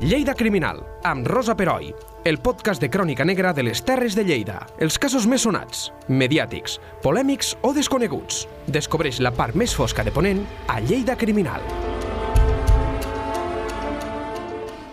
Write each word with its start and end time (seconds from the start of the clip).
Lleida 0.00 0.32
Criminal, 0.32 0.78
amb 1.02 1.26
Rosa 1.26 1.56
Peroi, 1.58 1.88
el 2.22 2.36
podcast 2.38 2.78
de 2.78 2.86
crònica 2.86 3.24
negra 3.26 3.50
de 3.52 3.64
les 3.66 3.80
Terres 3.82 4.14
de 4.14 4.22
Lleida. 4.22 4.60
Els 4.78 4.94
casos 4.94 5.24
més 5.26 5.42
sonats, 5.42 5.88
mediàtics, 6.06 6.76
polèmics 7.02 7.56
o 7.66 7.72
desconeguts. 7.74 8.44
Descobreix 8.70 9.18
la 9.18 9.32
part 9.34 9.58
més 9.58 9.74
fosca 9.74 10.04
de 10.06 10.12
Ponent 10.14 10.44
a 10.70 10.78
Lleida 10.78 11.16
Criminal. 11.18 11.66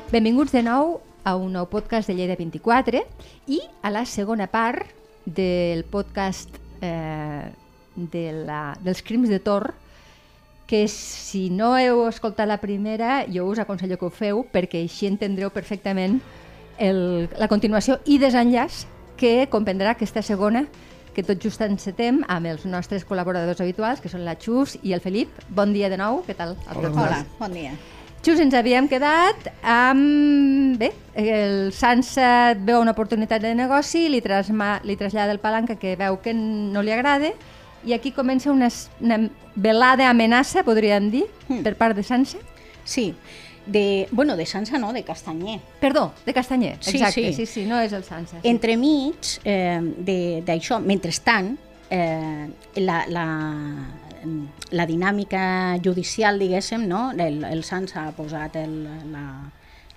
Benvinguts 0.10 0.58
de 0.58 0.66
nou 0.66 0.98
a 1.22 1.36
un 1.38 1.54
nou 1.54 1.70
podcast 1.70 2.10
de 2.10 2.18
Lleida 2.18 2.34
24 2.42 3.06
i 3.46 3.62
a 3.86 3.94
la 3.94 4.08
segona 4.10 4.50
part 4.50 4.90
del 5.30 5.86
podcast 5.86 6.58
eh, 6.82 7.46
de 7.94 8.26
la, 8.42 8.72
dels 8.82 9.06
crims 9.06 9.30
de 9.30 9.38
Tor, 9.38 9.70
que 10.66 10.88
si 10.88 11.50
no 11.54 11.76
heu 11.78 12.08
escoltat 12.10 12.50
la 12.50 12.58
primera, 12.62 13.26
jo 13.30 13.46
us 13.46 13.62
aconsello 13.62 14.00
que 14.02 14.08
ho 14.08 14.14
feu, 14.14 14.42
perquè 14.52 14.82
així 14.82 15.08
entendreu 15.08 15.52
perfectament 15.54 16.20
el, 16.82 17.30
la 17.38 17.48
continuació 17.48 18.00
i 18.06 18.18
desenllaç 18.20 18.86
que 19.20 19.46
comprendrà 19.52 19.94
aquesta 19.94 20.26
segona 20.26 20.66
que 21.16 21.24
tot 21.24 21.40
just 21.40 21.62
encetem 21.64 22.24
amb 22.28 22.50
els 22.52 22.66
nostres 22.68 23.06
col·laboradors 23.08 23.62
habituals, 23.64 24.02
que 24.04 24.12
són 24.12 24.26
la 24.28 24.36
Xus 24.36 24.76
i 24.84 24.92
el 24.92 25.00
Felip. 25.00 25.32
Bon 25.48 25.72
dia 25.72 25.88
de 25.90 25.98
nou, 26.02 26.26
què 26.28 26.36
tal? 26.36 26.58
Hola, 26.74 26.92
Hola 26.92 27.22
bon 27.40 27.56
dia. 27.56 27.72
Xus, 28.26 28.42
ens 28.42 28.56
havíem 28.58 28.90
quedat 28.90 29.52
amb... 29.62 30.76
Bé, 30.82 30.90
el 31.16 31.70
Sansa 31.72 32.56
veu 32.58 32.82
una 32.82 32.96
oportunitat 32.98 33.44
de 33.44 33.54
negoci, 33.56 34.08
li, 34.10 34.20
trasma, 34.26 34.80
li 34.84 34.98
trasllada 35.00 35.32
el 35.32 35.40
palanca 35.40 35.78
que 35.80 35.94
veu 35.96 36.18
que 36.26 36.34
no 36.36 36.82
li 36.84 36.92
agrada 36.92 37.32
i 37.86 37.94
aquí 37.94 38.12
comença 38.12 38.52
una, 38.52 38.70
una 39.00 39.20
velada 39.56 40.10
amenaça, 40.10 40.66
podríem 40.66 41.12
dir, 41.14 41.26
mm. 41.48 41.62
per 41.66 41.76
part 41.80 41.96
de 41.96 42.04
Sansa. 42.04 42.42
Sí, 42.84 43.14
de, 43.66 44.08
bueno, 44.12 44.36
de 44.36 44.46
Sansa 44.46 44.78
no, 44.78 44.94
de 44.94 45.04
Castanyer. 45.04 45.60
Perdó, 45.80 46.14
de 46.26 46.34
Castanyer, 46.34 46.74
exacte, 46.74 47.12
sí, 47.12 47.34
sí, 47.34 47.46
sí 47.46 47.66
no 47.66 47.80
és 47.82 47.94
el 47.94 48.04
Sansa. 48.04 48.40
Sí. 48.42 48.50
Entremig 48.50 49.38
eh, 49.44 49.80
d'això, 50.46 50.80
mentrestant, 50.82 51.56
eh, 51.90 52.48
la, 52.82 53.04
la, 53.10 53.28
la 54.72 54.86
dinàmica 54.86 55.78
judicial, 55.84 56.40
diguéssim, 56.40 56.86
no? 56.88 57.12
el, 57.12 57.44
el 57.46 57.64
Sansa 57.64 58.08
ha 58.08 58.16
posat 58.18 58.58
el, 58.62 58.84
la, 59.14 59.26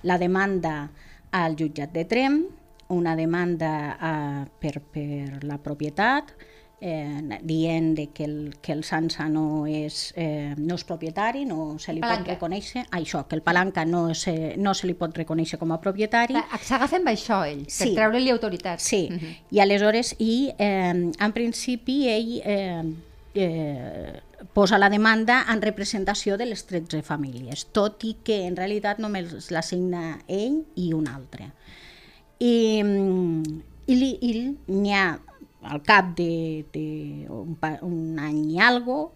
la 0.03 0.17
demanda 0.17 0.89
al 1.31 1.57
jutjat 1.57 1.93
de 1.93 2.05
Trem, 2.09 2.41
una 2.89 3.15
demanda 3.15 3.73
eh, 3.93 4.45
per, 4.61 4.79
per 4.81 5.43
la 5.45 5.59
propietat, 5.61 6.33
eh, 6.81 7.39
dient 7.43 7.95
de 7.95 8.07
que 8.13 8.23
el, 8.25 8.55
que 8.61 8.71
el 8.73 8.83
Sansa 8.83 9.27
no 9.29 9.65
és, 9.67 10.13
eh, 10.15 10.53
no 10.57 10.75
és 10.75 10.83
propietari, 10.83 11.45
no 11.45 11.77
se 11.79 11.93
li 11.93 11.99
Palanca. 12.01 12.23
pot 12.23 12.29
reconèixer, 12.35 12.85
això, 12.91 13.25
que 13.27 13.35
el 13.35 13.41
Palanca 13.41 13.85
no 13.85 14.13
se, 14.15 14.55
no 14.57 14.73
se 14.73 14.87
li 14.87 14.93
pot 14.93 15.15
reconèixer 15.17 15.59
com 15.59 15.71
a 15.71 15.79
propietari. 15.81 16.35
S'agafa 16.61 16.97
amb 16.97 17.07
això 17.07 17.41
ell, 17.47 17.63
per 17.65 17.71
Sí. 17.71 17.93
treure-li 17.95 18.29
autoritat. 18.29 18.79
Sí, 18.79 19.07
Uh 19.11 19.15
-huh. 19.17 19.35
i 19.51 19.59
aleshores, 19.59 20.15
i 20.19 20.51
eh, 20.57 21.11
en 21.19 21.31
principi 21.33 22.07
ell 22.07 22.41
eh, 22.45 22.83
eh, 23.35 24.19
posa 24.53 24.77
la 24.77 24.89
demanda 24.89 25.45
en 25.49 25.61
representació 25.61 26.37
de 26.37 26.45
les 26.45 26.65
13 26.65 27.01
famílies, 27.03 27.67
tot 27.71 28.03
i 28.03 28.15
que 28.23 28.45
en 28.47 28.55
realitat 28.55 28.99
només 28.99 29.51
la 29.51 29.61
signa 29.61 30.19
ell 30.27 30.65
i 30.75 30.93
un 30.93 31.07
altre. 31.07 31.51
I, 32.39 32.81
mm, 32.83 33.43
i, 33.87 34.17
i 34.21 34.55
n'hi 34.67 34.93
ha 34.93 35.19
al 35.63 35.81
cap 35.83 36.15
de, 36.17 36.65
de 36.73 37.27
un, 37.29 37.57
un 37.81 38.19
any 38.19 38.45
i 38.55 38.61
algo, 38.63 39.11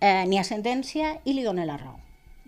eh, 0.00 0.24
n'hi 0.26 0.38
ha 0.38 0.46
sentència 0.46 1.16
i 1.24 1.34
li 1.34 1.44
dona 1.46 1.66
la 1.68 1.76
raó. 1.80 1.98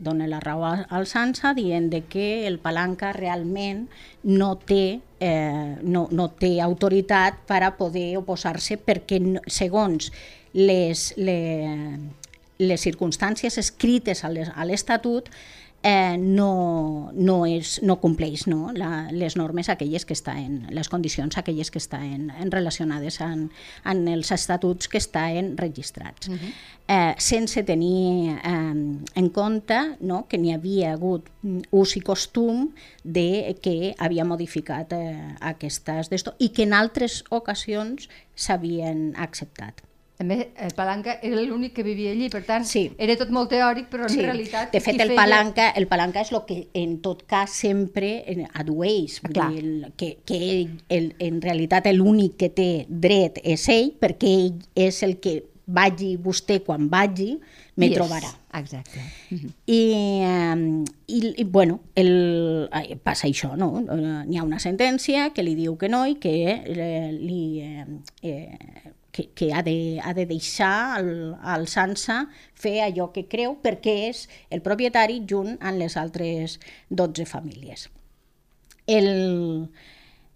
Dona 0.03 0.27
la 0.27 0.41
raó 0.41 0.65
al 0.67 1.07
Sansa 1.07 1.53
dient 1.55 1.91
de 1.93 2.03
que 2.11 2.47
el 2.49 2.59
Palanca 2.59 3.13
realment 3.13 3.85
no 4.25 4.57
té, 4.57 5.01
eh, 5.21 5.77
no, 5.83 6.09
no 6.11 6.31
té 6.33 6.57
autoritat 6.65 7.45
per 7.47 7.63
a 7.63 7.75
poder 7.77 8.17
oposar-se 8.19 8.81
perquè 8.83 9.21
no, 9.23 9.43
segons 9.47 10.11
les, 10.55 11.13
les, 11.17 12.01
les 12.59 12.89
circumstàncies 12.89 13.61
escrites 13.61 14.25
a 14.25 14.65
l'Estatut 14.67 15.29
eh, 15.83 16.17
no, 16.17 17.11
no, 17.13 17.37
és, 17.47 17.81
no 17.83 17.99
compleix 18.01 18.47
no? 18.47 18.71
La, 18.77 19.09
les 19.11 19.37
normes 19.37 19.69
aquelles 19.73 20.07
que 20.07 20.15
estan, 20.15 20.69
les 20.71 20.89
condicions 20.89 21.37
aquelles 21.39 21.71
que 21.71 21.81
estan 21.83 22.31
en 22.31 22.53
relacionades 22.55 23.21
en, 23.21 23.49
en 23.85 24.03
els 24.09 24.31
estatuts 24.35 24.89
que 24.89 25.01
estan 25.03 25.57
registrats. 25.59 26.29
Uh 26.29 26.35
-huh. 26.35 26.53
eh, 26.89 27.15
sense 27.19 27.63
tenir 27.63 28.39
eh, 28.45 28.75
en 29.15 29.29
compte 29.31 29.97
no? 30.01 30.27
que 30.29 30.39
n'hi 30.39 30.53
havia 30.53 30.93
hagut 30.93 31.29
mm, 31.43 31.61
ús 31.71 31.97
i 31.97 32.01
costum 32.01 32.71
de 33.03 33.57
que 33.61 33.95
havia 33.99 34.25
modificat 34.25 34.93
eh, 34.93 35.35
aquestes 35.41 36.09
d'esto 36.09 36.35
i 36.39 36.49
que 36.49 36.63
en 36.63 36.73
altres 36.73 37.25
ocasions 37.31 38.09
s'havien 38.35 39.15
acceptat. 39.17 39.83
A 40.23 40.25
més, 40.25 40.43
el 40.63 40.71
Palanca 40.79 41.17
era 41.27 41.41
l'únic 41.43 41.73
que 41.75 41.83
vivia 41.83 42.13
allí, 42.15 42.29
per 42.31 42.45
tant, 42.47 42.63
Sí. 42.69 42.85
era 42.97 43.17
tot 43.19 43.31
molt 43.35 43.51
teòric, 43.51 43.89
però 43.91 44.07
en 44.07 44.21
realitat... 44.23 44.71
De 44.71 44.79
fet, 44.81 44.95
el 45.03 45.09
feia- 45.11 45.19
palanca, 45.19 45.71
el 45.81 45.89
palanca 45.91 46.23
és 46.23 46.31
el 46.31 46.45
que 46.47 46.69
en 46.79 47.01
tot 47.03 47.25
cas 47.27 47.51
sempre 47.51 48.13
eh, 48.31 48.47
adueix, 48.63 49.19
dir, 49.33 49.49
el, 49.59 49.93
que, 49.99 50.13
que 50.25 50.39
ell, 50.53 50.77
el, 50.95 51.09
en 51.19 51.41
realitat 51.43 51.91
l'únic 51.97 52.37
que 52.39 52.53
té 52.55 52.69
dret 52.89 53.41
és 53.43 53.67
ell, 53.75 53.91
perquè 53.99 54.31
ell 54.45 54.63
és 54.87 55.03
el 55.03 55.17
que 55.19 55.41
vagi 55.67 56.15
vostè 56.23 56.61
quan 56.63 56.87
vagi, 56.93 57.33
me 57.77 57.89
és- 57.91 57.97
trobarà. 57.99 58.31
Exacte. 58.55 59.01
Uh 59.33 59.39
-huh. 59.39 59.51
I, 59.67 59.81
eh, 60.23 60.85
i, 61.09 61.35
i 61.41 61.45
bueno, 61.45 61.81
el, 61.97 62.69
ai, 62.71 62.95
passa 63.03 63.27
això, 63.27 63.57
no? 63.57 63.81
Eh, 63.81 64.25
N'hi 64.29 64.39
ha 64.39 64.45
una 64.45 64.59
sentència 64.61 65.33
que 65.33 65.43
li 65.43 65.55
diu 65.57 65.77
que 65.79 65.89
no 65.89 66.07
i 66.07 66.15
que 66.15 66.63
eh, 66.65 67.13
li... 67.13 67.61
Eh, 67.61 67.87
eh, 68.23 68.59
que, 69.13 69.29
que 69.31 69.53
ha, 69.53 69.63
de, 69.63 70.01
ha 70.03 70.15
de 70.15 70.27
deixar 70.27 70.99
el, 70.99 71.37
el 71.55 71.69
Sansa 71.69 72.25
fer 72.59 72.81
allò 72.83 73.11
que 73.15 73.29
creu 73.31 73.59
perquè 73.63 73.95
és 74.09 74.27
el 74.51 74.65
propietari 74.65 75.21
junt 75.29 75.59
amb 75.61 75.79
les 75.79 75.99
altres 76.01 76.59
12 76.89 77.29
famílies. 77.29 77.91
El, 78.89 79.69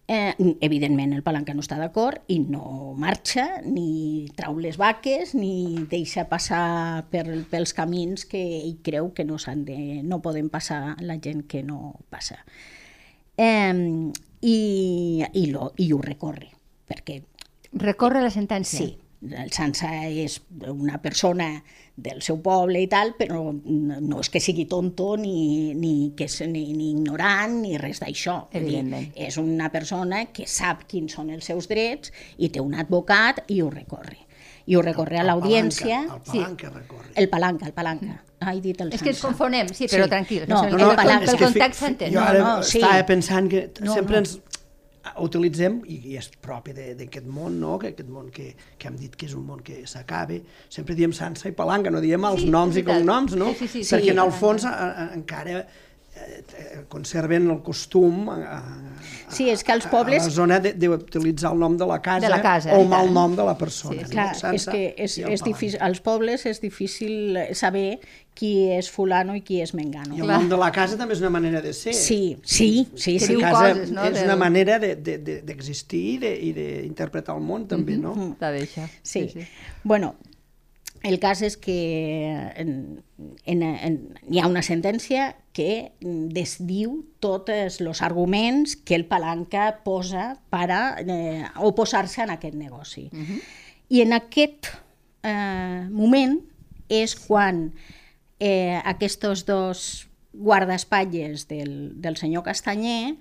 eh, 0.07 0.35
evidentment 0.61 1.15
el 1.17 1.25
Palanca 1.27 1.55
no 1.57 1.65
està 1.65 1.81
d'acord 1.81 2.21
i 2.31 2.39
no 2.45 2.93
marxa, 3.01 3.47
ni 3.65 4.29
trau 4.37 4.61
les 4.61 4.77
vaques, 4.79 5.33
ni 5.35 5.87
deixa 5.91 6.27
passar 6.31 7.07
per, 7.11 7.25
pels 7.51 7.73
camins 7.75 8.29
que 8.29 8.43
ell 8.61 8.77
creu 8.85 9.11
que 9.17 9.25
no, 9.25 9.41
de, 9.65 10.03
no 10.05 10.21
poden 10.23 10.53
passar 10.53 10.99
la 11.01 11.17
gent 11.17 11.47
que 11.49 11.65
no 11.65 11.97
passa. 12.13 12.45
Eh, 13.37 14.13
i, 14.47 14.59
i, 15.33 15.47
lo, 15.49 15.73
I 15.81 15.89
ho 15.97 16.03
recorre, 16.05 16.53
perquè 16.87 17.23
Recorre 17.79 18.23
la 18.25 18.31
sentència. 18.31 18.79
Sí, 18.79 18.99
el 19.37 19.51
Sansa 19.53 19.91
és 20.09 20.41
una 20.71 20.99
persona 21.03 21.49
del 21.97 22.21
seu 22.23 22.37
poble 22.45 22.83
i 22.85 22.89
tal, 22.93 23.15
però 23.19 23.39
no, 23.55 24.01
no 24.05 24.21
és 24.21 24.29
que 24.31 24.41
sigui 24.45 24.67
tonto 24.69 25.15
ni, 25.17 25.73
ni, 25.75 26.13
que 26.17 26.27
és, 26.29 26.41
ni, 26.49 26.67
ni 26.77 26.91
ignorant 26.93 27.57
ni 27.63 27.79
res 27.81 28.01
d'això. 28.05 28.47
És 28.53 29.39
una 29.41 29.71
persona 29.73 30.27
que 30.37 30.47
sap 30.47 30.85
quins 30.91 31.17
són 31.17 31.33
els 31.33 31.49
seus 31.49 31.69
drets 31.73 32.13
i 32.37 32.51
té 32.53 32.61
un 32.61 32.75
advocat 32.77 33.45
i 33.49 33.63
ho 33.65 33.71
recorre. 33.73 34.19
I 34.67 34.75
ho 34.75 34.81
recorre 34.83 35.17
a 35.17 35.23
El 35.23 35.29
l'audiència. 35.31 36.01
palanca, 36.05 36.17
El 36.17 36.23
palanca 36.33 36.71
recorre. 36.75 37.11
El 37.15 37.29
palanca, 37.31 37.67
el 37.67 37.73
palanca. 37.73 38.23
Ah, 38.41 38.53
he 38.53 38.61
dit 38.61 38.81
el 38.83 38.91
És 38.93 39.01
que 39.01 39.09
ens 39.15 39.21
confonem, 39.23 39.69
sí, 39.73 39.87
però 39.89 40.09
tranquil, 40.11 40.43
No, 40.49 40.57
no, 40.57 40.69
no, 40.69 40.77
el, 40.77 40.83
no, 40.83 40.91
el, 40.91 40.97
palanca. 40.99 41.31
el, 41.33 41.39
context 41.41 41.81
s'entén. 41.81 42.11
Jo 42.13 42.19
No, 42.21 42.27
ara 42.27 42.41
no, 42.43 42.63
sí. 42.67 42.81
estava 42.83 43.07
pensant 43.09 43.49
que 43.49 43.63
No, 43.81 43.95
sempre 43.95 44.19
no. 44.19 44.25
ens 44.27 44.35
utilitzem, 45.23 45.81
i, 45.87 46.01
i 46.13 46.17
és 46.21 46.29
propi 46.43 46.73
de- 46.77 46.95
d'aquest 46.99 47.27
món, 47.27 47.59
no? 47.61 47.79
que 47.79 47.89
aquest 47.95 48.09
món 48.09 48.31
que, 48.31 48.55
que 48.79 48.89
hem 48.89 48.97
dit 48.97 49.15
que 49.17 49.27
és 49.27 49.35
un 49.35 49.45
món 49.47 49.63
que 49.63 49.83
s'acaba, 49.87 50.39
sempre 50.69 50.95
diem 50.99 51.13
Sansa 51.17 51.49
i 51.49 51.53
Palanca, 51.57 51.91
no 51.91 52.01
diem 52.01 52.25
els 52.25 52.43
Sí, 52.43 52.51
noms 52.51 52.77
i 52.77 52.83
cognoms, 52.87 53.35
no? 53.37 53.53
Sí, 53.55 53.67
sí, 53.69 53.83
sí, 53.85 53.95
Perquè 53.95 54.11
sí. 54.11 54.15
en 54.17 54.23
el 54.25 54.33
fons 54.33 54.65
a, 54.65 54.73
a, 54.73 55.09
encara 55.15 55.67
conserven 56.89 57.51
el 57.51 57.63
costum 57.63 58.29
a, 58.31 58.37
a, 58.59 58.63
Sí, 59.29 59.49
és 59.51 59.63
que 59.65 59.73
els 59.75 59.87
a- 59.87 59.91
pobles- 59.91 60.23
a 60.23 60.27
la 60.27 60.31
zona 60.31 60.61
de- 60.61 60.73
d'utilitzar 60.75 61.53
el 61.53 61.59
nom 61.59 61.77
de 61.77 61.87
la 61.87 62.01
casa, 62.01 62.21
De 62.27 62.29
la 62.31 62.41
casa, 62.43 62.73
o 62.73 62.81
el 62.83 62.89
mal 62.89 63.13
nom 63.13 63.35
de 63.37 63.45
la 63.45 63.57
persona. 63.59 63.97
Sí, 63.99 64.05
no? 64.05 64.11
Clar, 64.11 64.55
és 64.55 64.67
que 64.67 64.95
és, 64.97 65.19
és 65.19 65.43
difícil, 65.43 65.81
als 65.83 66.01
pobles 66.01 66.47
és 66.47 66.61
difícil 66.61 67.37
saber 67.53 67.99
qui 68.37 68.69
és 68.71 68.91
fulano 68.91 69.35
i 69.35 69.41
qui 69.43 69.61
és 69.63 69.73
mengano. 69.75 70.15
I 70.15 70.21
el 70.21 70.27
Clar. 70.27 70.39
nom 70.39 70.49
de 70.49 70.57
la 70.61 70.71
casa 70.71 70.97
també 70.97 71.15
és 71.15 71.21
una 71.21 71.31
manera 71.31 71.61
de 71.63 71.73
ser. 71.73 71.95
Sí, 71.95 72.37
sí, 72.45 72.87
sí, 72.95 73.19
sí. 73.19 73.33
casa 73.43 73.75
coses, 73.75 73.91
no, 73.91 74.05
és 74.05 74.23
una 74.23 74.37
manera 74.37 74.79
d'existir 74.79 75.03
de, 75.03 75.19
de, 75.19 75.43
d'existir 75.43 76.15
i 76.15 76.19
de- 76.19 76.37
i 76.47 76.53
d'interpretar 76.53 77.35
el 77.37 77.43
món, 77.43 77.67
també, 77.67 77.97
no? 77.97 78.15
Està 78.37 78.51
bé, 78.53 78.63
això. 78.69 78.87
Sí. 79.03 79.27
Bueno, 79.83 80.15
el 81.07 81.21
cas 81.23 81.41
és 81.47 81.55
que 81.57 81.77
en, 82.59 82.71
en, 83.47 83.63
en, 83.63 83.99
hi 84.27 84.41
ha 84.41 84.49
una 84.51 84.63
sentència 84.67 85.29
que 85.55 85.93
desdiu 86.03 86.99
tots 87.23 87.53
els 87.55 88.03
arguments 88.03 88.75
que 88.77 88.97
el 88.99 89.07
Palanca 89.07 89.69
posa 89.85 90.33
per 90.51 90.67
eh, 90.73 91.45
oposar-se 91.63 92.25
a 92.25 92.33
aquest 92.35 92.59
negoci. 92.59 93.07
Uh 93.13 93.23
-huh. 93.23 93.41
I 93.89 94.03
en 94.03 94.13
aquest 94.13 94.67
eh, 95.23 95.87
moment 95.91 96.41
és 96.89 97.15
quan 97.15 97.73
eh, 98.41 98.81
aquests 98.85 99.47
dos 99.47 100.09
guardaespatlles 100.33 101.49
del, 101.49 102.01
del 102.01 102.17
senyor 102.17 102.43
Castanyer 102.43 103.17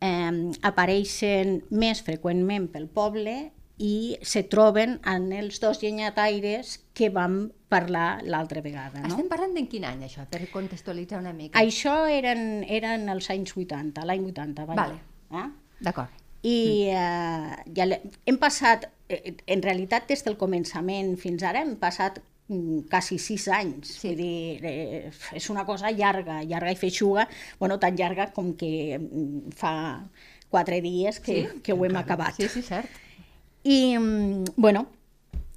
eh, 0.00 0.50
apareixen 0.62 1.64
més 1.70 2.02
freqüentment 2.02 2.68
pel 2.68 2.86
poble 2.86 3.52
i 3.80 4.18
se 4.20 4.42
troben 4.44 4.98
en 5.08 5.30
els 5.32 5.56
dos 5.62 5.80
llenyataires 5.80 6.76
que 6.92 7.08
vam 7.08 7.46
parlar 7.72 8.20
l'altra 8.28 8.60
vegada. 8.60 9.00
No? 9.00 9.08
Estem 9.08 9.28
parlant 9.30 9.54
d'en 9.56 9.68
quin 9.72 9.86
any, 9.88 10.02
això, 10.04 10.26
per 10.28 10.42
contextualitzar 10.52 11.20
una 11.22 11.32
mica? 11.32 11.56
Això 11.62 12.02
eren, 12.12 12.64
eren 12.68 13.08
els 13.08 13.30
anys 13.32 13.54
80, 13.56 14.04
l'any 14.04 14.26
80, 14.34 14.66
vaja. 14.68 14.82
Vale. 14.82 15.00
Eh? 15.32 15.46
D'acord. 15.86 16.20
I 16.44 16.58
eh, 16.92 17.56
ja 17.76 17.86
hem 18.28 18.38
passat, 18.40 18.84
eh, 19.08 19.34
en 19.48 19.64
realitat 19.64 20.08
des 20.12 20.24
del 20.28 20.36
començament 20.40 21.14
fins 21.20 21.42
ara 21.44 21.64
hem 21.64 21.74
passat 21.80 22.20
mm, 22.48 22.84
quasi 22.92 23.16
sis 23.22 23.48
anys. 23.48 23.96
Sí. 23.96 24.10
Vull 24.10 24.20
dir, 24.20 24.72
eh, 24.74 25.12
és 25.40 25.50
una 25.52 25.64
cosa 25.68 25.92
llarga, 25.92 26.42
llarga 26.44 26.72
i 26.72 26.80
feixuga, 26.80 27.28
bueno, 27.60 27.78
tan 27.80 27.96
llarga 27.96 28.28
com 28.36 28.52
que 28.60 28.98
mm, 28.98 29.54
fa 29.56 29.74
quatre 30.50 30.80
dies 30.84 31.20
que, 31.20 31.46
Sí. 31.46 31.62
que 31.64 31.72
ho 31.72 31.84
hem 31.86 31.96
acabat. 31.96 32.36
Sí, 32.36 32.48
sí, 32.48 32.60
cert. 32.66 32.90
I, 33.62 33.96
mm, 33.98 34.56
bueno, 34.56 34.86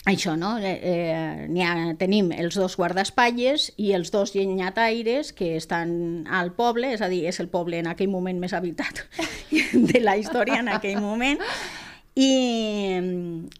això, 0.05 0.35
no? 0.35 0.57
Eh, 0.59 0.79
eh, 0.83 1.63
ha, 1.63 1.93
tenim 1.95 2.33
els 2.35 2.57
dos 2.59 2.75
guardaespatlles 2.75 3.69
i 3.79 3.93
els 3.95 4.11
dos 4.11 4.33
llenyataires 4.35 5.31
que 5.31 5.55
estan 5.55 6.27
al 6.27 6.51
poble, 6.57 6.91
és 6.91 7.01
a 7.01 7.07
dir, 7.07 7.23
és 7.29 7.39
el 7.39 7.47
poble 7.47 7.79
en 7.79 7.87
aquell 7.87 8.11
moment 8.11 8.39
més 8.39 8.53
habitat 8.53 9.05
de 9.93 10.03
la 10.03 10.17
història 10.19 10.59
en 10.59 10.73
aquell 10.75 10.99
moment, 10.99 11.39
i, 12.19 12.99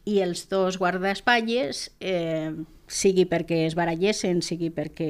i 0.05 0.19
els 0.21 0.43
dos 0.51 0.77
guardaespatlles, 0.81 1.87
eh, 2.03 2.51
sigui 2.93 3.23
perquè 3.25 3.63
es 3.69 3.77
barallessin, 3.79 4.43
sigui 4.43 4.69
perquè 4.75 5.09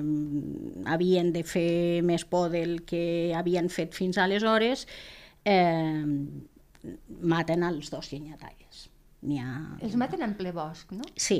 mm, 0.00 0.86
havien 0.90 1.34
de 1.36 1.44
fer 1.44 2.00
més 2.02 2.24
por 2.24 2.48
del 2.50 2.80
que 2.88 3.34
havien 3.36 3.68
fet 3.68 3.92
fins 3.94 4.16
aleshores, 4.18 4.86
eh, 5.44 6.02
maten 7.22 7.62
els 7.66 7.90
dos 7.92 8.10
llenyataires. 8.12 8.88
Ha... 9.22 9.78
Els 9.86 9.94
maten 9.94 10.24
en 10.26 10.32
ple 10.34 10.50
bosc, 10.50 10.90
no? 10.98 11.04
Sí, 11.14 11.36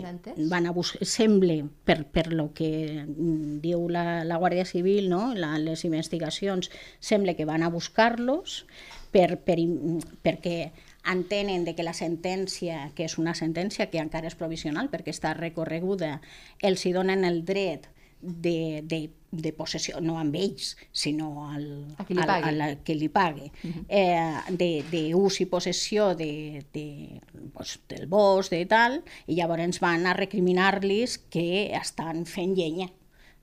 van 0.51 0.69
a 0.71 0.73
buscar, 0.75 1.03
sembla, 1.09 1.57
per, 1.85 2.05
per 2.15 2.29
lo 2.31 2.53
que 2.55 2.71
mm, 3.03 3.59
diu 3.65 3.89
la, 3.91 4.23
la 4.23 4.39
Guàrdia 4.39 4.65
Civil, 4.69 5.09
no? 5.11 5.33
la, 5.35 5.57
les 5.59 5.83
investigacions, 5.89 6.71
sembla 7.03 7.35
que 7.35 7.49
van 7.49 7.67
a 7.67 7.73
buscar-los 7.75 8.61
per, 9.11 9.41
per, 9.43 9.59
perquè 10.23 10.57
entenen 11.11 11.67
de 11.67 11.75
que 11.75 11.83
la 11.83 11.97
sentència, 11.99 12.93
que 12.95 13.09
és 13.11 13.19
una 13.19 13.35
sentència 13.35 13.89
que 13.91 13.99
encara 13.99 14.31
és 14.31 14.39
provisional 14.39 14.87
perquè 14.93 15.11
està 15.11 15.35
recorreguda, 15.35 16.21
els 16.63 16.87
hi 16.87 16.95
donen 16.95 17.27
el 17.27 17.43
dret 17.49 17.91
de, 18.23 18.81
de, 18.87 19.11
de 19.33 19.53
possessió, 19.53 20.01
no 20.01 20.17
amb 20.21 20.37
ells, 20.39 20.77
sinó 20.93 21.49
al, 21.51 21.67
A 21.99 22.05
qui 22.07 22.15
li 22.15 22.21
al- 22.23 22.29
pagui. 22.31 22.49
a 22.49 22.53
la 22.53 22.69
que 22.87 22.95
li 22.95 23.09
pague, 23.11 23.51
eh, 23.89 24.39
de, 24.49 24.71
de 24.91 25.03
ús 25.19 25.41
i 25.43 25.47
possessió 25.51 26.15
de, 26.15 26.65
de, 26.73 27.21
pues, 27.53 27.81
del 27.91 28.07
bosc, 28.07 28.51
de 28.55 28.65
tal, 28.71 29.01
i 29.27 29.35
llavors 29.41 29.81
van 29.83 30.07
a 30.07 30.15
recriminar-los 30.15 31.19
que 31.29 31.73
estan 31.75 32.25
fent 32.27 32.55
llenya. 32.57 32.89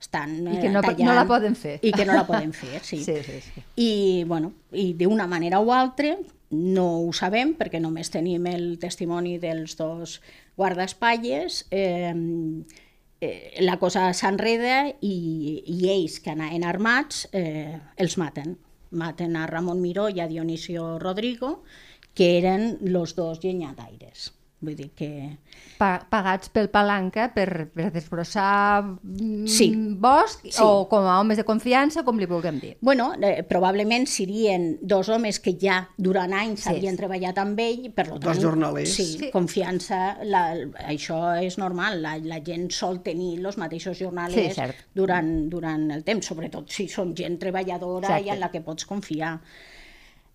Estan, 0.00 0.46
I 0.48 0.56
que 0.62 0.66
eh, 0.66 0.72
no 0.72 0.80
po- 0.80 0.92
no 0.92 0.96
tallant, 0.96 1.16
la 1.18 1.26
poden 1.28 1.54
fer. 1.54 1.78
I 1.84 1.92
que 1.92 2.06
no 2.08 2.14
la 2.16 2.24
poden 2.26 2.54
fer, 2.56 2.80
sí. 2.88 3.02
Sí, 3.04 3.18
sí, 3.22 3.40
sí. 3.44 3.64
I, 3.76 4.24
bueno, 4.24 4.54
i 4.72 4.94
d'una 4.96 5.26
manera 5.28 5.60
o 5.60 5.74
altra, 5.76 6.14
no 6.50 6.86
ho 7.04 7.12
sabem 7.12 7.52
perquè 7.54 7.78
només 7.84 8.08
tenim 8.10 8.46
el 8.48 8.78
testimoni 8.80 9.36
dels 9.38 9.76
dos 9.78 10.16
guardaespatlles, 10.56 11.66
eh, 11.70 12.14
eh, 13.20 13.60
la 13.60 13.78
cosa 13.78 14.08
s'enreda 14.16 14.88
i, 15.00 15.14
i 15.66 15.78
ells 15.92 16.18
que 16.24 16.32
anaven 16.34 16.66
armats 16.66 17.26
eh, 17.32 17.78
els 17.96 18.16
maten. 18.20 18.56
Maten 18.90 19.36
a 19.38 19.46
Ramon 19.46 19.80
Miró 19.80 20.08
i 20.10 20.18
a 20.18 20.26
Dionisio 20.26 20.98
Rodrigo, 20.98 21.62
que 22.14 22.38
eren 22.38 22.78
los 22.80 23.14
dos 23.14 23.38
llenyataires. 23.44 24.32
Vull 24.60 24.74
dir 24.76 24.90
que... 24.92 25.08
Pa 25.80 25.94
pagats 26.12 26.50
pel 26.52 26.66
palanca 26.68 27.30
per, 27.32 27.70
per 27.72 27.86
desbrossar 27.94 28.82
mm, 28.84 29.46
Sí. 29.48 29.70
bosc 29.96 30.42
Sí. 30.44 30.60
o 30.60 30.84
com 30.90 31.06
a 31.08 31.14
homes 31.20 31.38
de 31.40 31.44
confiança, 31.48 32.02
com 32.04 32.18
li 32.20 32.26
vulguem 32.28 32.58
dir. 32.60 32.74
Bueno, 32.84 33.14
eh, 33.22 33.42
probablement 33.48 34.04
serien 34.06 34.76
dos 34.82 35.08
homes 35.08 35.40
que 35.40 35.54
ja 35.58 35.88
durant 35.96 36.34
anys 36.36 36.66
Sí. 36.66 36.74
havien 36.74 36.96
treballat 37.00 37.38
amb 37.40 37.58
ell, 37.64 37.88
per 37.96 38.08
lo 38.10 38.18
Dos 38.18 38.34
tant... 38.36 38.42
jornalers. 38.42 38.92
Sí, 38.92 39.06
Sí. 39.16 39.30
confiança, 39.32 40.18
la, 40.24 40.54
això 40.86 41.22
és 41.42 41.56
normal, 41.56 42.02
la, 42.02 42.18
la 42.18 42.42
gent 42.44 42.68
sol 42.70 43.00
tenir 43.02 43.38
els 43.40 43.56
mateixos 43.56 43.96
jornalers 43.98 44.34
Sí, 44.50 44.60
cert. 44.60 44.76
durant, 44.94 45.48
durant 45.48 45.90
el 45.90 46.04
temps, 46.04 46.26
sobretot 46.26 46.68
si 46.68 46.86
són 46.88 47.14
gent 47.16 47.38
treballadora 47.40 48.06
Exacte. 48.18 48.26
i 48.26 48.30
en 48.36 48.40
la 48.40 48.50
que 48.50 48.60
pots 48.60 48.84
confiar. 48.84 49.38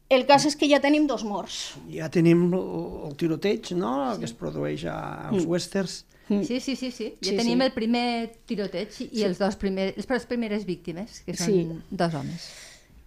El 0.09 0.25
cas 0.29 0.45
és 0.45 0.53
que 0.55 0.67
ja 0.69 0.77
tenim 0.83 1.07
dos 1.09 1.23
morts. 1.25 1.75
Ja 1.89 2.09
tenim 2.13 2.51
el, 2.53 3.15
tiroteig, 3.17 3.71
no?, 3.77 3.93
que 4.19 4.27
es 4.29 4.35
produeix 4.37 4.83
a, 4.85 4.97
als 5.31 5.47
westerns. 5.49 6.03
Sí, 6.27 6.59
sí, 6.59 6.75
sí, 6.75 6.89
sí. 6.91 7.11
Ja 7.21 7.31
Sí, 7.31 7.37
tenim 7.37 7.59
sí. 7.61 7.65
el 7.67 7.73
primer 7.73 8.05
tiroteig 8.49 8.93
i 9.01 9.09
sí. 9.11 9.23
els 9.25 9.37
dos 9.41 9.57
primers, 9.61 9.97
les 9.97 10.07
les 10.09 10.25
primeres 10.29 10.65
víctimes, 10.65 11.19
que 11.25 11.35
són 11.37 11.51
Sí. 11.53 11.65
dos 11.89 12.13
homes. 12.17 12.47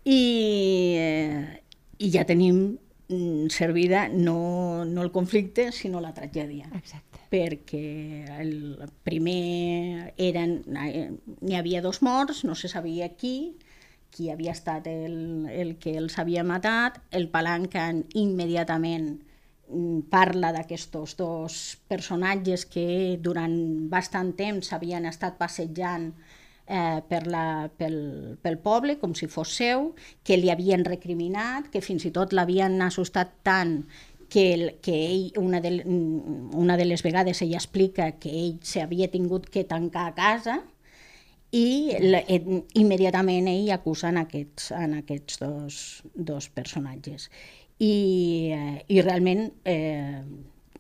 I, 0.05 0.21
eh, 0.99 1.63
i 1.99 2.11
ja 2.15 2.23
tenim 2.25 2.79
mm, 3.09 3.49
servida 3.51 4.07
no, 4.09 4.85
no 4.87 5.03
el 5.03 5.11
conflicte, 5.11 5.71
sinó 5.73 6.01
la 6.01 6.15
tragèdia. 6.15 6.71
Exacte. 6.75 7.05
perquè 7.29 8.25
el 8.41 8.79
primer 9.05 10.15
eren, 10.17 10.63
eh, 10.81 11.11
n'hi 11.43 11.57
havia 11.59 11.83
dos 11.85 12.01
morts, 12.01 12.39
no 12.49 12.55
se 12.57 12.71
sabia 12.73 13.11
qui, 13.21 13.53
qui 14.15 14.31
havia 14.33 14.55
estat 14.57 14.87
el, 14.91 15.47
el 15.53 15.77
que 15.83 15.95
els 15.99 16.19
havia 16.19 16.45
matat, 16.45 17.01
el 17.11 17.29
Palancan 17.33 18.05
immediatament 18.19 19.09
mm, 19.69 20.09
parla 20.11 20.53
d'aquests 20.57 21.17
dos 21.19 21.61
personatges 21.89 22.67
que 22.67 23.17
durant 23.23 23.57
bastant 23.93 24.35
temps 24.39 24.73
havien 24.73 25.07
estat 25.07 25.39
passejant 25.41 26.13
eh, 26.67 27.01
per 27.09 27.25
la, 27.27 27.71
pel, 27.79 27.99
pel 28.43 28.59
poble, 28.65 28.99
com 29.01 29.15
si 29.15 29.29
fos 29.31 29.57
seu, 29.61 29.93
que 30.25 30.39
li 30.41 30.53
havien 30.53 30.85
recriminat, 30.87 31.73
que 31.73 31.85
fins 31.85 32.07
i 32.09 32.15
tot 32.15 32.37
l'havien 32.37 32.81
assustat 32.85 33.39
tant 33.47 33.83
que, 34.29 34.55
el, 34.55 34.65
que 34.85 34.95
ell, 35.07 35.29
una 35.41 35.61
de, 35.65 35.83
una 35.87 36.77
de 36.77 36.85
les 36.85 37.03
vegades 37.03 37.41
ella 37.43 37.61
explica 37.61 38.13
que 38.21 38.33
ell 38.33 38.59
s'havia 38.63 39.09
tingut 39.11 39.49
que 39.49 39.65
tancar 39.65 40.09
a 40.11 40.17
casa 40.17 40.59
i 41.51 41.95
eh, 41.97 42.43
immediatament 42.77 43.49
ell 43.49 43.71
acusa 43.73 44.11
en 44.13 44.21
aquests, 44.21 44.73
en 44.77 44.99
aquests 44.99 45.41
dos, 45.41 45.79
dos 46.15 46.49
personatges. 46.53 47.31
I, 47.79 48.51
eh, 48.53 48.85
i 48.91 49.01
realment 49.01 49.47
eh, 49.65 50.21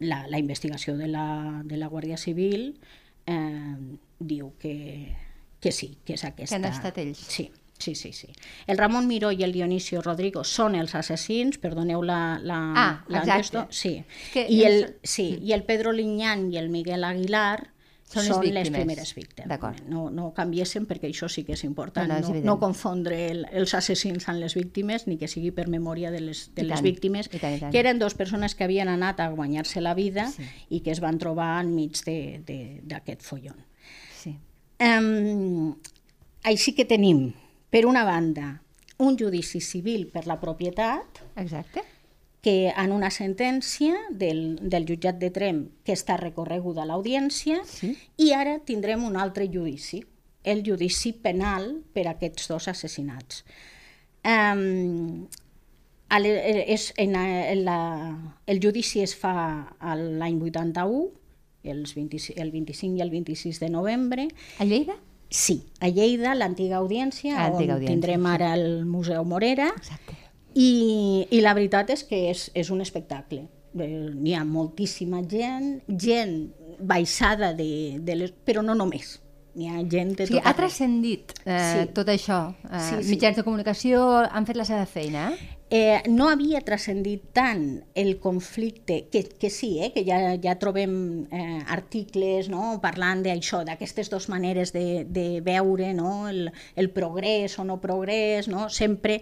la, 0.00 0.26
la 0.26 0.38
investigació 0.38 0.96
de 0.98 1.08
la, 1.08 1.62
de 1.64 1.78
la 1.78 1.88
Guàrdia 1.88 2.18
Civil 2.18 2.74
eh, 3.26 3.76
diu 4.18 4.52
que, 4.58 4.74
que 5.60 5.72
sí, 5.72 5.96
que 6.04 6.18
és 6.18 6.26
aquesta... 6.26 6.58
han 6.58 6.68
estat 6.68 6.98
ells. 7.00 7.22
Sí, 7.30 7.48
sí, 7.78 7.94
sí, 7.94 8.12
sí. 8.12 8.28
El 8.66 8.76
Ramon 8.76 9.06
Miró 9.08 9.30
i 9.32 9.46
el 9.46 9.54
Dionisio 9.54 10.02
Rodrigo 10.02 10.44
són 10.44 10.76
els 10.76 10.94
assassins, 10.98 11.56
perdoneu 11.62 12.02
la... 12.02 12.38
la 12.42 12.60
Ah, 12.74 12.92
la 13.08 13.24
exacte. 13.24 13.64
Sí. 13.70 13.94
Que 14.34 14.44
I 14.50 14.64
el, 14.68 14.78
sí, 15.02 15.30
i 15.40 15.54
el 15.56 15.64
Pedro 15.64 15.94
Liñán 15.96 16.50
i 16.52 16.58
el 16.60 16.68
Miguel 16.68 17.04
Aguilar 17.08 17.70
Són 18.08 18.24
són, 18.24 18.40
les 18.46 18.54
les, 18.54 18.70
primeres 18.72 19.10
víctimes. 19.14 19.82
No, 19.86 20.06
no 20.08 20.30
canviessin 20.32 20.86
perquè 20.88 21.10
això 21.10 21.28
sí 21.28 21.42
que 21.44 21.52
és 21.52 21.62
important, 21.66 22.08
No, 22.08 22.18
no, 22.24 22.34
és 22.38 22.44
no, 22.46 22.54
confondre 22.58 23.18
el, 23.30 23.42
els 23.52 23.74
assassins 23.76 24.24
amb 24.32 24.40
les 24.40 24.54
víctimes 24.56 25.04
ni 25.06 25.18
que 25.20 25.28
sigui 25.28 25.50
per 25.52 25.66
memòria 25.68 26.10
de 26.10 26.22
les, 26.24 26.46
de 26.54 26.64
I 26.64 26.70
les 26.70 26.78
tant, 26.80 26.86
víctimes, 26.88 27.28
i 27.28 27.38
tant, 27.42 27.56
i 27.58 27.60
tant. 27.60 27.72
que 27.74 27.82
eren 27.82 28.00
dues 28.00 28.14
persones 28.16 28.54
que 28.56 28.64
havien 28.64 28.88
anat 28.88 29.20
a 29.20 29.28
guanyar-se 29.28 29.82
la 29.84 29.92
vida 29.94 30.30
Sí. 30.32 30.46
i 30.70 30.80
que 30.80 30.90
es 30.94 31.00
van 31.04 31.18
trobar 31.20 31.60
enmig 31.60 32.00
d'aquest 32.88 33.22
follon. 33.22 33.60
Sí. 34.16 34.38
Um, 34.80 35.74
així 36.48 36.72
que 36.72 36.86
tenim, 36.88 37.34
per 37.68 37.84
una 37.84 38.04
banda, 38.08 38.62
un 38.98 39.16
judici 39.20 39.60
civil 39.60 40.08
per 40.08 40.26
la 40.26 40.40
propietat, 40.40 41.20
Exacte. 41.36 41.84
Que 42.40 42.68
en 42.70 42.92
una 42.94 43.10
sentència 43.10 43.96
del, 44.10 44.58
del 44.62 44.84
jutjat 44.86 45.18
de 45.18 45.30
Trem 45.34 45.64
que 45.84 45.92
està 45.96 46.16
recorreguda 46.20 46.84
a 46.84 46.86
l'audiència 46.86 47.64
Sí. 47.66 47.96
i 48.16 48.30
ara 48.32 48.58
tindrem 48.64 49.02
un 49.04 49.16
altre 49.16 49.48
judici, 49.50 50.04
el 50.44 50.62
judici 50.64 51.12
penal 51.12 51.82
per 51.92 52.06
a 52.06 52.12
aquests 52.14 52.46
dos 52.48 52.68
assassinats. 52.70 53.42
Um, 54.24 55.26
és, 56.10 56.92
en, 56.96 57.14
en 57.16 57.64
la, 57.66 57.78
el 58.46 58.60
judici 58.62 59.02
es 59.04 59.12
fa 59.18 59.34
l'any 59.98 60.38
81, 60.40 61.10
els 61.68 61.92
20, 61.98 62.32
el 62.40 62.50
25 62.54 62.96
i 62.96 63.02
el 63.04 63.10
26 63.12 63.60
de 63.60 63.68
novembre, 63.68 64.28
A 64.58 64.64
Lleida? 64.64 64.94
Sí, 65.28 65.58
a 65.80 65.90
Lleida, 65.92 66.32
l'antiga 66.34 66.78
audiència, 66.78 67.34
Ah, 67.36 67.50
on 67.50 67.58
audiència, 67.60 67.90
tindrem 67.90 68.22
sí. 68.24 68.30
ara 68.32 68.54
el 68.56 68.86
Museu 68.88 69.26
Morera, 69.28 69.68
Exacte. 69.76 70.16
I, 70.58 71.26
i 71.30 71.40
la 71.44 71.54
veritat 71.54 71.92
és 71.94 72.02
que 72.08 72.24
és, 72.32 72.48
és 72.58 72.70
un 72.74 72.82
espectacle. 72.84 73.44
Eh, 73.78 73.88
N'hi 74.16 74.34
ha 74.34 74.42
moltíssima 74.48 75.20
gent, 75.30 75.78
gent 75.88 76.38
baixada 76.80 77.52
de, 77.54 77.98
de 78.02 78.16
les... 78.24 78.32
però 78.44 78.64
no 78.66 78.74
només. 78.78 79.18
N'hi 79.58 79.68
ha 79.70 79.80
gent 79.90 80.12
de 80.18 80.26
sigui, 80.26 80.38
tot 80.38 80.46
ha 80.46 80.50
arreu. 80.52 80.58
transcendit 80.64 81.32
eh, 81.44 81.60
Sí. 81.72 81.84
tot 81.94 82.10
això. 82.12 82.40
Eh, 82.70 82.80
Sí, 82.88 82.98
sí. 83.04 83.12
Mitjans 83.14 83.38
de 83.38 83.44
comunicació 83.46 84.02
han 84.26 84.46
fet 84.46 84.58
la 84.58 84.66
seva 84.68 84.86
feina, 84.86 85.30
eh? 85.34 85.54
Eh, 85.70 85.98
no 86.08 86.30
havia 86.32 86.62
transcendit 86.64 87.26
tant 87.36 87.64
el 87.94 88.14
conflicte, 88.22 89.02
que, 89.12 89.20
que 89.36 89.50
sí, 89.52 89.74
eh, 89.84 89.90
que 89.92 90.00
ja, 90.06 90.32
ja 90.40 90.54
trobem 90.56 91.26
eh, 91.28 91.58
articles 91.68 92.48
no, 92.48 92.78
parlant 92.80 93.20
d'això, 93.26 93.60
d'aquestes 93.68 94.08
dues 94.08 94.30
maneres 94.32 94.72
de, 94.72 95.04
de 95.04 95.26
veure 95.44 95.90
no, 95.92 96.14
el, 96.30 96.48
el 96.74 96.88
progrés 96.96 97.58
o 97.60 97.66
no 97.68 97.76
progrés, 97.84 98.48
no? 98.48 98.70
sempre 98.72 99.20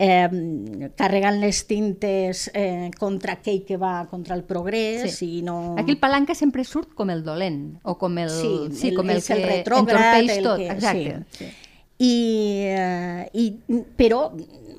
eh, 0.00 0.88
carregant 0.96 1.36
les 1.42 1.58
tintes 1.68 2.46
eh, 2.54 2.88
contra 2.98 3.34
aquell 3.36 3.58
que 3.68 3.76
va 3.76 4.06
contra 4.08 4.34
el 4.34 4.44
progrés 4.48 5.12
Sí. 5.18 5.28
i 5.38 5.42
no... 5.44 5.74
Aquí 5.78 5.92
el 5.92 5.98
palanca 6.00 6.34
sempre 6.34 6.64
surt 6.64 6.94
com 6.96 7.10
el 7.12 7.20
dolent, 7.22 7.76
o 7.84 7.98
com 8.00 8.16
el, 8.18 8.30
Sí, 8.32 8.52
sí 8.72 8.88
el- 8.88 8.96
com 8.96 9.10
el 9.12 9.18
el 9.18 9.22
que 9.28 9.36
retrògrad, 9.44 10.16
entorpeix 10.22 10.38
el 10.38 10.44
tot. 10.48 10.56
que- 10.56 10.70
Exacte. 10.72 11.18
sí, 11.30 11.44
sí. 11.44 11.50
I, 12.00 12.14
eh, 12.72 13.28
i, 13.34 13.44
però, 14.00 14.30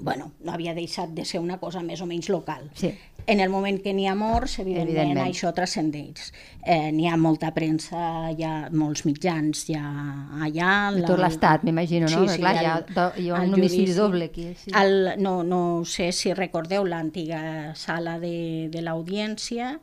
bueno, 0.02 0.32
no 0.42 0.52
havia 0.56 0.74
deixat 0.74 1.12
de 1.14 1.24
ser 1.30 1.38
una 1.40 1.60
cosa 1.62 1.84
més 1.86 2.02
o 2.02 2.08
menys 2.10 2.30
local. 2.34 2.64
Sí. 2.74 2.90
En 3.28 3.40
el 3.40 3.50
moment 3.50 3.78
que 3.84 3.94
n'hi 3.94 4.08
ha 4.08 4.16
morts, 4.16 4.58
evidentment, 4.60 4.98
Evidentment. 4.98 5.28
això 5.30 5.52
transcendeix. 5.54 6.32
Eh, 6.66 6.92
n'hi 6.92 7.08
ha 7.08 7.16
molta 7.18 7.52
premsa, 7.54 8.32
hi 8.34 8.44
ha 8.44 8.70
molts 8.72 9.06
mitjans, 9.06 9.66
ha 9.78 9.86
allà... 10.48 10.72
De 10.96 11.04
tot 11.06 11.20
l'estat, 11.22 11.64
m'imagino, 11.64 12.10
no? 12.10 12.26
Perquè, 12.26 12.40
clar, 12.40 12.56
el- 12.56 12.62
hi 12.62 12.66
ha 12.66 12.76
hi 13.18 13.30
ha 13.30 13.42
un 13.44 13.54
judici. 13.54 13.94
doble 13.94 14.26
aquí, 14.26 14.48
sí. 14.58 14.72
El, 14.74 15.14
no, 15.22 15.44
no 15.44 15.62
sé 15.86 16.12
si 16.12 16.34
recordeu 16.34 16.84
l'antiga 16.86 17.74
sala 17.76 18.18
de, 18.20 18.70
de 18.72 18.82
l'audiència, 18.82 19.80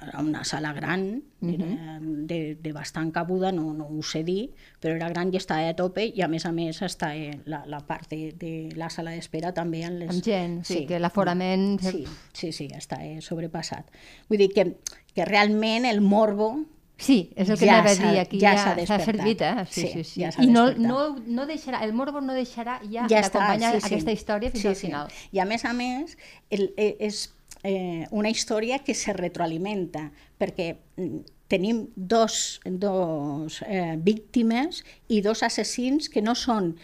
era 0.00 0.20
una 0.20 0.44
sala 0.44 0.72
gran, 0.72 1.22
era 1.42 1.98
de, 2.00 2.56
de 2.60 2.72
bastant 2.72 3.12
cabuda, 3.12 3.52
no, 3.52 3.72
no 3.74 3.86
ho 3.86 4.02
sé 4.02 4.22
dir, 4.24 4.50
però 4.80 4.94
era 4.96 5.08
gran 5.12 5.32
i 5.32 5.38
estava 5.40 5.68
a 5.68 5.76
tope 5.76 6.06
i 6.06 6.22
a 6.22 6.28
més 6.28 6.46
a 6.46 6.52
més 6.52 6.82
està 6.82 7.12
la, 7.46 7.62
la 7.66 7.80
part 7.86 8.10
de, 8.10 8.32
de 8.38 8.52
la 8.78 8.90
sala 8.90 9.14
d'espera 9.16 9.52
també 9.52 9.82
en 9.86 9.98
les... 10.00 10.12
Amb 10.14 10.24
gent, 10.24 10.60
sí, 10.68 10.84
que 10.86 11.00
l'aforament... 11.02 11.80
Sí, 11.82 12.04
sí, 12.32 12.52
sí, 12.52 12.68
està 12.76 13.02
eh, 13.04 13.20
sobrepassat. 13.20 13.90
Vull 14.28 14.44
dir 14.44 14.52
que, 14.54 14.68
que 15.14 15.26
realment 15.28 15.88
el 15.88 16.00
morbo 16.00 16.54
Sí, 17.02 17.32
és 17.34 17.48
el 17.50 17.58
que 17.58 17.66
Ja 17.66 17.80
anava 17.80 17.90
a 17.90 17.98
dir, 17.98 18.18
aquí 18.20 18.38
ja 18.38 18.52
ja 18.54 18.74
s'ha 18.86 18.98
servit, 19.02 19.40
eh? 19.42 19.64
Sí, 19.66 19.80
Sí, 19.80 19.88
sí, 19.88 20.04
sí. 20.04 20.20
ja 20.22 20.30
I 20.38 20.46
no, 20.46 20.68
no, 20.78 21.16
no 21.26 21.46
deixarà, 21.48 21.80
el 21.82 21.92
morbo 21.98 22.20
no 22.22 22.36
deixarà 22.36 22.78
ja, 22.84 23.08
ja 23.10 23.24
d'acompanyar 23.24 23.72
sí, 23.74 23.80
sí. 23.80 23.86
aquesta 23.88 24.12
història 24.14 24.52
fins 24.52 24.62
Sí, 24.62 24.68
al 24.68 24.76
sí. 24.76 24.86
final. 24.86 25.08
I 25.32 25.40
a 25.42 25.46
més 25.48 25.64
a 25.64 25.72
més, 25.74 26.16
el, 26.50 26.68
eh, 26.76 26.94
és 27.00 27.24
eh, 27.62 28.06
una 28.10 28.30
història 28.30 28.80
que 28.82 28.94
se 28.94 29.12
retroalimenta, 29.12 30.10
perquè 30.38 30.76
mm, 30.96 31.18
tenim 31.52 31.86
dos, 31.96 32.60
dos 32.64 33.60
eh, 33.66 33.96
víctimes 34.00 34.82
i 35.08 35.20
dos 35.20 35.42
assassins 35.42 36.08
que 36.08 36.22
no 36.22 36.34
són 36.34 36.76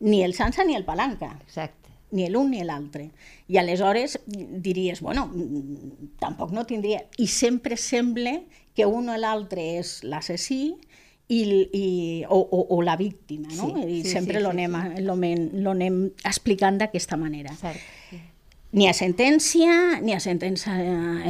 ni 0.00 0.22
el 0.24 0.34
Sansa 0.34 0.64
ni 0.66 0.74
el 0.76 0.84
Palanca 0.84 1.38
Exacte. 1.46 1.88
ni 2.12 2.26
l'un 2.28 2.50
ni 2.50 2.62
l'altre. 2.64 3.10
I 3.48 3.56
aleshores 3.62 4.18
diries, 4.26 5.00
bueno, 5.00 5.26
mm, 5.32 6.16
tampoc 6.20 6.52
no 6.52 6.66
tindria... 6.66 7.04
I 7.18 7.26
sempre 7.28 7.76
sembla 7.76 8.40
que 8.74 8.84
un 8.84 9.08
o 9.08 9.16
l'altre 9.16 9.78
és 9.78 10.02
l'assassí 10.04 10.74
i, 11.28 11.40
i, 11.72 11.86
o, 12.28 12.36
o, 12.38 12.66
o 12.76 12.82
la 12.82 12.96
víctima, 12.96 13.48
no? 13.56 13.70
Sí, 13.72 13.86
I 14.00 14.02
sí, 14.04 14.10
sempre 14.10 14.38
sí, 14.38 14.42
lo 14.44 14.52
sí, 14.52 14.58
anem- 14.58 15.66
anem 15.72 15.96
explicant 16.24 16.78
d'aquesta 16.82 17.16
manera. 17.16 17.54
Cert. 17.56 17.80
Sí. 18.10 18.20
N'hi 18.76 18.90
ha 18.90 18.92
sentència, 18.92 19.72
n'hi 20.04 20.12
ha 20.12 20.20
sentència 20.20 20.74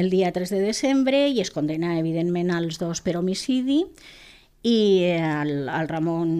el 0.00 0.08
dia 0.10 0.32
3 0.34 0.50
de 0.50 0.64
desembre 0.64 1.28
i 1.30 1.38
es 1.38 1.52
condena, 1.54 1.92
evidentment, 2.00 2.50
als 2.50 2.80
dos 2.82 3.04
per 3.06 3.14
homicidi. 3.20 3.84
I 4.66 4.78
el, 5.14 5.52
el, 5.70 5.86
Ramon, 5.86 6.32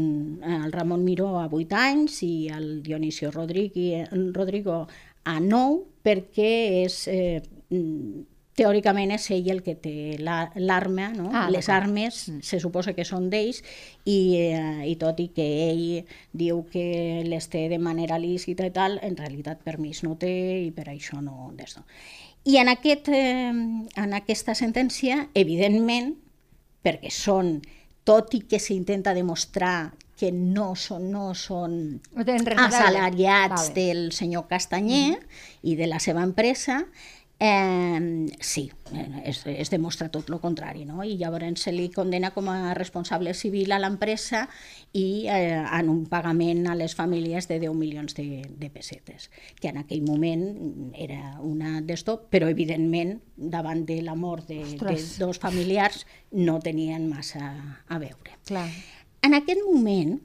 el 0.42 0.72
Ramon 0.72 1.04
Miró 1.06 1.36
a 1.38 1.44
8 1.46 1.78
anys 1.78 2.16
i 2.26 2.48
el 2.50 2.82
Dionisio 2.82 3.30
Rodrigo, 3.30 4.02
Rodrigo 4.34 4.80
a 5.22 5.36
9 5.38 5.84
perquè 6.02 6.50
és, 6.82 6.98
eh, 7.06 7.38
teòricament 8.56 9.12
és 9.12 9.28
ell 9.36 9.50
el 9.52 9.62
que 9.62 9.74
té 9.76 10.16
la- 10.18 10.50
l'arma, 10.56 11.10
no? 11.12 11.28
Ah, 11.32 11.50
les 11.52 11.68
armes 11.68 12.32
se 12.40 12.60
suposa 12.60 12.94
que 12.96 13.04
són 13.04 13.28
d'ells 13.30 13.62
i, 14.04 14.18
eh, 14.40 14.88
i 14.88 14.96
tot 14.96 15.20
i 15.20 15.28
que 15.28 15.46
ell 15.70 16.06
diu 16.32 16.64
que 16.72 17.22
les 17.28 17.48
té 17.52 17.68
de 17.68 17.78
manera 17.78 18.18
lícita 18.18 18.66
i 18.66 18.72
tal, 18.72 18.98
en 19.02 19.16
realitat 19.16 19.60
permís 19.62 20.02
no 20.02 20.16
té 20.16 20.32
i 20.64 20.70
per 20.72 20.88
això 20.88 21.20
no... 21.20 21.52
I 22.46 22.56
en, 22.56 22.68
aquest, 22.70 23.08
eh, 23.08 23.52
en 23.52 24.12
aquesta 24.14 24.54
sentència, 24.54 25.28
evidentment, 25.34 26.14
perquè 26.82 27.10
són, 27.10 27.60
tot 28.06 28.34
i 28.38 28.44
que 28.46 28.60
s'intenta 28.62 29.12
demostrar 29.12 29.92
que 30.16 30.30
no 30.32 30.70
són, 30.78 31.10
no 31.12 31.34
són 31.36 32.00
assalariats 32.16 33.68
Vale. 33.68 33.74
del 33.74 34.12
senyor 34.16 34.46
Castanyer 34.48 35.18
i 35.62 35.74
de 35.76 35.88
la 35.90 35.98
seva 36.00 36.22
empresa, 36.24 36.86
eh, 37.38 38.26
sí, 38.40 38.72
es, 39.24 39.46
es 39.46 39.70
demostra 39.70 40.08
tot 40.08 40.30
el 40.30 40.38
contrari, 40.40 40.86
no? 40.88 41.04
I 41.04 41.16
llavors 41.20 41.60
se 41.66 41.72
li 41.74 41.90
condena 41.92 42.30
com 42.32 42.48
a 42.48 42.72
responsable 42.74 43.34
civil 43.36 43.72
a 43.72 43.78
l'empresa 43.82 44.46
i 44.96 45.26
eh, 45.28 45.60
en 45.60 45.90
un 45.92 46.06
pagament 46.08 46.66
a 46.70 46.76
les 46.78 46.94
famílies 46.96 47.48
de 47.50 47.60
10 47.60 47.74
milions 47.76 48.16
de, 48.16 48.42
de 48.48 48.70
pessetes, 48.72 49.30
que 49.60 49.68
en 49.68 49.76
aquell 49.82 50.02
moment 50.06 50.92
era 50.94 51.36
una 51.44 51.80
d'esto, 51.84 52.22
però 52.30 52.48
evidentment 52.48 53.20
davant 53.36 53.84
de 53.84 54.00
la 54.02 54.14
mort 54.16 54.48
de, 54.48 54.62
de 54.64 54.74
Ostres. 54.80 55.18
dos 55.20 55.38
familiars 55.42 56.06
no 56.32 56.60
tenien 56.60 57.08
massa 57.10 57.52
a 57.86 57.98
veure. 58.00 58.40
Clar. 58.48 58.70
En 59.26 59.34
aquest 59.36 59.60
moment, 59.66 60.20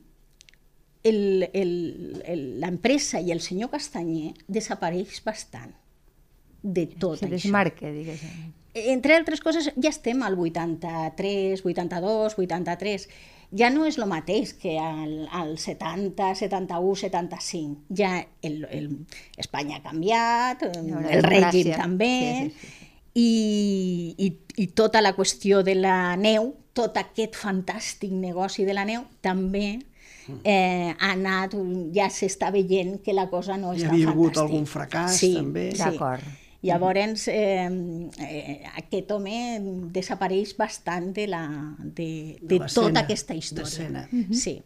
l'empresa 2.61 3.19
i 3.19 3.31
el 3.33 3.41
senyor 3.41 3.71
Castanyer 3.73 4.35
desapareix 4.47 5.23
bastant 5.25 5.80
de 6.63 6.85
tot 6.87 7.19
Se 7.19 7.25
això. 7.25 7.31
desmarca, 7.35 7.89
diguéssim. 7.91 8.51
Entre 8.73 9.15
altres 9.17 9.41
coses, 9.43 9.71
ja 9.75 9.89
estem 9.89 10.21
al 10.23 10.37
83, 10.39 11.65
82, 11.65 12.37
83. 12.39 13.07
Ja 13.51 13.67
no 13.69 13.83
és 13.85 13.97
el 13.99 14.05
mateix 14.07 14.53
que 14.55 14.77
al, 14.79 15.27
al 15.35 15.57
70, 15.59 16.29
71, 16.39 16.95
75. 16.95 17.81
Ja 17.97 18.13
el, 18.41 18.61
el, 18.71 18.85
Espanya 19.37 19.81
ha 19.81 19.83
canviat, 19.83 20.63
una 20.79 21.01
el 21.11 21.23
règim 21.25 21.73
també, 21.75 22.13
Sí, 22.45 22.49
sí, 22.49 22.67
sí. 22.67 22.87
I, 23.13 24.15
i, 24.23 24.29
i 24.63 24.67
tota 24.71 25.01
la 25.03 25.11
qüestió 25.17 25.65
de 25.67 25.75
la 25.75 26.15
neu, 26.15 26.53
tot 26.71 26.95
aquest 26.95 27.35
fantàstic 27.35 28.13
negoci 28.15 28.63
de 28.63 28.71
la 28.77 28.85
neu, 28.87 29.03
també 29.19 29.81
eh, 30.45 30.95
ha 30.95 31.09
anat, 31.11 31.57
ja 31.91 32.07
s'està 32.07 32.53
veient 32.55 33.01
que 33.03 33.11
la 33.11 33.27
cosa 33.27 33.57
no 33.59 33.73
és 33.75 33.81
Hi 33.81 33.89
tan 33.89 33.91
havia 33.97 34.13
hagut 34.13 34.31
fantàstic. 34.37 34.45
algun 34.47 34.69
fracàs, 34.77 35.17
sí, 35.19 35.33
també. 35.35 35.65
Sí. 35.75 35.83
Llavors, 36.61 37.27
eh, 37.27 37.65
eh, 38.21 38.57
aquest 38.77 39.09
home 39.15 39.37
desapareix 39.93 40.51
bastant 40.59 41.07
de, 41.15 41.25
la, 41.27 41.45
de, 41.81 42.37
de, 42.41 42.59
De 42.59 42.67
tota 42.69 43.01
aquesta 43.01 43.33
història. 43.33 43.65
d'escena. 43.65 44.03
Sí. 44.37 44.59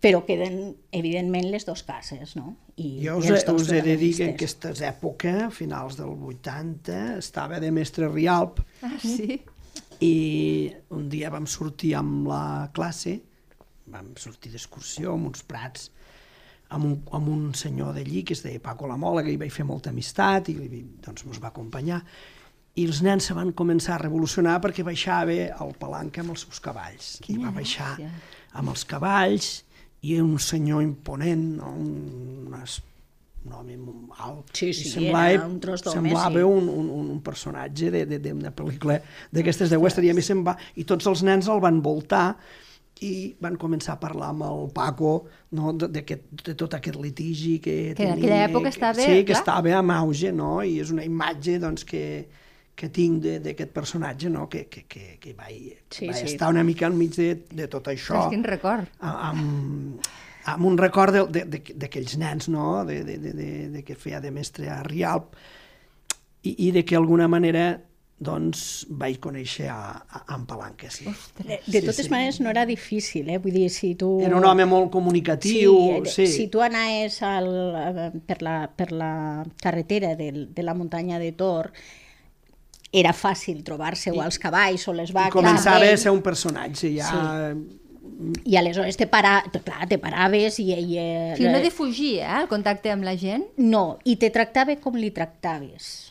Però 0.00 0.22
queden, 0.26 0.74
evidentment, 0.92 1.46
les 1.52 1.64
dues 1.64 1.82
cases, 1.86 2.34
no? 2.36 2.54
I, 2.76 2.88
Jo 3.04 3.18
i 3.18 3.20
us, 3.20 3.28
els 3.30 3.44
dos 3.46 3.62
us 3.62 3.70
he 3.72 3.82
de 3.84 3.94
dir 4.00 4.10
que 4.16 4.24
en 4.26 4.32
aquesta 4.34 4.72
època, 4.88 5.50
finals 5.54 5.96
del 6.00 6.16
80, 6.32 7.18
estava 7.20 7.60
de 7.62 7.70
mestre 7.72 8.08
Rialp 8.08 8.60
Ah, 8.82 8.96
sí? 9.00 9.38
i 10.00 10.72
un 10.92 11.06
dia 11.12 11.30
vam 11.30 11.46
sortir 11.46 11.94
amb 12.00 12.26
la 12.28 12.70
classe, 12.74 13.18
vam 13.92 14.10
sortir 14.20 14.50
d'excursió 14.52 15.12
amb 15.14 15.28
uns 15.30 15.44
prats 15.46 15.90
amb 16.74 16.84
un, 16.88 16.94
amb 17.16 17.28
un 17.30 17.42
senyor 17.54 17.92
d'allí 17.96 18.22
que 18.26 18.34
es 18.36 18.42
deia 18.44 18.60
Paco 18.62 18.88
Lamola, 18.90 19.22
que 19.22 19.32
hi 19.34 19.38
vaig 19.40 19.52
fer 19.54 19.64
molta 19.68 19.90
amistat 19.94 20.48
i 20.50 20.54
li- 20.58 20.84
doncs 21.04 21.24
mos 21.28 21.40
va 21.42 21.48
acompanyar 21.52 22.00
i 22.74 22.88
els 22.88 23.02
nens 23.06 23.28
se 23.30 23.34
van 23.36 23.52
començar 23.54 23.94
a 23.94 24.00
revolucionar 24.02 24.56
perquè 24.64 24.82
baixava 24.82 25.30
el 25.32 25.76
palanca 25.78 26.24
amb 26.24 26.32
els 26.34 26.42
seus 26.42 26.58
cavalls. 26.60 27.20
I 27.30 27.36
va 27.38 27.52
baixar 27.54 27.92
gràcia. 27.94 28.10
amb 28.58 28.72
els 28.72 28.82
cavalls 28.90 29.52
i 30.02 30.16
un 30.20 30.34
senyor 30.42 30.82
imponent, 30.82 31.44
no? 31.60 31.70
un, 31.70 32.48
unes, 32.48 32.80
un 33.46 33.52
home 33.60 33.76
alt. 34.18 34.50
Sí, 34.58 34.72
sí, 34.74 34.88
semblava, 34.90 35.30
era 35.36 35.46
un 35.46 35.60
tros 35.62 35.84
d'home, 35.86 36.00
semblava 36.10 36.42
sí. 36.42 36.42
un, 36.50 36.68
un, 36.68 36.90
un, 36.98 37.06
un 37.14 37.20
personatge 37.22 37.92
de- 37.94 38.04
de- 38.10 38.18
d'una 38.26 38.50
pel·lícula 38.50 38.98
d'aquestes 39.30 39.70
de 39.70 39.78
western 39.78 40.08
i 40.08 40.10
a 40.10 40.18
mi 40.18 40.22
se'n 40.26 40.42
va, 40.44 40.56
i 40.74 40.82
tots 40.84 41.06
els 41.06 41.22
nens 41.22 41.46
el 41.54 41.62
van 41.62 41.78
voltar 41.84 42.32
i 43.04 43.36
van 43.44 43.56
començar 43.60 43.94
a 43.96 44.00
parlar 44.00 44.30
amb 44.32 44.44
el 44.46 44.64
Paco 44.74 45.10
no, 45.52 45.72
de, 45.76 45.88
d'aquest- 45.92 46.44
de 46.46 46.54
tot 46.58 46.74
aquest 46.78 46.96
litigi 47.00 47.58
que, 47.60 47.74
Que 47.96 48.06
en 48.08 48.14
tenia, 48.14 48.14
aquella 48.14 48.40
època 48.48 48.62
que- 48.70 48.74
estava, 48.76 48.94
sí, 49.00 49.18
que 49.20 49.24
clar. 49.32 49.38
estava 49.42 49.76
en 49.78 49.90
auge, 49.90 50.32
no? 50.32 50.62
i 50.64 50.78
és 50.80 50.90
una 50.90 51.04
imatge 51.04 51.58
doncs, 51.60 51.84
que, 51.84 52.02
que 52.74 52.88
tinc 52.90 53.20
de- 53.22 53.38
d'aquest 53.40 53.70
personatge 53.72 54.30
no? 54.30 54.48
que, 54.48 54.64
que, 54.66 54.84
que, 54.88 55.18
que 55.20 55.34
vaig, 55.34 55.76
Sí, 55.90 56.08
vaig 56.08 56.16
sí. 56.26 56.32
estar 56.34 56.48
una 56.50 56.64
mica 56.64 56.86
enmig 56.90 57.14
de, 57.14 57.28
de 57.50 57.68
tot 57.68 57.86
això 57.92 58.16
Ostres, 58.16 58.30
quin 58.34 58.44
record. 58.44 58.88
a- 59.00 59.30
amb, 59.30 60.00
amb 60.46 60.64
un 60.66 60.76
record 60.76 61.14
de- 61.14 61.26
de- 61.30 61.44
de- 61.44 61.74
d'aquells 61.76 62.16
nens, 62.18 62.48
no?, 62.48 62.84
de, 62.84 63.02
de, 63.04 63.18
de, 63.18 63.32
de, 63.32 63.50
de 63.70 63.82
que 63.84 63.94
feia 63.94 64.20
de 64.20 64.30
mestre 64.30 64.68
a 64.68 64.82
Rialp, 64.82 65.34
i, 66.42 66.68
i 66.68 66.70
de 66.72 66.82
que 66.84 66.94
d'alguna 66.96 67.28
manera 67.28 67.82
doncs 68.18 68.86
vaig 68.88 69.18
conèixer 69.20 69.66
a, 69.72 69.78
a, 69.98 70.20
a 70.22 70.36
en 70.36 70.44
Palanca, 70.46 70.88
sí. 70.90 71.06
De, 71.40 71.58
de 71.66 71.80
totes 71.82 72.04
sí, 72.04 72.06
sí. 72.06 72.12
maneres 72.12 72.40
no 72.40 72.50
era 72.50 72.64
difícil, 72.66 73.28
eh? 73.28 73.38
Vull 73.42 73.56
dir, 73.56 73.68
si 73.74 73.94
tu... 73.98 74.20
Era 74.22 74.38
un 74.38 74.46
home 74.46 74.66
molt 74.70 74.92
comunicatiu, 74.94 75.76
sí. 76.06 76.26
sí. 76.26 76.28
Si 76.32 76.48
tu 76.48 76.62
anaves 76.62 77.20
al, 77.26 77.50
per, 78.26 78.40
la, 78.46 78.56
per 78.70 78.90
la 78.92 79.12
carretera 79.60 80.14
de, 80.16 80.30
de 80.54 80.66
la 80.66 80.74
muntanya 80.78 81.18
de 81.18 81.32
Tor, 81.32 81.72
era 82.94 83.10
fàcil 83.12 83.64
trobar-se 83.66 84.14
o 84.14 84.22
els 84.22 84.38
cavalls 84.38 84.86
o 84.86 84.94
les 84.94 85.10
vaques. 85.10 85.34
I 85.34 85.34
començava 85.34 85.90
a 85.90 85.96
ser 85.98 86.14
un 86.14 86.22
personatge, 86.22 86.94
ja... 86.94 87.10
Sí 87.10 87.80
i 88.44 88.56
aleshores 88.56 88.96
te, 88.96 89.06
para, 89.10 89.42
clar, 89.64 89.88
te 89.88 89.98
paraves 89.98 90.58
i... 90.62 90.68
i 90.72 90.98
eh, 91.00 91.34
sí, 91.36 91.46
no 91.48 91.60
defugir 91.60 92.18
eh, 92.20 92.30
el 92.42 92.48
contacte 92.48 92.92
amb 92.92 93.06
la 93.06 93.16
gent? 93.18 93.46
No, 93.58 93.98
i 94.04 94.16
te 94.20 94.30
tractava 94.34 94.76
com 94.80 94.98
li 94.98 95.10
tractaves. 95.14 96.03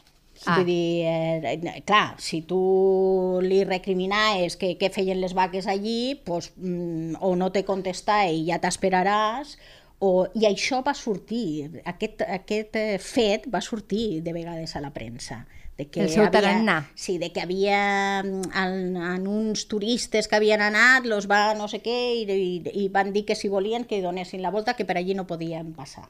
Ah. 0.46 0.58
Vull 0.58 0.68
dir, 0.68 1.06
eh, 1.08 1.82
clar, 1.88 2.16
si 2.20 2.42
tu 2.48 3.40
li 3.44 3.64
recriminaves 3.64 4.58
que 4.60 4.74
què 4.80 4.90
feien 4.94 5.22
les 5.22 5.36
vaques 5.38 5.68
allí, 5.68 6.20
pues, 6.26 6.52
mm, 6.58 7.22
o 7.22 7.36
no 7.36 7.52
te 7.52 7.64
contesta 7.64 8.26
i 8.28 8.46
ja 8.50 8.60
t'esperaràs, 8.60 9.58
o, 10.04 10.28
i 10.36 10.48
això 10.50 10.82
va 10.84 10.94
sortir, 10.98 11.82
aquest, 11.88 12.24
aquest 12.28 12.80
eh, 12.80 12.98
fet 13.00 13.48
va 13.52 13.62
sortir 13.64 14.22
de 14.26 14.34
vegades 14.36 14.76
a 14.76 14.82
la 14.84 14.92
premsa 14.96 15.46
de 15.78 15.88
que 15.90 16.04
el 16.04 16.10
seu 16.12 16.26
havia, 16.26 16.34
tarannà. 16.36 16.76
Sí, 16.94 17.16
de 17.18 17.32
que 17.34 17.42
havia 17.42 18.22
mm, 18.22 18.52
en, 18.62 18.98
en 18.98 19.28
uns 19.28 19.66
turistes 19.72 20.28
que 20.28 20.38
havien 20.38 20.62
anat, 20.62 21.08
los 21.10 21.30
va 21.32 21.54
no 21.58 21.70
sé 21.72 21.80
què, 21.86 22.00
i, 22.20 22.26
i, 22.30 22.74
i 22.84 22.90
van 22.94 23.14
dir 23.16 23.24
que 23.30 23.38
si 23.40 23.50
volien 23.50 23.88
que 23.90 24.02
donessin 24.04 24.44
la 24.44 24.52
volta, 24.54 24.76
que 24.78 24.86
per 24.86 25.00
allí 25.00 25.16
no 25.18 25.26
podien 25.30 25.74
passar. 25.78 26.06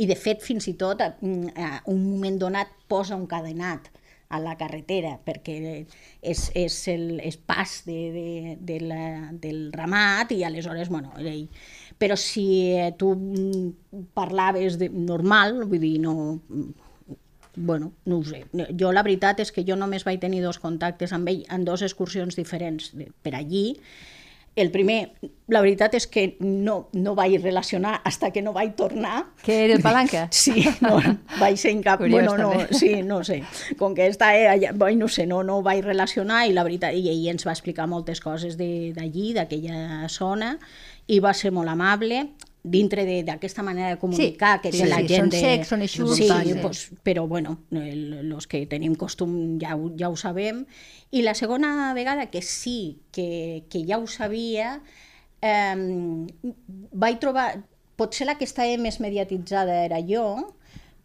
I 0.00 0.08
de 0.10 0.16
fet, 0.18 0.42
fins 0.42 0.66
i 0.70 0.74
tot, 0.80 1.04
mm, 1.20 1.54
a 1.54 1.70
un 1.92 2.02
moment 2.08 2.40
donat 2.42 2.72
posa 2.90 3.14
un 3.14 3.28
cadenat 3.30 3.92
a 4.34 4.40
la 4.42 4.56
carretera, 4.58 5.14
perquè 5.22 5.56
és, 6.24 6.48
és 6.58 6.76
el 6.90 7.20
és 7.22 7.36
pas 7.38 7.70
de, 7.86 7.98
de, 8.14 8.28
de 8.58 8.78
la, 8.82 9.04
del 9.40 9.68
ramat 9.72 10.34
i 10.34 10.42
aleshores, 10.46 10.90
bueno, 10.90 11.14
ell... 11.20 11.46
però 11.98 12.16
si 12.18 12.46
tu 12.98 13.14
mm, 13.14 14.08
parlaves 14.16 14.78
de 14.80 14.88
normal, 14.90 15.62
vull 15.64 15.82
dir, 15.82 15.98
no, 16.02 16.40
bueno, 17.56 17.92
no 18.04 18.18
ho 18.18 18.24
sé. 18.24 18.44
Jo 18.78 18.92
la 18.92 19.04
veritat 19.06 19.40
és 19.44 19.52
que 19.54 19.64
jo 19.66 19.76
només 19.78 20.04
vaig 20.06 20.20
tenir 20.22 20.42
dos 20.42 20.58
contactes 20.62 21.14
amb 21.14 21.30
ell 21.30 21.44
en 21.54 21.64
dues 21.66 21.86
excursions 21.86 22.36
diferents 22.36 22.92
per 23.22 23.34
allí. 23.38 23.70
El 24.54 24.70
primer, 24.70 25.16
la 25.50 25.58
veritat 25.64 25.96
és 25.98 26.04
que 26.06 26.36
no, 26.38 26.88
no 26.94 27.16
vaig 27.18 27.40
relacionar 27.42 27.96
hasta 28.06 28.30
que 28.30 28.42
no 28.42 28.52
vaig 28.54 28.76
tornar. 28.78 29.24
Que 29.42 29.64
era 29.64 29.74
el 29.74 29.82
Palanca? 29.82 30.28
Sí, 30.44 30.62
no, 30.80 31.00
vaig 31.40 31.58
ser 31.58 31.72
en 31.74 31.82
cap... 31.82 31.98
Curiós, 31.98 32.22
bueno, 32.22 32.36
no, 32.38 32.50
també. 32.52 32.78
sí, 32.78 33.02
no 33.02 33.18
sé. 33.26 33.40
Com 33.80 33.96
que 33.98 34.06
està 34.06 34.30
allà, 34.52 34.70
bueno, 34.70 35.06
no 35.06 35.08
sé, 35.10 35.26
no, 35.26 35.42
no 35.42 35.58
vaig 35.66 35.82
relacionar 35.82 36.44
i 36.46 36.54
la 36.54 36.62
veritat, 36.62 36.94
i 36.94 37.10
ell 37.10 37.26
ens 37.34 37.46
va 37.46 37.54
explicar 37.54 37.88
moltes 37.90 38.22
coses 38.22 38.54
d'allí, 38.54 39.32
d'aquella 39.34 40.06
zona, 40.06 40.54
i 41.06 41.20
va 41.20 41.34
ser 41.36 41.52
molt 41.52 41.68
amable 41.68 42.24
dintre 42.64 43.04
d'aquesta 43.04 43.62
manera 43.62 43.90
de 43.92 43.98
comunicar 44.00 44.56
sí, 44.56 44.62
que 44.62 44.72
sí, 44.72 44.86
la 44.88 45.02
sí, 45.02 45.08
gent 45.10 45.26
són 45.26 45.32
de... 45.34 45.40
secs, 45.44 45.68
són 45.68 45.82
eixuts, 45.84 46.16
sí, 46.16 46.28
sí. 46.32 46.54
pues, 46.62 46.86
però 47.04 47.26
bueno, 47.28 47.58
els 47.76 48.48
que 48.48 48.62
tenim 48.70 48.94
costum 48.96 49.58
ja, 49.60 49.76
ho, 49.76 49.90
ja 50.00 50.08
ho 50.08 50.16
sabem. 50.16 50.64
I 51.12 51.22
la 51.26 51.36
segona 51.36 51.92
vegada 51.92 52.30
que 52.32 52.40
sí, 52.40 53.02
que, 53.12 53.66
que 53.68 53.84
ja 53.84 54.00
ho 54.00 54.08
sabia, 54.08 54.78
eh, 55.44 55.76
vaig 56.92 57.20
trobar... 57.20 57.52
Potser 57.94 58.24
la 58.26 58.34
que 58.34 58.42
estava 58.42 58.74
més 58.82 58.96
mediatitzada 58.98 59.76
era 59.84 60.00
jo, 60.02 60.24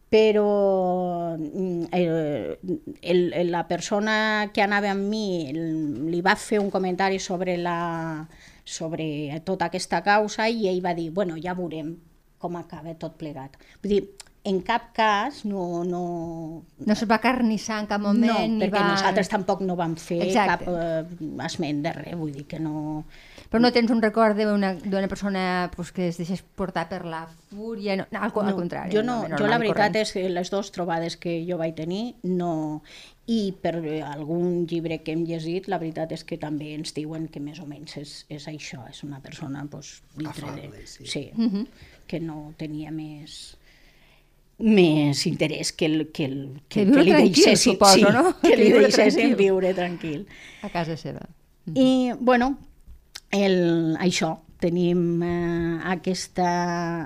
però 0.09 1.37
mm, 1.37 1.83
el, 1.93 2.57
el, 3.03 3.51
la 3.51 3.67
persona 3.69 4.49
que 4.55 4.63
anava 4.65 4.89
amb 4.89 5.05
mi 5.05 5.53
li 5.53 6.23
va 6.25 6.33
fer 6.33 6.57
un 6.57 6.71
comentari 6.73 7.19
sobre 7.21 7.59
la, 7.61 8.25
sobre 8.69 9.41
tota 9.45 9.69
aquesta 9.69 10.03
causa 10.05 10.47
i 10.49 10.69
ell 10.69 10.83
va 10.85 10.93
dir, 10.97 11.09
bueno, 11.11 11.38
ja 11.41 11.57
veurem 11.57 11.95
com 12.39 12.55
acaba 12.55 12.95
tot 12.95 13.17
plegat. 13.19 13.57
Vull 13.83 13.95
dir, 13.97 14.03
en 14.49 14.61
cap 14.63 14.93
cas 14.95 15.43
no... 15.45 15.83
No, 15.83 16.03
no 16.85 16.95
se'l 16.95 17.09
va 17.09 17.19
carnissar 17.23 17.81
en 17.83 17.89
cap 17.89 18.01
moment. 18.01 18.55
No, 18.55 18.62
perquè 18.63 18.79
va... 18.79 18.93
nosaltres 18.93 19.32
tampoc 19.32 19.63
no 19.67 19.75
vam 19.79 19.97
fer 19.99 20.21
Exacte. 20.29 20.69
cap 20.69 21.19
eh, 21.19 21.43
esment 21.45 21.84
de 21.86 21.93
res, 21.97 22.15
vull 22.19 22.32
dir 22.36 22.45
que 22.49 22.62
no... 22.63 23.03
Però 23.49 23.62
no 23.63 23.71
tens 23.73 23.89
un 23.89 24.01
record 24.01 24.38
d'una 24.38 25.10
persona 25.10 25.43
pues, 25.75 25.91
que 25.91 26.08
es 26.12 26.19
deixés 26.21 26.43
portar 26.43 26.86
per 26.89 27.01
la 27.10 27.23
fúria? 27.49 27.97
No, 27.97 28.05
no, 28.13 28.21
al, 28.21 28.34
al 28.45 28.55
contrari. 28.55 28.93
Jo, 28.93 29.03
no, 29.03 29.23
no 29.27 29.39
jo 29.41 29.49
la 29.49 29.58
veritat 29.58 29.89
corrent. 29.89 30.03
és 30.05 30.13
que 30.13 30.27
les 30.29 30.53
dues 30.53 30.69
trobades 30.75 31.17
que 31.17 31.39
jo 31.47 31.60
vaig 31.62 31.75
tenir 31.77 32.03
no... 32.23 32.84
I 33.29 33.53
per 33.61 33.75
algun 34.07 34.65
llibre 34.65 34.99
que 35.03 35.13
hem 35.13 35.21
llegit, 35.27 35.67
la 35.69 35.77
veritat 35.77 36.15
és 36.15 36.23
que 36.25 36.39
també 36.41 36.71
ens 36.73 36.95
diuen 36.95 37.27
que 37.29 37.41
més 37.43 37.59
o 37.61 37.67
menys 37.69 37.97
és, 38.01 38.13
és 38.33 38.47
això, 38.49 38.81
és 38.89 39.03
una 39.05 39.21
persona 39.21 39.61
pues, 39.69 39.99
dintre 40.15 40.47
Afable, 40.47 40.69
de... 40.73 40.85
sí. 40.87 41.05
sí 41.05 41.25
Uh 41.37 41.45
-huh. 41.45 41.67
que 42.07 42.19
no 42.19 42.53
tenia 42.57 42.91
més 42.91 43.55
més 44.59 45.25
interès 45.25 45.71
que, 45.71 45.85
el, 45.85 46.07
que, 46.11 46.25
el, 46.25 46.61
Que 46.67 46.83
viure 46.85 47.03
li 47.03 47.11
tranquil, 47.11 47.33
deixessin, 47.33 47.73
suposo, 47.73 47.93
sí, 47.95 48.01
no? 48.01 48.35
que 48.41 48.49
Que 48.49 48.55
li 48.57 48.71
deixessin 48.71 49.35
viure 49.35 49.73
tranquil. 49.73 50.27
A 50.61 50.69
casa 50.69 50.97
seva. 50.97 51.23
I, 51.75 52.11
bueno, 52.19 52.57
el, 53.31 53.95
això, 53.99 54.33
tenim 54.59 55.23
eh, 55.23 55.79
aquesta, 55.93 56.49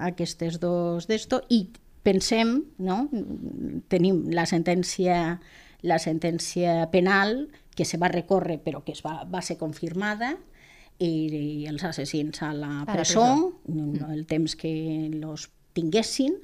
aquestes 0.10 0.60
dos 0.60 1.08
d'esto 1.08 1.44
i 1.54 1.68
pensem, 2.04 2.58
no? 2.84 3.04
tenim 3.92 4.26
la 4.34 4.48
sentència, 4.50 5.38
la 5.84 6.00
sentència 6.00 6.88
penal 6.92 7.50
que 7.76 7.86
se 7.86 8.00
va 8.00 8.10
recórrer 8.12 8.60
però 8.64 8.84
que 8.86 8.96
es 8.96 9.04
va, 9.06 9.24
va 9.30 9.42
ser 9.44 9.58
confirmada 9.60 10.34
i, 10.98 11.10
i 11.10 11.68
els 11.68 11.84
assassins 11.84 12.42
a 12.46 12.54
la 12.54 12.70
A 12.82 12.86
la 12.86 12.94
presó, 12.94 13.26
no, 13.68 14.12
el 14.14 14.26
temps 14.30 14.56
que 14.56 15.10
los 15.14 15.50
tinguessin, 15.74 16.38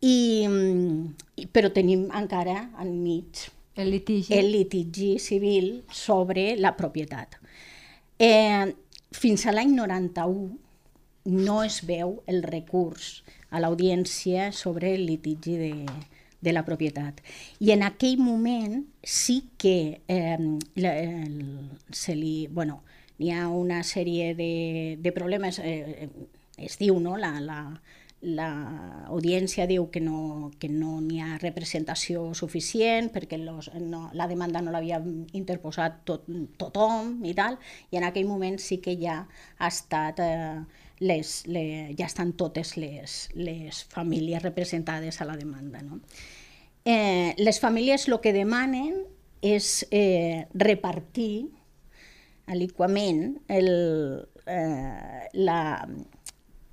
i, 0.00 0.46
i, 1.36 1.46
però 1.52 1.72
tenim 1.74 2.06
encara 2.16 2.70
enmig 2.80 3.48
El 3.80 3.90
litigi. 3.94 4.34
el 4.36 4.50
litigi 4.52 5.18
civil 5.18 5.82
sobre 5.92 6.54
la 6.60 6.74
propietat. 6.76 7.36
Eh, 8.20 8.68
fins 9.16 9.46
a 9.46 9.54
l'any 9.56 9.72
91 9.76 10.58
no 11.24 11.62
es 11.64 11.80
veu 11.88 12.20
el 12.30 12.42
recurs 12.44 13.22
a 13.50 13.60
l'audiència 13.60 14.50
sobre 14.56 14.94
el 14.94 15.06
litigi 15.08 15.56
de, 15.60 15.72
de 16.40 16.52
la 16.52 16.64
propietat. 16.64 17.20
I 17.60 17.72
en 17.76 17.84
aquell 17.86 18.18
moment 18.18 18.84
sí 19.02 19.42
que 19.58 20.00
eh, 20.08 20.38
la, 20.74 20.96
el, 20.98 21.70
se 21.92 22.16
li... 22.16 22.48
Bueno, 22.50 22.82
n'hi 23.20 23.32
ha 23.36 23.48
una 23.52 23.82
sèrie 23.84 24.34
de, 24.34 24.52
de 25.00 25.12
problemes, 25.12 25.60
eh, 25.62 26.08
es 26.56 26.78
diu, 26.80 27.00
no?, 27.00 27.18
la, 27.20 27.34
la, 27.44 27.60
l'audiència 28.20 29.64
diu 29.66 29.86
que 29.90 30.00
no 30.04 30.50
que 30.60 30.68
no 30.68 30.98
n'hi 31.00 31.22
ha 31.24 31.38
representació 31.40 32.34
suficient 32.36 33.08
perquè 33.14 33.38
los, 33.40 33.70
no, 33.80 34.10
la 34.12 34.26
demanda 34.28 34.60
no 34.60 34.74
l'havia 34.74 35.00
interposat 35.32 36.02
tot, 36.04 36.26
tothom 36.60 37.24
i 37.24 37.32
tal, 37.34 37.56
i 37.90 37.96
en 37.96 38.04
aquell 38.04 38.28
moment 38.28 38.60
sí 38.60 38.76
que 38.84 38.98
ja 39.00 39.22
ha 39.56 39.72
estat 39.72 40.20
eh, 40.20 40.60
les, 41.00 41.32
les, 41.48 41.94
ja 41.98 42.06
estan 42.06 42.34
totes 42.36 42.76
les, 42.76 43.16
les 43.34 43.84
famílies 43.90 44.42
representades 44.44 45.20
a 45.20 45.26
la 45.26 45.36
demanda. 45.40 45.82
No? 45.82 46.00
Eh, 46.84 47.34
les 47.38 47.60
famílies 47.60 48.06
el 48.08 48.20
que 48.20 48.34
demanen 48.36 49.02
és 49.40 49.86
eh, 49.90 50.46
repartir 50.52 51.48
aliquament 52.50 53.40
el, 53.48 53.70
eh, 54.46 55.28
la, 55.32 55.60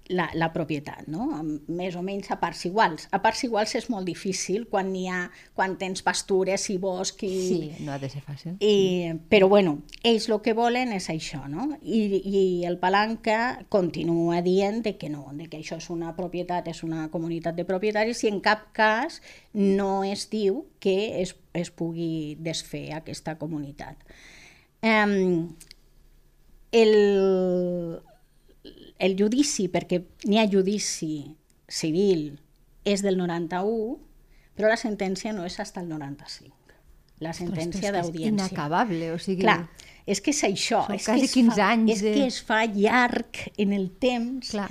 la, 0.10 0.28
la 0.34 0.50
propietat, 0.54 1.08
no? 1.12 1.28
Més 1.68 1.96
o 1.98 2.04
menys 2.06 2.30
a 2.32 2.38
parts 2.42 2.64
iguals. 2.70 3.08
A 3.12 3.20
parts 3.24 3.44
iguals 3.48 3.74
és 3.80 3.88
molt 3.92 4.08
difícil 4.08 4.68
quan 4.72 4.90
hi 4.96 5.06
ha, 5.12 5.26
quan 5.58 5.76
tens 5.80 6.04
pastures 6.06 6.68
i 6.72 6.78
bosc 6.82 7.24
i... 7.28 7.32
Sí, 7.48 7.86
no 7.86 7.94
ha 7.96 8.00
de 8.02 8.10
ser 8.12 8.24
fàcil. 8.26 8.56
I, 8.64 9.14
però 9.32 9.50
bueno, 9.52 9.78
ells 10.08 10.30
el 10.30 10.40
que 10.46 10.56
volen 10.58 10.94
és 10.96 11.10
això, 11.14 11.44
no? 11.52 11.70
I, 11.82 12.02
i 12.18 12.44
el 12.68 12.80
Palanca 12.82 13.40
continua 13.74 14.42
dient 14.46 14.82
de 14.86 14.98
que 14.98 15.12
no, 15.12 15.28
de 15.34 15.50
que 15.52 15.62
això 15.62 15.80
és 15.82 15.90
una 15.94 16.16
propietat, 16.18 16.70
és 16.72 16.84
una 16.88 17.08
comunitat 17.14 17.58
de 17.58 17.68
propietaris 17.68 18.24
i 18.24 18.32
en 18.32 18.42
cap 18.44 18.70
cas 18.78 19.22
no 19.54 20.04
es 20.08 20.28
diu 20.32 20.66
que 20.84 21.22
es, 21.22 21.36
es 21.58 21.72
pugui 21.72 22.36
desfer 22.40 22.92
aquesta 22.98 23.38
comunitat. 23.40 24.04
Um, 24.86 25.56
el, 26.72 28.00
el 29.00 29.16
judici, 29.20 29.68
perquè 29.70 30.02
n'hi 30.26 30.40
ha 30.42 30.48
judici 30.50 31.36
civil, 31.68 32.40
és 32.88 33.04
del 33.04 33.18
91, 33.20 33.98
però 34.58 34.70
la 34.72 34.78
sentència 34.80 35.34
no 35.36 35.46
és 35.46 35.56
fins 35.60 35.76
al 35.78 35.88
95. 35.90 36.54
La 37.20 37.34
sentència 37.34 37.90
És 37.90 37.94
d'audiència. 37.96 38.34
inacabable, 38.34 39.12
o 39.14 39.18
sigui... 39.20 39.42
Clar, 39.42 39.64
és 40.06 40.22
que 40.22 40.32
és 40.32 40.44
això. 40.48 40.84
Són 40.86 40.96
és 40.96 41.06
quasi 41.08 41.26
que 41.26 41.26
es 41.32 41.34
15 41.34 41.56
fa, 41.58 41.70
anys 41.74 41.92
És 41.96 42.04
de- 42.06 42.14
que 42.14 42.26
es 42.30 42.38
fa 42.46 42.60
llarg 42.66 43.42
en 43.58 43.74
el 43.74 43.90
temps, 44.00 44.52
Clar. 44.54 44.70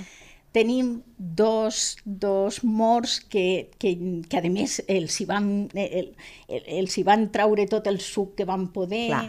tenim 0.54 1.02
dos, 1.18 1.96
dos 2.04 2.62
morts 2.64 3.18
que, 3.20 3.70
que, 3.78 3.96
que 4.30 4.38
a 4.38 4.42
més 4.48 4.78
els 4.88 5.18
hi, 5.20 5.26
van, 5.28 5.50
el, 5.74 6.14
el, 6.48 6.62
els 6.78 6.96
hi 6.96 7.02
van 7.04 7.28
traure 7.34 7.66
tot 7.68 7.86
el 7.90 7.98
suc 8.00 8.36
que 8.38 8.46
van 8.48 8.68
poder. 8.72 9.08
Clar. 9.10 9.26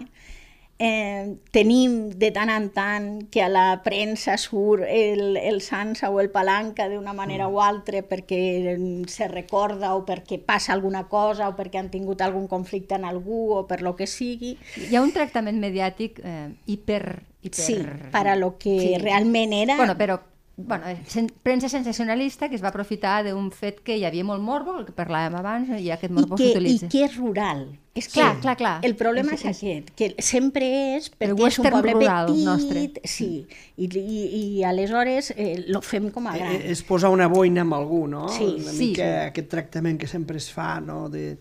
Eh, 0.79 1.37
tenim 1.49 2.11
de 2.21 2.29
tant 2.29 2.51
en 2.53 2.67
tant 2.69 3.05
que 3.33 3.41
a 3.41 3.47
la 3.49 3.81
premsa 3.81 4.35
surt 4.37 4.85
el, 4.85 5.33
el 5.41 5.57
Sansa 5.65 6.11
o 6.13 6.19
el 6.21 6.29
Palanca 6.29 6.85
d'una 6.91 7.15
manera 7.17 7.47
mm. 7.47 7.55
o 7.55 7.63
altra 7.65 8.03
perquè 8.05 8.75
se 9.09 9.25
recorda 9.31 9.95
o 9.97 10.03
perquè 10.05 10.37
passa 10.37 10.75
alguna 10.75 11.07
cosa 11.09 11.49
o 11.49 11.55
perquè 11.57 11.81
han 11.81 11.89
tingut 11.89 12.21
algun 12.21 12.45
conflicte 12.45 12.93
en 12.93 13.09
algú 13.09 13.55
o 13.57 13.65
per 13.65 13.81
lo 13.81 13.95
que 13.97 14.05
sigui. 14.05 14.53
Hi 14.77 14.93
ha 14.93 15.01
un 15.01 15.15
tractament 15.17 15.57
mediàtic 15.57 16.21
eh, 16.21 16.53
hiper, 16.69 17.23
hiper... 17.41 17.65
Sí, 17.65 17.81
per 18.13 18.27
a 18.27 18.37
lo 18.37 18.53
que 18.61 18.77
Sí. 18.77 18.97
realment 19.01 19.57
era... 19.57 19.81
Bueno, 19.81 19.97
però 19.97 20.21
bueno, 20.59 20.87
eh, 20.89 20.97
sen 21.05 21.27
premsa 21.43 21.69
sensacionalista 21.69 22.49
que 22.49 22.55
es 22.55 22.63
va 22.63 22.69
aprofitar 22.69 23.23
d'un 23.23 23.51
fet 23.53 23.79
que 23.85 23.95
hi 23.95 24.05
havia 24.05 24.23
molt 24.25 24.41
morbo, 24.41 24.79
el 24.79 24.85
que 24.87 24.93
parlàvem 24.97 25.35
abans, 25.37 25.69
i 25.79 25.91
aquest 25.93 26.11
morbo 26.11 26.35
que, 26.35 26.47
I 26.49 26.53
s'utilitza. 26.55 26.87
que 26.89 27.03
és 27.05 27.15
rural. 27.17 27.67
És 27.97 28.07
Clar, 28.09 28.35
que 28.35 28.41
clar, 28.41 28.55
clar. 28.57 28.73
El 28.85 28.95
problema 28.95 29.33
és, 29.33 29.45
És- 29.45 29.57
aquest, 29.57 29.91
que 29.97 30.15
sempre 30.21 30.65
és 30.97 31.11
perquè 31.11 31.29
és 31.29 31.33
un 31.33 31.41
western 31.43 31.75
poble 31.77 31.93
rural 31.93 32.27
petit, 32.27 32.45
nostre. 32.45 32.91
sí, 33.03 33.47
i, 33.77 33.85
i, 33.85 34.17
i 34.59 34.63
aleshores 34.63 35.31
eh, 35.37 35.63
lo 35.67 35.81
fem 35.81 36.09
com 36.11 36.27
a 36.27 36.35
gran. 36.37 36.51
Eh, 36.57 36.71
És 36.71 36.83
posar 36.83 37.09
una 37.13 37.27
boina 37.27 37.61
amb 37.61 37.73
algú, 37.73 38.07
no? 38.07 38.27
Sí. 38.29 38.43
Una 38.59 38.71
Sí. 38.71 38.89
mica 38.89 39.25
aquest 39.27 39.49
tractament 39.49 39.99
que 39.99 40.07
sempre 40.07 40.37
es 40.37 40.51
fa, 40.51 40.79
no? 40.81 41.07
De, 41.09 41.37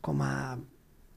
com 0.00 0.22
a... 0.22 0.56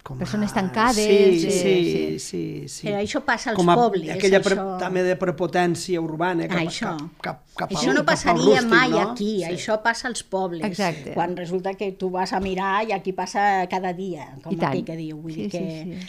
Com 0.04 0.18
Persones 0.18 0.52
a... 0.52 0.56
tancades, 0.56 0.96
Sí, 0.96 1.46
de- 1.46 1.52
sí, 1.52 2.20
sí, 2.20 2.42
sí. 2.72 2.88
Però 2.88 2.98
això 3.04 3.20
passa 3.26 3.50
als 3.52 3.58
com 3.60 3.68
a, 3.70 3.76
pobles, 3.76 4.10
Aquella 4.16 4.40
pre, 4.42 4.56
això. 4.56 4.78
també 4.80 5.04
de 5.04 5.16
prepotència 5.20 6.00
urbana 6.02 6.48
cap, 6.48 6.62
Això. 6.64 6.94
cap, 6.98 7.12
cap, 7.28 7.42
cap 7.60 7.74
això 7.76 7.94
no 7.94 8.06
passaria 8.08 8.62
rústic, 8.62 8.70
mai 8.72 8.90
no? 8.96 9.02
aquí, 9.12 9.44
Sí. 9.44 9.50
això 9.52 9.82
passa 9.84 10.08
als 10.08 10.24
pobles. 10.24 10.64
Exacte. 10.66 11.14
Quan 11.14 11.36
resulta 11.38 11.74
que 11.76 11.92
tu 11.92 12.10
vas 12.10 12.32
a 12.34 12.40
mirar 12.40 12.88
i 12.88 12.94
aquí 12.96 13.12
passa 13.14 13.68
cada 13.70 13.92
dia, 13.94 14.32
com 14.42 14.56
aquell 14.56 14.86
que 14.88 14.96
diu. 14.96 15.20
Vull 15.22 15.34
Sí, 15.34 15.42
dir 15.44 15.52
que... 15.52 15.60
sí, 15.60 16.00
sí. 16.02 16.08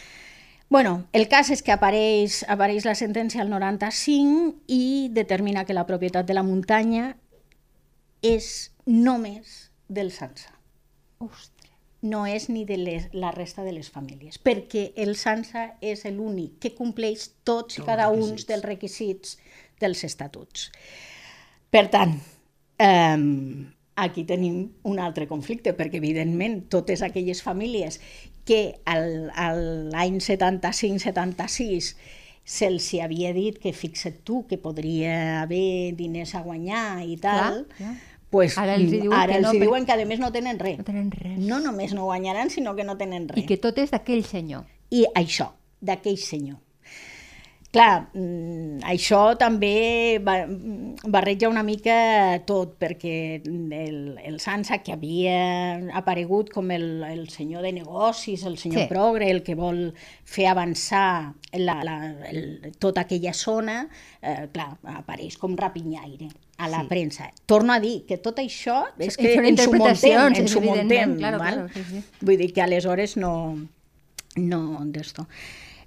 Bueno, 0.71 1.03
el 1.11 1.27
cas 1.27 1.49
és 1.51 1.61
que 1.61 1.73
apareix, 1.75 2.45
apareix 2.47 2.85
la 2.87 2.95
sentència 2.95 3.41
al 3.43 3.49
95 3.51 4.55
i 4.71 5.09
determina 5.11 5.65
que 5.65 5.73
la 5.75 5.85
propietat 5.85 6.25
de 6.25 6.33
la 6.33 6.43
muntanya 6.47 7.17
és 8.23 8.71
només 8.85 9.69
del 9.89 10.11
Sansa. 10.15 10.53
Ostres. 11.19 11.60
No 12.01 12.23
és 12.25 12.47
ni 12.49 12.63
de 12.65 12.77
les, 12.81 13.09
la 13.13 13.29
resta 13.31 13.61
de 13.63 13.75
les 13.75 13.91
famílies, 13.93 14.39
perquè 14.41 14.91
el 14.97 15.13
Sansa 15.15 15.75
és 15.81 16.01
l'únic 16.09 16.57
que 16.63 16.73
compleix 16.73 17.27
tots 17.45 17.77
i 17.77 17.85
cada 17.85 18.09
un 18.09 18.33
dels 18.35 18.65
requisits 18.65 19.37
dels 19.81 20.01
estatuts. 20.07 20.71
Per 21.69 21.85
tant, 21.93 22.15
eh, 22.81 23.17
aquí 24.01 24.23
tenim 24.25 24.63
un 24.89 24.99
altre 24.99 25.27
conflicte, 25.29 25.75
perquè 25.77 26.01
evidentment 26.01 26.63
totes 26.73 27.03
aquelles 27.05 27.43
famílies 27.45 27.99
que 28.45 28.81
l'any 28.89 30.17
75-76 30.17 31.93
se'ls 32.43 32.87
havia 33.03 33.31
dit 33.37 33.59
que 33.61 33.71
fixa't 33.77 34.23
tu 34.25 34.41
que 34.49 34.57
podria 34.57 35.43
haver 35.43 35.93
diners 35.95 36.33
a 36.35 36.41
guanyar 36.41 37.03
i 37.05 37.17
tal, 37.21 37.61
Clar, 37.61 37.77
clar. 37.77 37.93
Pues, 38.31 38.57
Ara 38.57 38.79
els 38.79 38.89
diuen 38.89 39.13
ara 39.13 39.35
que 39.35 39.39
els 39.41 39.47
no, 39.49 39.53
diuen 39.59 39.85
que 39.85 39.93
a 39.93 40.07
més 40.07 40.23
no 40.23 40.31
tenen 40.33 40.57
res. 40.59 40.79
No 40.79 40.87
tenen 40.87 41.11
res. 41.11 41.37
No 41.37 41.59
només 41.59 41.93
no 41.93 42.07
guanyaran, 42.07 42.49
sinó 42.49 42.73
que 42.79 42.87
no 42.87 42.97
tenen 42.97 43.27
res. 43.29 43.43
I 43.43 43.47
que 43.49 43.59
tot 43.61 43.77
és 43.83 43.93
d'aquell 43.93 44.23
senyor. 44.25 44.65
I 44.91 45.05
això, 45.19 45.51
d'aquell 45.83 46.17
senyor. 46.19 46.59
Clar, 47.71 48.09
mm, 48.11 48.81
això 48.91 49.37
també 49.39 50.19
mm, 50.19 51.07
barreja 51.07 51.47
una 51.47 51.63
mica 51.63 52.41
tot, 52.43 52.73
perquè 52.79 53.13
el, 53.39 54.17
el 54.19 54.39
Sansa, 54.43 54.81
que 54.83 54.91
havia 54.91 55.37
aparegut 55.95 56.51
com 56.51 56.67
el, 56.75 57.03
el 57.07 57.29
senyor 57.31 57.63
de 57.63 57.71
negocis, 57.79 58.43
el 58.43 58.57
senyor 58.59 58.83
sí. 58.83 58.89
progre, 58.91 59.31
el 59.31 59.39
que 59.47 59.55
vol 59.55 59.85
fer 60.27 60.49
avançar 60.51 61.31
la, 61.55 61.77
la, 61.87 61.95
el, 62.27 62.73
tota 62.75 63.05
aquella 63.05 63.31
zona, 63.31 63.85
eh, 64.19 64.49
clar, 64.51 64.73
apareix 64.99 65.39
com 65.39 65.55
rapinyaire 65.55 66.27
a 66.61 66.69
la 66.69 66.81
Sí. 66.83 66.87
premsa. 66.89 67.31
Torno 67.45 67.73
a 67.73 67.79
dir 67.79 68.05
que 68.05 68.17
tot 68.17 68.37
això 68.39 68.83
és 68.99 69.17
que 69.17 69.33
ens 69.33 69.41
ho 69.43 69.49
interpretacions, 69.49 70.39
ens 70.39 70.55
ho 70.55 70.61
montem, 70.61 71.17
claro, 71.17 71.39
val? 71.39 71.53
claro, 71.65 71.69
sí, 71.73 71.83
sí. 71.89 72.03
Vull 72.21 72.37
dir 72.37 72.51
que 72.53 72.61
aleshores 72.61 73.17
no, 73.17 73.33
no 74.35 74.61
d'esto. 74.85 75.27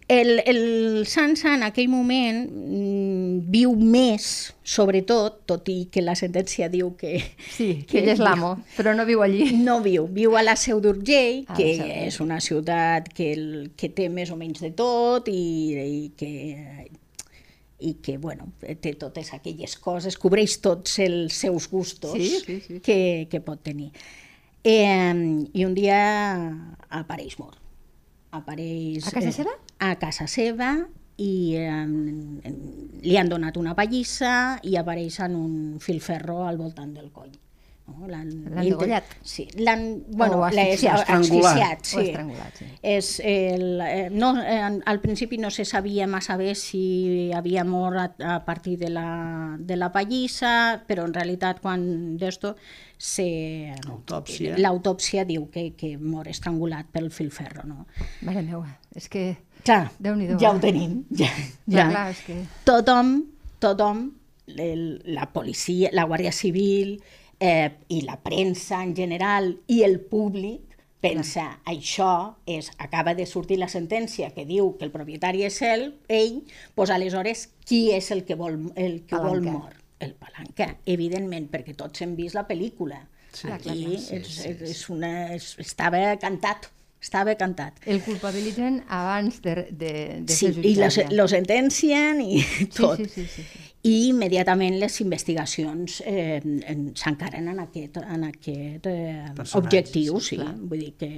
El, 0.06 0.42
el 0.44 1.06
Sansa 1.08 1.54
en 1.56 1.62
aquell 1.64 1.88
moment 1.88 2.42
mm, 2.52 3.38
viu 3.48 3.70
més, 3.74 4.52
sobretot, 4.62 5.38
tot 5.48 5.70
i 5.72 5.86
que 5.90 6.02
la 6.04 6.12
sentència 6.14 6.68
diu 6.68 6.90
que, 7.00 7.14
Sí, 7.54 7.70
que 7.88 8.02
ell 8.02 8.10
és 8.12 8.20
l'amo, 8.20 8.50
però 8.76 8.92
no 8.98 9.06
viu 9.08 9.22
allí. 9.24 9.46
no 9.64 9.78
viu, 9.80 10.04
viu 10.12 10.36
a 10.36 10.42
la 10.44 10.58
Seu 10.60 10.82
d'Urgell, 10.84 11.46
A 11.48 11.54
la 11.54 11.56
que 11.56 12.04
és 12.04 12.20
una 12.20 12.36
ciutat 12.44 13.08
que, 13.16 13.30
el, 13.32 13.46
que 13.80 13.88
té 13.96 14.10
més 14.12 14.28
o 14.30 14.36
menys 14.36 14.60
de 14.60 14.74
tot 14.76 15.30
i, 15.32 15.40
i 15.72 16.12
que 16.20 16.90
i 17.80 17.94
que, 18.02 18.16
bueno, 18.18 18.52
té 18.80 18.94
totes 18.98 19.32
aquelles 19.34 19.76
coses, 19.82 20.16
cobreix 20.20 20.58
tots 20.62 20.98
els 21.02 21.34
seus 21.44 21.66
gustos 21.70 22.14
Sí, 22.14 22.28
sí, 22.44 22.60
sí. 22.62 22.80
Que, 22.84 23.26
que 23.30 23.40
pot 23.44 23.60
tenir. 23.62 23.90
Eh, 24.64 25.12
I 25.52 25.64
un 25.66 25.74
dia 25.76 26.00
apareix 26.88 27.38
mort. 27.38 27.58
Apareix... 28.34 29.06
A 29.06 29.14
casa 29.14 29.30
eh, 29.30 29.36
seva? 29.36 29.56
A 29.78 29.94
casa 30.00 30.26
seva 30.30 30.70
i 31.20 31.54
eh, 31.60 32.52
li 33.04 33.18
han 33.20 33.30
donat 33.30 33.58
una 33.60 33.74
pallissa 33.78 34.58
i 34.66 34.78
apareix 34.80 35.20
en 35.26 35.36
un 35.38 35.54
filferro 35.82 36.42
al 36.48 36.58
voltant 36.58 36.94
del 36.96 37.10
coll. 37.14 37.34
No? 37.84 38.06
L'han 38.08 38.30
degollat? 38.64 39.10
Sí, 39.20 39.44
l'han... 39.60 39.82
Bueno, 40.08 40.38
O 40.40 40.44
asfixiat. 40.44 41.02
O 41.04 41.84
sí. 41.84 42.04
estrangulat, 42.06 42.56
sí. 42.56 42.68
És 42.80 43.10
el, 43.20 43.80
eh, 43.84 44.08
no, 44.10 44.30
eh, 44.40 44.60
al 44.64 45.00
principi 45.02 45.36
no 45.38 45.50
se 45.52 45.66
sabia 45.68 46.06
massa 46.08 46.38
bé 46.40 46.54
si 46.56 47.30
havia 47.36 47.64
mort 47.68 48.00
a, 48.00 48.36
a 48.36 48.38
partir 48.46 48.78
de 48.80 48.88
la, 48.88 49.56
de 49.58 49.76
la 49.76 49.90
pallissa, 49.92 50.80
però 50.88 51.04
en 51.04 51.12
realitat 51.12 51.60
quan 51.60 51.84
d'esto 52.16 52.54
se... 52.96 53.26
L'autòpsia. 53.84 54.56
L'autòpsia 54.64 55.26
diu 55.28 55.50
que, 55.52 55.70
que 55.76 55.94
mor 56.00 56.30
estrangulat 56.32 56.88
pel 56.92 57.10
filferro, 57.12 57.66
no? 57.68 57.84
Mare 58.24 58.44
meva, 58.46 58.78
és 58.96 59.10
que... 59.12 59.26
Clar, 59.64 59.90
ja 60.00 60.12
eh? 60.16 60.48
ho 60.48 60.58
tenim. 60.60 61.02
Ja, 61.20 61.28
Clar, 61.68 61.76
ja. 61.76 61.84
clar, 61.90 62.06
és 62.16 62.24
que... 62.24 62.38
Tothom, 62.64 63.12
tothom, 63.60 64.06
el, 64.56 65.02
la 65.12 65.28
policia, 65.32 65.92
la 65.92 66.08
Guàrdia 66.08 66.32
Civil 66.32 66.98
eh, 67.40 67.70
i 67.88 68.02
la 68.02 68.18
premsa 68.22 68.82
en 68.82 68.94
general 68.96 69.56
i 69.66 69.82
el 69.86 70.00
públic 70.00 70.60
pensa, 71.04 71.58
això 71.68 72.34
és, 72.48 72.70
acaba 72.80 73.12
de 73.14 73.26
sortir 73.28 73.58
la 73.60 73.68
sentència 73.68 74.30
que 74.32 74.46
diu 74.48 74.70
que 74.78 74.86
el 74.86 74.92
propietari 74.94 75.42
és 75.44 75.58
ell, 75.62 75.90
ell, 76.08 76.38
doncs 76.76 76.90
aleshores 76.94 77.48
qui 77.68 77.90
és 77.92 78.08
el 78.14 78.22
que 78.24 78.36
vol, 78.40 78.70
el 78.74 79.02
que 79.04 79.20
vol 79.20 79.42
mort? 79.44 79.76
El 80.00 80.14
palanca, 80.20 80.70
evidentment, 80.86 81.50
perquè 81.52 81.74
tots 81.76 82.00
hem 82.02 82.14
vist 82.16 82.34
la 82.34 82.46
pel·lícula. 82.48 83.02
Sí, 83.34 83.48
Aquí 83.52 83.68
clar. 83.68 83.76
Sí, 83.76 84.16
és, 84.16 84.26
sí, 84.32 84.48
és, 84.48 84.64
és 84.70 84.80
una, 84.92 85.12
és, 85.34 85.50
estava 85.60 86.00
cantat, 86.22 86.70
estava 87.04 87.34
cantat. 87.36 87.78
El 87.84 88.00
culpabilitzen 88.04 88.80
abans 88.88 89.42
de, 89.44 89.54
de, 89.70 89.92
de 90.24 90.32
Sí, 90.32 90.52
ser 90.54 90.64
i 90.64 90.74
lo, 90.78 90.88
jutjat. 90.88 91.12
lo 91.12 91.28
sentencien 91.28 92.20
i 92.24 92.40
tot. 92.72 92.96
Sí, 93.04 93.10
sí, 93.12 93.26
sí, 93.26 93.44
sí, 93.44 93.46
sí. 93.52 93.73
I 93.84 94.08
immediatament 94.08 94.78
les 94.80 94.94
investigacions 95.04 95.98
eh, 96.08 96.38
en- 96.72 96.86
s'encaren 96.96 97.50
en 97.52 97.58
aquest, 97.66 97.98
en 98.00 98.22
aquest 98.30 98.86
eh, 98.88 99.26
objectiu, 99.60 100.16
sí, 100.24 100.38
sí. 100.38 100.46
Vull 100.70 100.80
dir 100.86 100.94
que 100.96 101.10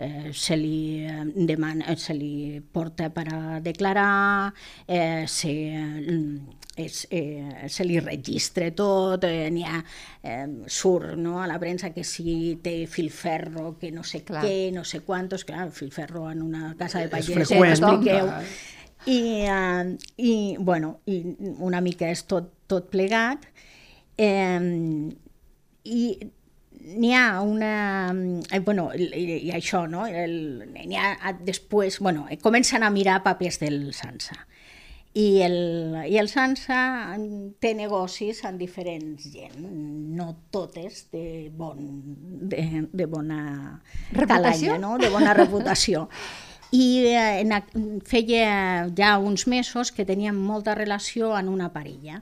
eh, 0.00 0.30
se, 0.32 0.56
li, 0.56 1.04
eh, 1.04 1.26
demana, 1.50 1.92
se 2.00 2.16
li 2.16 2.56
porta 2.72 3.10
per 3.12 3.26
a 3.36 3.60
declarar, 3.60 4.48
eh, 4.88 5.26
se, 5.28 5.52
mm, 5.76 6.56
és, 6.80 7.02
eh, 7.12 7.68
se 7.68 7.84
li 7.84 8.00
registra 8.00 8.70
tot, 8.72 9.28
eh, 9.28 9.50
n'hi 9.52 9.66
ha, 9.68 9.84
eh, 10.24 10.46
surt 10.72 11.18
no, 11.20 11.42
a 11.42 11.46
la 11.52 11.58
premsa 11.60 11.92
que 11.92 12.02
si 12.08 12.56
té 12.64 12.86
filferro, 12.88 13.74
que 13.78 13.92
no 13.92 14.02
sé 14.08 14.22
Clar. 14.24 14.40
què, 14.48 14.70
no 14.72 14.84
sé 14.88 15.02
quantos, 15.04 15.44
clar, 15.44 15.68
filferro 15.70 16.30
en 16.32 16.40
una 16.48 16.72
casa 16.80 17.04
de 17.04 17.10
És 17.12 17.16
pagès, 17.18 17.34
freqüent, 17.44 17.76
expliqueu. 17.76 18.24
clar. 18.32 18.44
I, 19.06 19.46
uh, 19.48 19.96
i, 20.16 20.56
bueno, 20.58 21.00
i 21.06 21.22
una 21.64 21.80
mica 21.80 22.10
és 22.10 22.24
tot, 22.28 22.50
tot 22.68 22.90
plegat. 22.92 23.46
Eh, 24.20 24.60
I 25.84 26.02
n'hi 27.00 27.12
ha 27.16 27.40
una... 27.42 28.12
Eh, 28.52 28.60
bueno, 28.60 28.90
i, 28.96 29.08
i 29.48 29.50
això, 29.56 29.86
no? 29.88 30.04
El, 30.06 30.66
n'hi 30.74 30.96
ha 31.00 31.14
a- 31.30 31.32
després... 31.32 31.98
Bueno, 32.00 32.26
eh, 32.30 32.36
comencen 32.38 32.82
a 32.84 32.90
mirar 32.90 33.22
papers 33.24 33.58
del 33.60 33.92
Sansa. 33.96 34.36
I 35.12 35.40
el, 35.42 35.56
I 36.06 36.18
el 36.20 36.28
Sansa 36.30 37.16
té 37.58 37.72
negocis 37.74 38.44
amb 38.46 38.60
diferents 38.62 39.24
gent, 39.32 39.56
no 40.14 40.28
totes 40.54 41.08
de, 41.10 41.48
bon, 41.50 41.80
de, 42.52 42.84
de 42.92 43.06
bona 43.10 43.40
Reputació? 44.12 44.28
calanya, 44.28 44.76
no? 44.78 44.92
de 45.02 45.08
bona 45.10 45.34
reputació. 45.34 46.04
I 46.70 46.86
eh, 47.10 47.40
en, 47.42 48.00
feia 48.06 48.86
ja 48.96 49.16
uns 49.18 49.46
mesos 49.50 49.90
que 49.90 50.06
teníem 50.06 50.36
molta 50.38 50.76
relació 50.78 51.34
en 51.38 51.48
una 51.50 51.72
parella, 51.74 52.20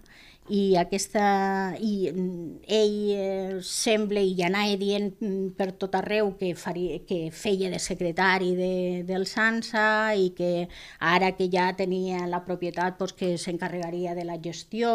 i, 0.48 0.76
aquesta, 0.80 1.74
i 1.76 2.08
mm, 2.08 2.62
ell 2.72 2.94
eh, 3.12 3.58
sembla 3.64 4.22
i 4.24 4.32
anava 4.46 4.78
dient 4.80 5.10
mm, 5.20 5.50
per 5.58 5.72
tot 5.80 5.94
arreu 5.98 6.32
que, 6.40 6.54
faria, 6.56 7.02
que 7.08 7.28
feia 7.34 7.70
de 7.70 7.80
secretari 7.82 8.54
de, 8.56 8.72
del 9.08 9.26
Sansa 9.28 10.14
i 10.16 10.30
que 10.36 10.68
ara 10.98 11.34
que 11.36 11.50
ja 11.52 11.68
tenia 11.76 12.24
la 12.30 12.42
propietat 12.46 12.98
doncs, 12.98 13.14
que 13.18 13.34
s'encarregaria 13.36 14.16
de 14.16 14.24
la 14.24 14.40
gestió 14.40 14.90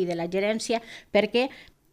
i 0.00 0.06
de 0.08 0.18
la 0.18 0.28
gerència, 0.32 0.82
perquè 1.14 1.48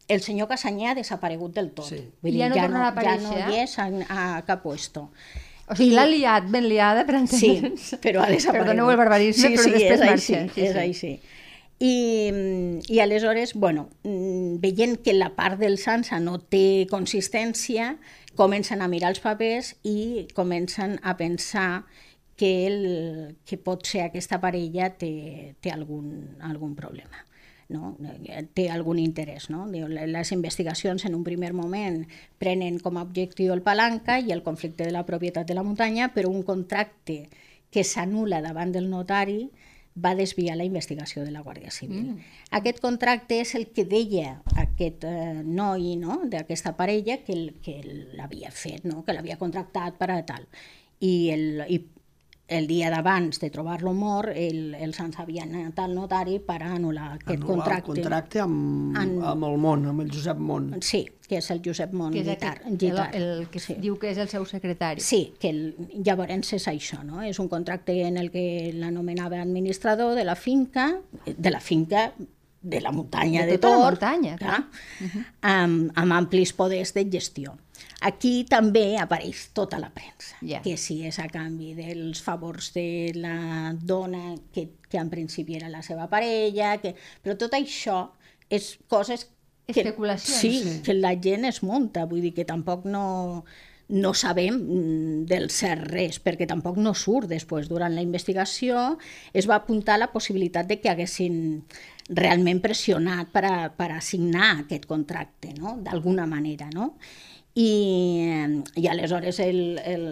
el 0.09 0.21
senyor 0.25 0.49
Casanyà 0.49 0.91
ha 0.91 0.97
desaparegut 0.97 1.53
del 1.55 1.71
tot. 1.77 1.87
Sí. 1.87 2.01
Vull 2.21 2.37
Ja 2.41 2.49
no 2.49 2.57
ja, 2.57 2.67
tornarà 2.67 2.91
a 2.91 2.95
no, 2.97 3.07
ja 3.07 3.17
no 3.21 3.53
hi 3.53 3.63
és 3.63 3.77
a, 3.79 3.89
a 4.09 4.23
cap 4.47 4.65
puesto. 4.65 5.11
O 5.69 5.75
sigui, 5.75 5.93
l'ha 5.95 6.05
liat, 6.09 6.49
ben 6.51 6.67
liada, 6.67 7.05
per 7.07 7.15
Sí, 7.27 7.47
entendre'ns. 7.55 7.93
però 8.03 8.21
ha 8.25 8.29
desaparegut. 8.29 8.67
Perdoneu 8.67 8.89
el 8.91 8.97
barbarisme, 8.99 9.47
sí, 9.47 9.53
però 9.55 9.63
sí, 9.63 9.71
després 9.71 9.99
és 9.99 10.05
marxa. 10.09 10.41
així, 10.41 10.53
Sí, 10.53 10.61
és 10.67 10.73
sí. 10.73 10.79
així. 10.79 11.13
I, 11.79 11.93
I 12.95 12.99
aleshores, 12.99 13.53
bueno, 13.55 13.89
mm, 14.03 14.59
veient 14.61 14.97
que 15.03 15.13
la 15.13 15.31
part 15.35 15.59
del 15.59 15.77
Sansa 15.77 16.19
no 16.19 16.37
té 16.39 16.85
consistència, 16.91 17.97
comencen 18.35 18.81
a 18.81 18.87
mirar 18.87 19.09
els 19.13 19.19
papers 19.19 19.75
i 19.83 20.27
comencen 20.33 20.99
a 21.03 21.15
pensar 21.17 21.85
que, 22.35 22.67
el, 22.67 23.35
que 23.45 23.57
pot 23.57 23.85
ser 23.85 24.07
aquesta 24.07 24.39
parella 24.41 24.89
té, 24.97 25.55
té 25.61 25.71
algun, 25.71 26.37
algun 26.41 26.73
problema 26.75 27.25
no? 27.73 27.95
té 28.55 28.69
algun 28.71 29.01
interès. 29.01 29.49
No? 29.49 29.65
Les 29.67 30.31
investigacions 30.31 31.05
en 31.09 31.17
un 31.17 31.25
primer 31.25 31.51
moment 31.57 32.03
prenen 32.39 32.79
com 32.79 32.97
a 32.97 33.03
objectiu 33.03 33.53
el 33.53 33.65
palanca 33.65 34.19
i 34.21 34.31
el 34.31 34.45
conflicte 34.45 34.85
de 34.85 34.95
la 34.95 35.05
propietat 35.09 35.49
de 35.49 35.57
la 35.57 35.65
muntanya, 35.65 36.13
però 36.13 36.31
un 36.31 36.45
contracte 36.47 37.27
que 37.73 37.83
s'anula 37.83 38.43
davant 38.45 38.71
del 38.71 38.89
notari 38.89 39.49
va 39.95 40.15
desviar 40.15 40.55
la 40.57 40.65
investigació 40.65 41.23
de 41.23 41.31
la 41.31 41.41
Guàrdia 41.45 41.71
Civil. 41.71 42.13
Mm. 42.13 42.29
Aquest 42.57 42.79
contracte 42.81 43.37
és 43.41 43.53
el 43.55 43.67
que 43.73 43.85
deia 43.85 44.39
aquest 44.57 45.05
eh, 45.05 45.41
noi 45.43 45.95
no? 46.01 46.21
d'aquesta 46.29 46.73
parella 46.77 47.19
que, 47.25 47.35
que 47.61 47.79
l'havia 48.17 48.49
fet, 48.51 48.87
no? 48.89 49.03
que 49.05 49.13
l'havia 49.13 49.37
contractat 49.37 49.99
per 49.99 50.09
a 50.13 50.21
tal. 50.25 50.47
I, 51.03 51.13
el, 51.33 51.45
i 51.67 51.79
el 52.53 52.67
dia 52.67 52.89
d'abans 52.93 53.39
de 53.41 53.49
trobar-lo 53.49 53.93
mort, 53.93 54.29
el, 54.35 54.75
el 54.75 54.93
Sans 54.93 55.17
havia 55.19 55.43
anat 55.43 55.79
al 55.83 55.95
notari 55.95 56.37
per 56.39 56.59
anul·lar 56.63 57.15
aquest 57.15 57.39
Anul·lar 57.39 57.47
contracte. 57.47 57.91
el 57.91 57.97
contracte 58.01 58.39
amb, 58.43 58.97
En- 59.01 59.15
amb 59.23 59.43
el 59.49 59.57
món, 59.57 59.85
amb 59.89 60.01
el 60.05 60.11
Josep 60.13 60.37
Mont. 60.37 60.75
Sí, 60.83 61.03
que 61.27 61.37
és 61.37 61.49
el 61.51 61.61
Josep 61.65 61.93
Mont 61.93 62.13
Que 62.13 62.21
és 62.21 62.27
Guitar. 62.27 62.51
aquest, 62.57 62.69
el, 62.71 62.77
Guitar. 62.77 63.15
el 63.15 63.47
que 63.49 63.59
sí. 63.59 63.75
diu 63.79 63.97
que 63.97 64.11
és 64.11 64.17
el 64.17 64.29
seu 64.29 64.45
secretari. 64.45 65.01
Sí, 65.01 65.33
que 65.39 65.49
el, 65.49 65.75
llavors 66.05 66.53
és 66.53 66.67
això, 66.67 67.03
no? 67.03 67.21
És 67.23 67.39
un 67.39 67.47
contracte 67.49 67.95
en 68.07 68.17
el 68.17 68.29
que 68.31 68.71
l'anomenava 68.75 69.41
administrador 69.41 70.15
de 70.15 70.23
la 70.25 70.35
finca, 70.35 70.99
de 71.25 71.49
la 71.51 71.59
finca 71.59 72.13
de 72.63 72.79
la 72.81 72.91
muntanya 72.95 73.43
De 73.45 73.51
de, 73.51 73.57
tota 73.59 73.75
la 73.75 73.81
Tor, 73.83 73.91
muntanya, 73.97 74.37
clar, 74.39 74.61
amb, 75.41 75.91
amb 75.99 76.15
amplis 76.15 76.53
poders 76.55 76.93
de 76.95 77.03
gestió. 77.11 77.57
Aquí 78.03 78.43
també 78.49 78.97
apareix 78.99 79.49
tota 79.55 79.77
la 79.79 79.89
premsa, 79.95 80.35
Ja. 80.43 80.61
que 80.63 80.75
si 80.77 81.01
és 81.07 81.19
a 81.19 81.27
canvi 81.31 81.73
dels 81.75 82.21
favors 82.23 82.71
de 82.75 83.11
la 83.15 83.73
dona, 83.79 84.35
que, 84.53 84.69
que 84.89 84.97
en 84.99 85.09
principi 85.09 85.55
era 85.59 85.69
la 85.69 85.81
seva 85.83 86.09
parella, 86.11 86.77
que... 86.83 86.95
però 87.23 87.37
tot 87.39 87.53
això 87.55 88.09
és 88.49 88.77
coses 88.87 89.27
que, 89.67 89.79
Especulacions. 89.79 90.39
sí, 90.41 90.53
Sí. 90.63 90.81
que 90.83 90.93
la 90.93 91.15
gent 91.15 91.45
es 91.47 91.61
munta, 91.63 92.03
vull 92.05 92.21
dir 92.21 92.33
que 92.35 92.43
tampoc 92.45 92.83
no, 92.85 93.45
no 93.87 94.13
sabem 94.13 94.55
mm, 94.59 95.25
del 95.29 95.49
cert 95.49 95.87
res, 95.87 96.19
perquè 96.23 96.45
tampoc 96.47 96.75
no 96.77 96.91
surt 96.93 97.29
després. 97.31 97.69
Durant 97.71 97.95
la 97.95 98.03
investigació 98.03 98.97
es 99.33 99.47
va 99.49 99.55
apuntar 99.61 99.97
la 99.99 100.11
possibilitat 100.11 100.67
de 100.67 100.81
que 100.81 100.89
haguessin 100.91 101.63
realment 102.09 102.61
pressionat 102.63 103.29
per 103.31 103.45
a, 103.47 103.57
per 103.75 103.91
a 103.95 104.01
signar 104.01 104.63
aquest 104.63 104.87
contracte, 104.89 105.53
no? 105.57 105.77
d'alguna 105.83 106.25
manera. 106.27 106.69
No? 106.73 106.93
I, 107.55 107.69
I 108.75 108.87
aleshores 108.89 109.39
el, 109.39 109.79
el, 109.85 110.07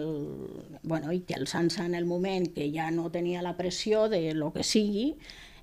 bueno, 0.82 1.12
i 1.12 1.22
que 1.26 1.34
el 1.34 1.48
Sansa 1.50 1.84
en 1.84 1.96
el 1.98 2.06
moment 2.06 2.52
que 2.54 2.70
ja 2.74 2.90
no 2.94 3.10
tenia 3.10 3.42
la 3.42 3.56
pressió 3.56 4.08
de 4.08 4.32
lo 4.34 4.52
que 4.52 4.62
sigui, 4.62 5.16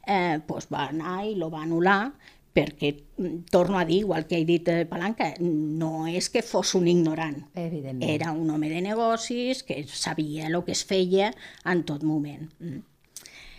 eh, 0.06 0.40
pues 0.46 0.68
va 0.74 0.90
anar 0.90 1.24
i 1.30 1.38
lo 1.40 1.50
va 1.54 1.64
anul·lar 1.64 2.12
perquè, 2.54 2.90
mm, 3.18 3.46
torno 3.52 3.80
a 3.80 3.86
dir, 3.86 4.00
igual 4.00 4.26
que 4.28 4.40
he 4.40 4.46
dit 4.46 4.68
eh, 4.68 4.86
Palanca, 4.90 5.32
no 5.40 6.08
és 6.08 6.30
que 6.34 6.42
fos 6.44 6.74
un 6.76 6.88
ignorant. 6.88 7.46
Evidentment. 7.54 8.10
Era 8.10 8.34
un 8.34 8.50
home 8.50 8.70
de 8.70 8.82
negocis 8.82 9.64
que 9.64 9.84
sabia 9.88 10.48
el 10.48 10.60
que 10.66 10.74
es 10.74 10.84
feia 10.84 11.32
en 11.64 11.86
tot 11.86 12.04
moment. 12.04 12.50
Mm. 12.60 12.84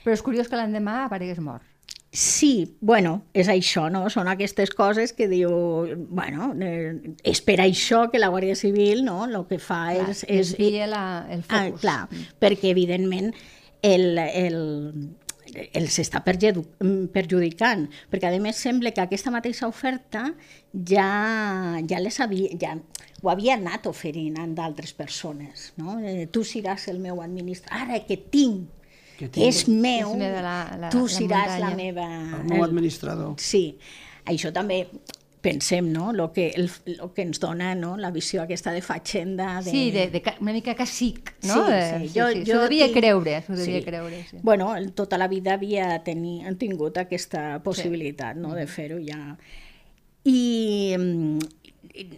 Però 0.05 0.17
és 0.17 0.25
curiós 0.25 0.49
que 0.49 0.59
l'endemà 0.59 1.05
aparegués 1.07 1.41
mort. 1.41 1.70
Sí, 2.13 2.77
bueno, 2.81 3.23
és 3.39 3.47
això, 3.47 3.85
no? 3.87 4.09
Són 4.11 4.27
aquestes 4.27 4.73
coses 4.75 5.13
que 5.15 5.29
diu, 5.31 5.53
bueno, 6.11 6.51
eh, 6.59 7.15
és 7.23 7.39
per 7.47 7.61
això 7.63 8.09
que 8.11 8.19
la 8.19 8.33
Guàrdia 8.35 8.57
Civil, 8.59 9.05
no?, 9.07 9.29
el 9.29 9.37
que 9.47 9.61
fa 9.63 9.93
Clar, 9.95 10.11
és... 10.11 10.25
és 10.27 10.57
la, 10.91 11.05
el 11.31 11.45
ah, 11.47 11.69
focus. 11.69 11.81
clar, 11.85 12.01
perquè 12.43 12.73
evidentment 12.75 13.31
el, 13.87 14.19
el, 14.19 14.59
el 15.55 15.87
s'està 15.87 16.25
perjedu- 16.27 16.67
perjudicant, 17.15 17.87
perquè 18.11 18.35
a 18.35 18.43
més 18.43 18.59
sembla 18.59 18.91
que 18.91 19.05
aquesta 19.07 19.31
mateixa 19.31 19.71
oferta 19.71 20.33
ja, 20.75 21.79
ja, 21.87 22.03
les 22.03 22.19
havia, 22.19 22.51
ja 22.59 22.75
ho 23.23 23.31
havia 23.31 23.55
anat 23.55 23.87
oferint 23.87 24.39
a 24.41 24.49
d'altres 24.51 24.93
persones. 24.99 25.71
No? 25.79 26.01
Eh, 26.03 26.27
tu 26.33 26.43
seràs 26.43 26.89
el 26.91 26.99
meu 26.99 27.23
administrador, 27.23 27.87
ara 27.87 28.03
que 28.07 28.19
tinc, 28.19 28.67
Que 29.21 29.29
tinc. 29.29 29.47
és 29.47 29.63
meu, 29.69 30.11
És 30.15 30.17
meva 30.19 30.41
la- 30.43 30.77
la- 30.81 30.91
tu 30.91 31.05
la 31.07 31.13
seràs 31.15 31.59
la 31.61 31.71
muntanya. 31.71 31.77
meva... 31.77 32.09
El 32.41 32.47
nou 32.49 32.65
administrador. 32.65 33.35
Sí, 33.39 33.77
això 34.25 34.51
també 34.57 34.87
pensem, 35.41 35.87
no?, 35.93 36.11
lo 36.13 36.27
que, 36.35 36.51
el, 36.55 36.67
lo 36.99 37.15
que 37.17 37.23
ens 37.25 37.39
dona 37.41 37.71
no? 37.75 37.95
la 37.97 38.11
visió 38.13 38.43
aquesta 38.43 38.73
de 38.77 38.83
fatxenda. 38.85 39.63
De... 39.65 39.71
Sí, 39.71 39.91
de, 39.91 40.09
de, 40.13 40.23
una 40.41 40.53
mica 40.53 40.75
cacic, 40.75 41.35
no? 41.49 41.55
Sí, 41.67 41.73
Eh, 41.73 41.99
sí, 42.03 42.19
jo- 42.19 42.29
sí. 42.33 42.43
jo 42.45 42.53
S'ho 42.59 42.63
devia 42.67 42.87
tinc- 42.89 42.99
creure, 42.99 43.39
s'ho 43.47 43.55
devia 43.57 43.79
sí. 43.79 43.85
creure, 43.87 44.25
sí. 44.31 44.37
Bueno, 44.43 44.75
el- 44.77 44.93
tota 44.93 45.17
la 45.17 45.29
vida 45.29 45.55
havia 45.55 46.03
teni, 46.05 46.45
han 46.45 46.57
tingut 46.61 46.99
aquesta 46.99 47.63
possibilitat 47.63 48.37
no, 48.37 48.49
Mm. 48.51 48.55
de 48.55 48.67
fer-ho 48.67 48.99
ja. 49.01 49.37
I, 50.25 50.95
mm, 50.99 51.39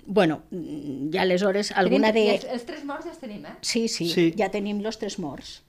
bueno, 0.06 0.42
mm, 0.50 1.14
i 1.14 1.18
aleshores 1.18 1.70
alguna 1.72 2.12
Tenim, 2.12 2.28
de... 2.30 2.34
els, 2.34 2.44
els 2.50 2.64
tres 2.66 2.84
morts 2.84 3.04
ja 3.06 3.12
els 3.12 3.20
tenim, 3.20 3.44
eh? 3.46 3.54
Sí, 3.60 3.86
sí, 3.88 4.08
Sí. 4.10 4.32
ja 4.36 4.50
tenim 4.50 4.80
los 4.82 4.98
tres 4.98 5.18
morts. 5.18 5.62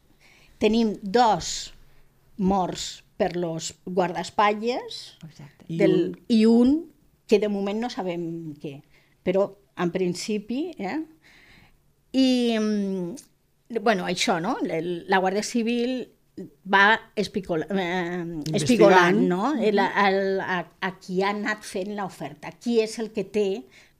Tenim 0.63 0.93
dos 1.03 1.73
morts 2.39 3.03
per 3.19 3.33
los 3.35 3.73
guardaespatlles 3.85 5.01
Exacte. 5.27 5.65
I 5.67 5.77
del, 5.81 5.93
un- 5.93 6.21
i 6.31 6.45
un 6.49 6.71
que 7.27 7.39
de 7.39 7.49
moment 7.51 7.79
no 7.83 7.89
sabem 7.91 8.23
què, 8.61 8.77
però 9.25 9.49
en 9.83 9.91
principi, 9.91 10.69
eh? 10.77 10.97
I, 12.13 12.27
mm, 12.59 13.79
bueno, 13.81 14.05
això, 14.05 14.39
no? 14.43 14.55
La 14.63 15.19
Guàrdia 15.23 15.43
Civil 15.43 16.12
va 16.65 16.99
espicola, 17.15 17.67
eh, 17.69 18.23
espigolant, 18.57 19.19
no? 19.29 19.53
El, 19.53 19.77
el, 19.79 20.39
a, 20.41 20.63
a 20.81 20.91
qui 20.97 21.21
ha 21.21 21.29
anat 21.29 21.61
fent 21.67 21.93
l'oferta, 21.97 22.51
qui 22.57 22.79
és 22.81 22.97
el 23.03 23.11
que 23.13 23.25
té 23.29 23.47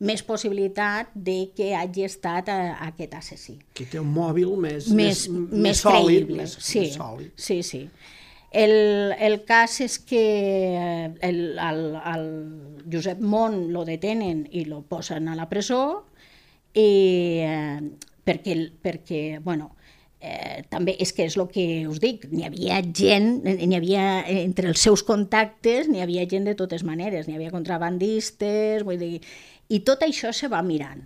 més 0.04 0.24
possibilitat 0.26 1.13
de 1.13 1.54
que 1.56 1.69
hagi 1.78 2.08
estat 2.08 2.50
a, 2.52 2.58
aquest 2.89 3.13
assassí 3.15 3.56
Que 3.78 3.86
té 3.88 4.02
un 4.02 4.10
mòbil 4.12 4.56
més, 4.58 4.89
més, 4.89 5.28
més, 5.30 5.54
més, 5.54 5.84
sòlid. 5.86 6.26
creïble. 6.26 6.41
Més, 6.41 6.58
sí, 6.60 6.80
més 6.88 6.98
sòlid. 6.98 7.32
sí, 7.38 7.62
sí. 7.63 7.86
El, 8.54 8.74
el 9.17 9.39
cas 9.50 9.80
és 9.82 9.98
que 10.06 10.24
el, 11.26 11.39
el, 11.58 11.80
el 12.13 12.26
Josep 12.93 13.22
Mont 13.22 13.72
lo 13.74 13.82
detenen 13.86 14.43
i 14.52 14.65
lo 14.69 14.84
posen 14.86 15.30
a 15.32 15.38
la 15.38 15.48
presó 15.50 15.80
i, 16.74 16.89
eh, 17.41 17.80
perquè, 18.26 18.58
perquè 18.82 19.24
bueno, 19.41 19.72
eh, 20.23 20.63
també 20.71 20.95
és 21.03 21.12
que 21.13 21.27
és 21.27 21.38
el 21.38 21.47
que 21.51 21.65
us 21.91 21.99
dic, 22.03 22.25
n'hi 22.31 22.47
havia 22.47 22.79
gent, 22.95 23.43
n'hi 23.43 23.77
havia 23.77 24.05
eh, 24.21 24.39
entre 24.41 24.71
els 24.71 24.83
seus 24.88 25.03
contactes, 25.05 25.89
n'hi 25.91 26.03
havia 26.03 26.25
gent 26.29 26.47
de 26.49 26.55
totes 26.59 26.86
maneres, 26.88 27.27
n'hi 27.27 27.36
havia 27.38 27.53
contrabandistes, 27.53 28.86
vull 28.88 29.01
dir, 29.01 29.17
i 29.69 29.83
tot 29.88 30.05
això 30.07 30.31
se 30.36 30.49
va 30.51 30.63
mirant 30.65 31.03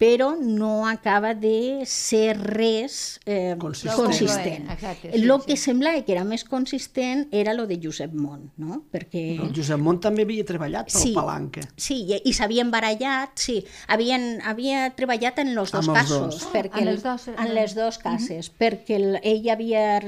però 0.00 0.30
no 0.40 0.86
acaba 0.88 1.34
de 1.36 1.82
ser 1.84 2.38
res 2.40 3.20
eh, 3.26 3.54
Consistent. 3.60 3.98
consistent. 4.00 4.70
Exacte, 4.72 5.10
El 5.12 5.26
sí, 5.28 5.28
que 5.46 5.56
sí. 5.58 5.62
sembla 5.68 5.92
que 6.06 6.12
era 6.14 6.22
més 6.24 6.44
consistent 6.48 7.26
era 7.36 7.52
lo 7.52 7.66
de 7.68 7.76
Josep 7.82 8.14
Mont, 8.16 8.46
no? 8.56 8.78
Perquè... 8.90 9.24
El 9.44 9.52
Josep 9.52 9.76
Mont 9.78 10.00
també 10.00 10.24
havia 10.24 10.46
treballat 10.48 10.88
pel 10.88 11.02
Sí. 11.02 11.12
Palanca. 11.12 11.60
Sí, 11.76 11.98
i, 12.08 12.20
i 12.24 12.32
s'havien 12.32 12.70
barallat, 12.72 13.36
sí. 13.36 13.58
Havien, 13.92 14.38
havia 14.48 14.86
treballat 14.96 15.38
en 15.44 15.52
els 15.52 15.70
dos 15.76 15.86
Amb 15.90 15.98
casos. 16.00 16.38
dos. 16.40 16.48
Perquè 16.54 16.80
En 16.80 16.88
el- 16.88 16.94
els 16.94 17.02
dos, 17.04 17.28
eh, 17.28 17.34
en 17.36 17.52
les 17.54 17.74
dos 17.76 17.98
cases, 18.00 18.48
perquè 18.56 18.96
el, 18.96 19.18
ell 19.22 19.50
havia 19.52 20.00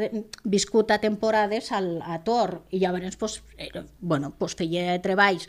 viscut 0.44 0.90
a 0.90 0.98
temporades 1.04 1.68
al, 1.72 1.98
a 2.00 2.22
Tor 2.24 2.62
i 2.70 2.80
llavors 2.80 3.16
pues, 3.20 3.42
era, 3.58 3.84
bueno, 4.00 4.32
pues 4.38 4.56
feia 4.56 4.96
treballs 5.04 5.48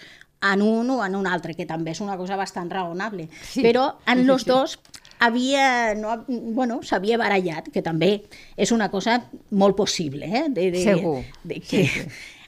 en 0.52 0.62
un 0.62 0.90
o 0.90 1.06
en 1.06 1.16
un 1.16 1.28
altre, 1.28 1.54
que 1.56 1.66
també 1.66 1.92
és 1.96 2.02
una 2.04 2.18
cosa 2.20 2.36
bastant 2.36 2.70
raonable. 2.72 3.30
Sí. 3.48 3.62
Però 3.64 3.94
en 4.06 4.20
Sí, 4.20 4.24
sí, 4.26 4.30
els 4.32 4.44
sí. 4.44 4.50
dos 4.50 4.80
havia, 5.24 5.94
no, 5.96 6.26
bueno, 6.28 6.82
s'havia 6.84 7.18
barallat, 7.18 7.70
que 7.72 7.82
també 7.82 8.24
és 8.58 8.72
una 8.76 8.90
cosa 8.92 9.22
molt 9.52 9.78
possible, 9.78 10.26
eh? 10.28 10.46
De, 10.50 10.70
de, 10.74 10.84
Segur. 10.84 11.22
De 11.44 11.62
que, 11.64 11.86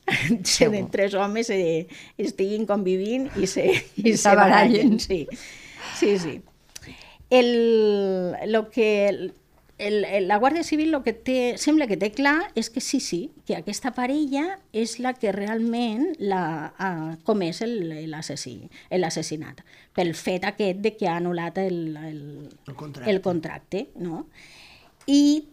Segur. 0.44 0.90
tres 0.92 1.14
homes 1.16 1.50
eh, 1.50 1.88
estiguin 2.18 2.66
convivint 2.68 3.30
i 3.40 3.48
se, 3.48 3.64
i 4.04 4.10
I 4.12 4.18
se 4.18 4.36
barallen. 4.36 5.00
s'abarallen. 5.00 5.00
Sí, 5.00 5.28
sí, 5.98 6.18
sí. 6.20 6.42
El, 7.30 8.36
lo 8.52 8.70
que, 8.70 9.32
el, 9.78 10.06
el, 10.06 10.28
la 10.28 10.38
Guàrdia 10.40 10.64
Civil 10.64 10.94
el 10.94 11.04
que 11.04 11.14
té, 11.14 11.56
sembla 11.60 11.88
que 11.88 11.98
té 12.00 12.12
clar 12.16 12.52
és 12.56 12.70
que 12.72 12.82
sí, 12.84 13.02
sí, 13.04 13.32
que 13.48 13.58
aquesta 13.58 13.92
parella 13.96 14.46
és 14.72 14.98
la 15.04 15.14
que 15.20 15.34
realment 15.36 16.14
la, 16.20 16.72
ha 16.78 16.92
comès 17.28 17.62
l'assassinat, 17.66 19.60
pel 19.96 20.14
fet 20.16 20.48
aquest 20.48 20.80
de 20.86 20.96
que 20.96 21.10
ha 21.10 21.18
anul·lat 21.20 21.60
el, 21.60 21.82
el, 21.98 22.22
El 22.68 22.76
contracte. 22.76 23.12
el 23.12 23.22
contracte 23.22 23.88
no? 24.00 24.28
I 25.08 25.44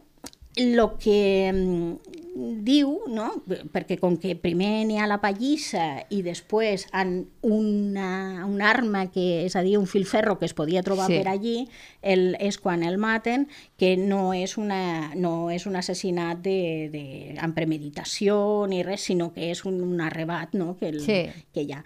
el 0.56 0.80
que 1.00 1.50
mm, 1.52 2.22
diu, 2.64 3.02
no? 3.12 3.26
perquè 3.72 3.98
com 4.00 4.14
que 4.20 4.32
primer 4.40 4.86
n'hi 4.88 4.96
ha 5.00 5.06
la 5.08 5.18
pallissa 5.20 6.02
i 6.12 6.22
després 6.24 6.86
han 6.96 7.26
una, 7.44 8.46
una 8.48 8.70
arma, 8.70 9.06
que 9.12 9.44
és 9.44 9.56
a 9.56 9.62
dir, 9.64 9.76
un 9.78 9.86
filferro 9.86 10.38
que 10.40 10.46
es 10.48 10.54
podia 10.56 10.82
trobar 10.82 11.08
Sí. 11.10 11.18
per 11.18 11.28
allí, 11.28 11.68
el, 12.00 12.36
és 12.40 12.56
quan 12.58 12.82
el 12.84 12.96
maten, 12.96 13.48
que 13.76 13.96
no 13.96 14.32
és, 14.32 14.56
una, 14.56 15.12
no 15.14 15.50
és 15.50 15.66
un 15.66 15.76
assassinat 15.76 16.40
de, 16.40 16.88
de, 16.92 17.04
amb 17.38 17.54
premeditació 17.54 18.66
ni 18.68 18.82
res, 18.82 19.02
sinó 19.08 19.32
que 19.32 19.50
és 19.50 19.64
un, 19.68 19.82
un 19.84 20.00
arrebat 20.00 20.54
no? 20.54 20.76
que, 20.78 20.88
el, 20.88 21.00
Sí. 21.04 21.26
que 21.52 21.66
hi 21.68 21.72
ha. 21.72 21.84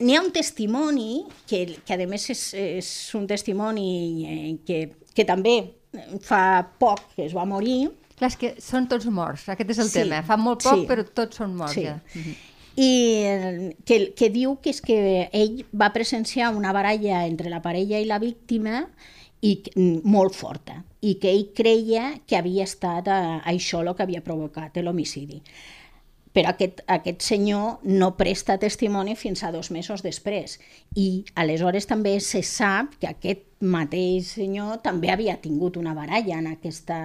N'hi 0.00 0.16
ha 0.16 0.22
un 0.22 0.32
testimoni, 0.32 1.26
que, 1.46 1.76
que 1.84 1.94
a 1.94 2.06
més 2.08 2.30
és, 2.32 2.54
és 2.54 2.88
un 3.14 3.26
testimoni 3.28 3.90
eh, 4.26 4.56
que, 4.66 4.96
que 5.14 5.26
també 5.28 5.79
fa 6.22 6.42
poc 6.78 7.00
que 7.16 7.24
es 7.26 7.34
va 7.36 7.44
morir, 7.48 7.90
Clar, 8.20 8.28
és 8.28 8.36
que 8.36 8.50
són 8.60 8.84
tots 8.90 9.06
morts, 9.08 9.46
aquest 9.48 9.70
és 9.72 9.78
el 9.80 9.88
Sí, 9.88 9.98
tema. 10.02 10.18
Fa 10.22 10.36
molt 10.36 10.62
poc, 10.62 10.82
sí. 10.82 10.86
però 10.90 11.04
tots 11.08 11.40
són 11.40 11.54
morts 11.56 11.72
Sí. 11.78 11.86
ja. 11.88 11.98
Mhm. 12.14 12.34
i 12.76 12.90
eh, 13.26 13.76
que, 13.84 13.96
que 14.16 14.28
diu 14.30 14.58
que 14.62 14.70
és 14.70 14.80
que 14.80 15.28
ell 15.32 15.64
va 15.74 15.88
presenciar 15.92 16.52
una 16.54 16.72
baralla 16.72 17.24
entre 17.26 17.50
la 17.50 17.60
parella 17.60 17.98
i 17.98 18.06
la 18.06 18.18
víctima 18.22 18.84
i 19.42 19.56
mm, 19.74 20.02
molt 20.04 20.34
forta 20.36 20.84
i 21.02 21.16
que 21.18 21.32
ell 21.32 21.48
creia 21.56 22.20
que 22.26 22.36
havia 22.36 22.64
estat 22.68 23.08
eh, 23.08 23.40
això 23.50 23.80
el 23.82 23.94
que 23.96 24.02
havia 24.04 24.20
provocat 24.22 24.76
l'homicidi. 24.84 25.40
Però 26.32 26.52
aquest, 26.52 26.84
aquest 26.86 27.24
senyor 27.26 27.80
no 27.82 28.12
presta 28.16 28.56
testimoni 28.62 29.16
fins 29.16 29.42
a 29.42 29.50
dos 29.50 29.72
mesos 29.74 30.04
després. 30.06 30.60
I 30.94 31.24
aleshores 31.34 31.88
també 31.90 32.20
se 32.20 32.44
sap 32.46 32.94
que 33.00 33.08
aquest 33.10 33.42
mateix 33.60 34.30
senyor 34.38 34.78
també 34.80 35.10
havia 35.12 35.34
tingut 35.42 35.76
una 35.76 35.92
baralla 35.92 36.38
en, 36.40 36.46
aquesta, 36.54 36.96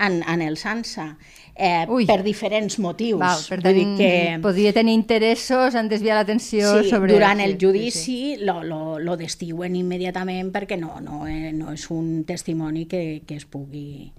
en, 0.00 0.22
en 0.22 0.42
el 0.42 0.56
Sansa, 0.56 1.10
eh, 1.54 1.84
Ui. 1.92 2.06
per 2.08 2.22
diferents 2.24 2.78
motius. 2.80 3.20
Val, 3.20 3.42
per 3.50 3.58
tant, 3.60 3.76
dir 3.76 3.84
que 3.98 4.38
podria 4.44 4.72
tenir 4.72 4.94
interessos 4.96 5.76
en 5.76 5.90
desviar 5.92 6.16
l'atenció 6.16 6.72
sí, 6.80 6.88
sobre... 6.88 7.12
durant 7.12 7.42
el 7.44 7.58
sí, 7.58 7.66
judici 7.66 7.92
Sí, 7.94 8.00
sí. 8.36 8.44
lo, 8.44 8.62
lo, 8.64 8.98
lo 8.98 9.16
destiuen 9.20 9.76
immediatament 9.76 10.50
perquè 10.54 10.78
no, 10.80 10.96
no, 11.04 11.26
eh, 11.28 11.52
no 11.52 11.74
és 11.76 11.84
un 11.92 12.24
testimoni 12.24 12.86
que, 12.88 13.22
que, 13.26 13.36
es 13.36 13.44
pugui, 13.44 14.12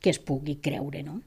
que 0.00 0.10
es 0.10 0.18
pugui 0.24 0.56
creure. 0.64 1.04
No? 1.04 1.20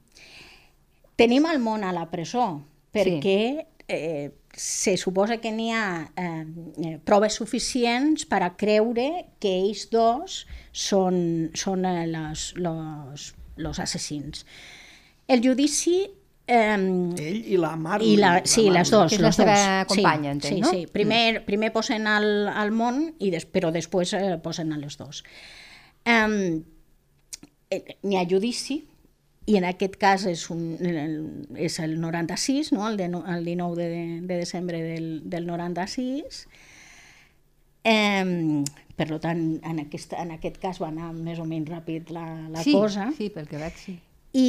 Tenim 1.14 1.46
el 1.46 1.62
món 1.62 1.86
a 1.86 1.94
la 1.94 2.08
presó 2.10 2.48
perquè 2.94 3.38
eh, 3.88 4.30
se 4.54 4.96
suposa 4.96 5.38
que 5.42 5.50
n'hi 5.52 5.70
ha 5.74 6.10
eh, 6.16 6.44
eh, 6.84 6.98
proves 7.04 7.36
suficients 7.40 8.26
per 8.30 8.42
a 8.46 8.52
creure 8.56 9.08
que 9.42 9.52
ells 9.60 9.88
dos 9.92 10.44
són, 10.72 11.50
són 11.58 11.84
eh, 11.88 12.06
los, 12.10 12.52
los, 12.56 13.32
los 13.56 13.80
assassins. 13.82 14.46
El 15.28 15.42
judici... 15.44 16.04
Eh, 16.46 16.76
Ell 16.76 17.42
i 17.54 17.56
la 17.56 17.72
Mar... 17.80 18.02
i 18.04 18.16
la, 18.20 18.36
sí, 18.44 18.68
les 18.70 18.90
dos. 18.92 19.08
Que 19.08 19.16
és 19.16 19.24
la 19.24 19.30
les 19.32 19.38
seva 19.40 19.56
dos. 19.56 19.90
companya, 19.94 20.30
sí, 20.30 20.36
entenc, 20.36 20.54
sí, 20.54 20.60
no? 20.60 20.72
Sí, 20.74 20.86
primer, 20.92 21.44
primer 21.46 21.72
posen 21.72 22.06
al, 22.10 22.48
al 22.52 22.72
món, 22.72 23.06
i 23.18 23.32
des, 23.32 23.48
però 23.48 23.72
després 23.74 24.12
eh, 24.18 24.36
posen 24.44 24.72
a 24.76 24.80
les 24.80 25.00
dos. 25.00 25.24
Um, 26.04 26.62
N'hi 28.04 28.18
ha 28.20 28.26
judici, 28.28 28.84
i 29.46 29.58
en 29.58 29.66
aquest 29.68 29.98
cas 30.00 30.24
és, 30.30 30.46
un, 30.52 30.62
és 31.60 31.76
el 31.84 31.98
96, 32.00 32.72
no? 32.72 32.86
el, 32.88 32.96
de, 32.96 33.10
el 33.10 33.44
19 33.44 33.88
de, 33.90 34.04
de 34.24 34.38
desembre 34.40 34.80
del, 34.82 35.20
del 35.28 35.46
96. 35.46 36.46
Um, 37.84 38.64
per 38.96 39.10
tant, 39.20 39.42
en, 39.60 39.82
aquesta, 39.82 40.22
en 40.22 40.32
aquest 40.38 40.56
cas 40.62 40.80
va 40.80 40.88
anar 40.88 41.12
més 41.12 41.42
o 41.42 41.44
menys 41.44 41.68
ràpid 41.68 42.14
la, 42.16 42.24
la 42.54 42.64
sí, 42.64 42.72
cosa. 42.72 43.10
Sí, 43.18 43.28
pel 43.34 43.50
que 43.50 43.60
veig, 43.60 43.76
sí. 43.76 43.98
I, 44.34 44.48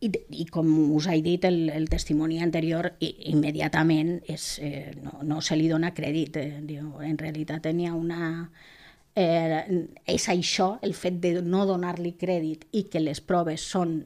i, 0.00 0.10
i 0.40 0.46
com 0.50 0.70
us 0.96 1.10
he 1.12 1.20
dit, 1.22 1.44
el, 1.44 1.66
el 1.74 1.90
testimoni 1.92 2.40
anterior 2.42 2.94
i, 3.04 3.12
immediatament 3.34 4.16
és, 4.32 4.46
eh, 4.64 4.94
no, 5.02 5.18
no 5.28 5.42
se 5.44 5.58
li 5.60 5.68
dona 5.68 5.92
crèdit. 5.92 6.40
Eh, 6.40 6.62
diu, 6.72 6.94
en 7.04 7.20
realitat 7.20 7.68
tenia 7.68 7.92
una... 7.98 8.48
Eh, 9.14 9.88
és 10.08 10.24
això, 10.32 10.78
el 10.80 10.94
fet 10.96 11.18
de 11.20 11.34
no 11.44 11.66
donar-li 11.68 12.14
crèdit 12.16 12.64
i 12.72 12.86
que 12.88 13.00
les 13.02 13.20
proves 13.20 13.60
són 13.74 13.98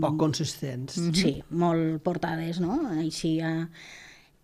Poc 0.00 0.16
consistents. 0.16 0.96
sí, 1.12 1.42
molt 1.50 2.00
portades, 2.06 2.60
no? 2.64 2.78
Així, 2.96 3.36
eh, 3.44 3.66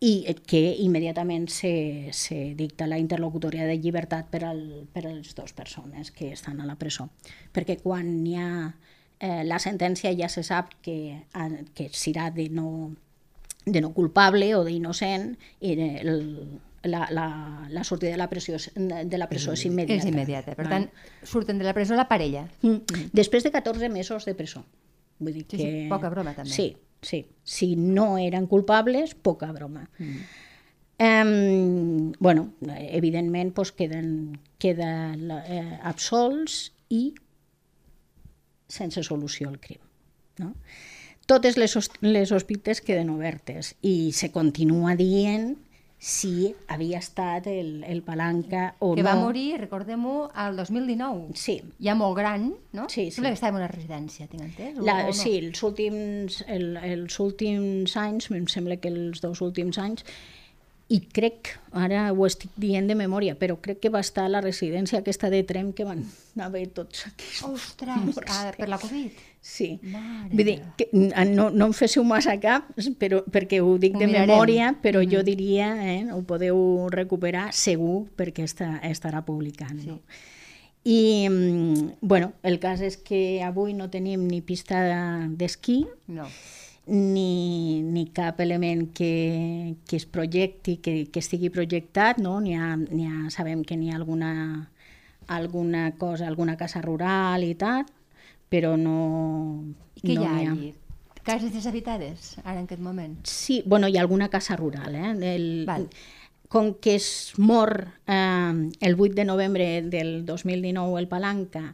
i 0.02 0.34
que 0.46 0.60
immediatament 0.82 1.46
se, 1.48 2.10
se 2.12 2.54
dicta 2.58 2.88
la 2.90 2.98
interlocutòria 2.98 3.68
de 3.68 3.78
llibertat 3.78 4.28
per, 4.32 4.42
al, 4.44 4.62
per 4.92 5.06
a 5.06 5.12
les 5.12 5.32
dues 5.34 5.54
persones 5.54 6.10
que 6.10 6.32
estan 6.34 6.60
a 6.60 6.66
la 6.66 6.74
presó. 6.76 7.06
Perquè 7.54 7.78
quan 7.80 8.10
hi 8.26 8.34
ha 8.36 8.50
eh, 9.22 9.44
la 9.46 9.60
sentència 9.62 10.12
ja 10.18 10.28
se 10.28 10.42
sap 10.42 10.74
que, 10.82 10.98
eh, 11.22 11.64
que 11.72 11.88
serà 11.94 12.32
de 12.34 12.48
no, 12.50 12.92
de 13.64 13.80
no 13.80 13.92
culpable 13.94 14.50
o 14.58 14.64
d'innocent 14.66 15.36
i 15.62 15.76
el, 15.78 16.26
la, 16.82 17.06
la, 17.10 17.66
la 17.70 17.84
sortida 17.84 18.10
de 18.10 18.16
la 18.16 18.28
presó, 18.28 18.52
de 18.74 19.18
la 19.18 19.28
presó 19.28 19.52
és 19.54 19.64
immediata. 19.66 20.02
És 20.02 20.08
immediata. 20.10 20.54
Per 20.58 20.66
tant, 20.68 20.88
surten 21.22 21.58
de 21.58 21.66
la 21.66 21.74
presó 21.76 21.96
la 21.98 22.08
parella. 22.10 22.46
Mm. 22.62 23.10
Després 23.14 23.46
de 23.46 23.52
14 23.54 23.88
mesos 23.88 24.26
de 24.26 24.34
presó. 24.38 24.64
Vull 25.22 25.34
dir 25.38 25.46
Sí, 25.46 25.56
que... 25.56 25.58
sí, 25.58 25.88
poca 25.90 26.10
broma, 26.10 26.34
també. 26.34 26.50
Sí, 26.50 26.72
sí. 27.00 27.24
Si 27.44 27.74
no 27.76 28.16
eren 28.18 28.46
culpables, 28.50 29.14
poca 29.14 29.52
broma. 29.52 29.88
Mm. 29.98 30.24
Um, 31.02 32.12
bueno, 32.20 32.52
evidentment 32.78 33.54
pues, 33.54 33.72
queden, 33.72 34.38
queden 34.58 35.30
eh, 35.30 35.78
absolts 35.82 36.72
i 36.90 37.14
sense 38.68 39.02
solució 39.02 39.48
al 39.48 39.58
crim. 39.58 39.80
No? 40.38 40.54
Totes 41.26 41.56
les, 41.56 41.74
les 42.02 42.28
sospites 42.28 42.82
queden 42.82 43.10
obertes 43.10 43.74
i 43.82 44.12
se 44.12 44.30
continua 44.34 44.94
dient 44.98 45.56
si 46.02 46.52
havia 46.66 46.98
estat 46.98 47.46
el, 47.46 47.84
el 47.86 48.00
palanca 48.02 48.72
o 48.82 48.96
que 48.96 49.04
no. 49.04 49.06
va 49.06 49.14
morir, 49.20 49.60
recordem-ho, 49.60 50.32
al 50.34 50.56
2019. 50.58 51.36
Sí, 51.38 51.60
Ja 51.78 51.94
molt 51.94 52.16
gran, 52.18 52.48
no? 52.74 52.88
Sí, 52.90 53.04
sí. 53.04 53.20
Sembla 53.20 53.30
que 53.30 53.38
estava 53.38 53.54
en 53.54 53.60
una 53.60 53.70
residència, 53.70 54.26
tinc 54.26 54.42
entès? 54.48 54.80
La, 54.82 54.96
o 55.04 55.12
no? 55.12 55.14
Sí, 55.14 55.36
els 55.38 55.62
últims, 55.62 56.40
el, 56.50 56.74
els 56.82 57.20
últims 57.22 57.94
anys, 58.02 58.32
em 58.34 58.50
sembla 58.50 58.80
que 58.82 58.90
els 58.90 59.22
dos 59.22 59.44
últims 59.46 59.78
anys, 59.78 60.02
i 60.90 60.98
crec, 61.14 61.54
ara 61.70 62.08
ho 62.10 62.26
estic 62.26 62.50
dient 62.58 62.90
de 62.90 62.98
memòria, 62.98 63.36
però 63.38 63.54
crec 63.62 63.78
que 63.86 63.92
va 63.94 64.02
estar 64.02 64.26
a 64.26 64.32
la 64.32 64.42
residència 64.42 64.98
aquesta 65.00 65.30
de 65.30 65.44
Trem 65.46 65.70
que 65.72 65.86
van 65.86 66.02
haver 66.42 66.66
tots 66.74 67.06
aquí. 67.12 67.30
Ostres, 67.46 68.18
ah, 68.26 68.50
per 68.58 68.68
la 68.68 68.82
Covid. 68.82 69.22
Sí. 69.42 69.80
Mare 69.82 70.28
Vull 70.30 70.46
dir, 70.46 70.60
que, 70.78 70.86
no, 70.94 71.48
no 71.50 71.66
em 71.66 71.72
féssiu 71.74 72.04
massa 72.06 72.36
cap, 72.38 72.68
però, 73.00 73.24
perquè 73.26 73.58
ho 73.58 73.72
dic 73.82 73.96
Ho 73.96 73.98
de 73.98 74.06
mirarem. 74.06 74.30
memòria, 74.30 74.68
però 74.80 75.02
jo 75.02 75.24
diria, 75.26 75.72
eh, 75.82 76.04
ho 76.14 76.20
podeu 76.22 76.86
recuperar 76.94 77.48
segur 77.52 78.04
perquè 78.16 78.44
està, 78.46 78.76
estarà 78.86 79.24
publicant. 79.26 79.80
No? 79.84 79.98
I, 80.84 81.26
mm, 81.28 81.98
bueno, 82.00 82.32
el 82.42 82.60
cas 82.62 82.80
és 82.86 82.96
que 82.96 83.42
avui 83.42 83.74
no 83.74 83.90
tenim 83.90 84.28
ni 84.30 84.40
pista 84.42 85.26
d'esquí, 85.28 85.86
No. 86.06 86.28
ni, 86.86 87.82
ni 87.82 88.06
cap 88.14 88.38
element 88.40 88.92
que, 88.94 89.74
que 89.88 89.96
es 89.96 90.06
projecti, 90.06 90.76
que, 90.82 91.08
que 91.10 91.18
estigui 91.22 91.50
projectat, 91.50 92.18
no? 92.18 92.40
N'hi 92.40 92.54
ha, 92.54 92.76
n'hi 92.76 93.06
ha, 93.06 93.30
sabem 93.30 93.62
que 93.64 93.76
n'hi 93.76 93.90
ha 93.90 93.96
alguna, 93.96 94.70
alguna 95.28 95.92
cosa, 95.98 96.26
alguna 96.26 96.56
casa 96.56 96.82
rural 96.82 97.42
i 97.46 97.54
tal, 97.54 97.84
però 98.52 98.76
no... 98.76 99.64
I 99.96 100.04
què 100.04 100.16
no 100.18 100.26
hi 100.26 100.28
ha 100.28 100.52
allí? 100.52 100.72
Cases 101.24 101.54
deshabitades, 101.54 102.34
ara 102.42 102.58
en 102.58 102.66
aquest 102.66 102.82
moment? 102.82 103.14
Sí, 103.28 103.62
bueno, 103.64 103.88
hi 103.88 103.96
ha 103.96 104.02
alguna 104.02 104.28
casa 104.28 104.56
rural, 104.58 104.96
eh? 104.98 105.12
El, 105.34 105.46
Val. 105.68 105.86
Com 106.52 106.74
que 106.84 106.96
es 106.98 107.32
mor 107.38 107.72
eh, 108.04 108.70
el 108.84 108.96
8 108.98 109.14
de 109.14 109.24
novembre 109.24 109.68
del 109.82 110.26
2019 110.26 111.00
el 111.00 111.08
Palanca 111.08 111.64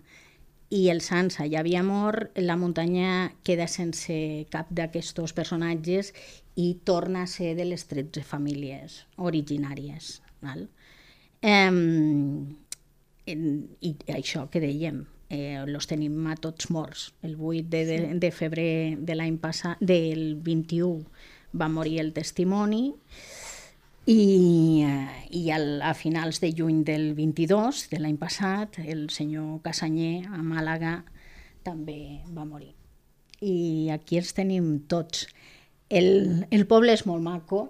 i 0.70 0.84
el 0.92 1.00
Sansa 1.00 1.48
ja 1.48 1.64
havia 1.64 1.82
mort, 1.82 2.36
la 2.38 2.58
muntanya 2.60 3.32
queda 3.42 3.66
sense 3.72 4.46
cap 4.52 4.70
d'aquests 4.70 5.34
personatges 5.34 6.12
i 6.60 6.74
torna 6.84 7.24
a 7.24 7.32
ser 7.32 7.56
de 7.58 7.66
les 7.72 7.88
13 7.90 8.22
famílies 8.22 9.02
originàries. 9.16 10.18
Val? 10.44 10.68
Eh, 11.42 11.72
I 13.28 13.96
això 14.14 14.46
que 14.52 14.60
dèiem, 14.62 15.06
eh, 15.28 15.64
los 15.66 15.86
tenim 15.86 16.26
a 16.26 16.36
tots 16.36 16.70
morts. 16.70 17.12
El 17.22 17.36
8 17.38 17.66
de, 17.68 17.84
de, 17.86 17.98
de 18.18 18.30
febrer 18.32 18.96
de 18.98 19.16
l'any 19.16 19.38
passat, 19.40 19.80
del 19.80 20.36
21, 20.44 21.04
va 21.58 21.68
morir 21.68 21.98
el 22.00 22.12
testimoni 22.16 22.92
i, 24.08 24.84
eh, 24.84 25.28
i 25.36 25.50
al, 25.52 25.82
a 25.82 25.94
finals 25.94 26.40
de 26.40 26.52
juny 26.56 26.82
del 26.84 27.12
22, 27.14 27.86
de 27.92 28.00
l'any 28.00 28.16
passat, 28.20 28.80
el 28.84 29.08
senyor 29.12 29.60
Casanyer 29.64 30.26
a 30.32 30.42
Màlaga 30.42 31.02
també 31.64 32.20
va 32.32 32.46
morir. 32.48 32.72
I 33.44 33.90
aquí 33.94 34.18
els 34.18 34.32
tenim 34.34 34.78
tots. 34.90 35.28
El, 35.88 36.46
el 36.50 36.64
poble 36.68 36.92
és 36.96 37.04
molt 37.06 37.22
maco, 37.22 37.68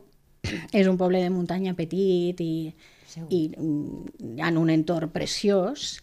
és 0.72 0.86
un 0.86 0.96
poble 0.98 1.20
de 1.22 1.30
muntanya 1.30 1.74
petit 1.78 2.38
i, 2.40 2.70
i 3.28 3.40
mm, 3.50 4.38
en 4.46 4.60
un 4.60 4.70
entorn 4.70 5.10
preciós 5.10 5.98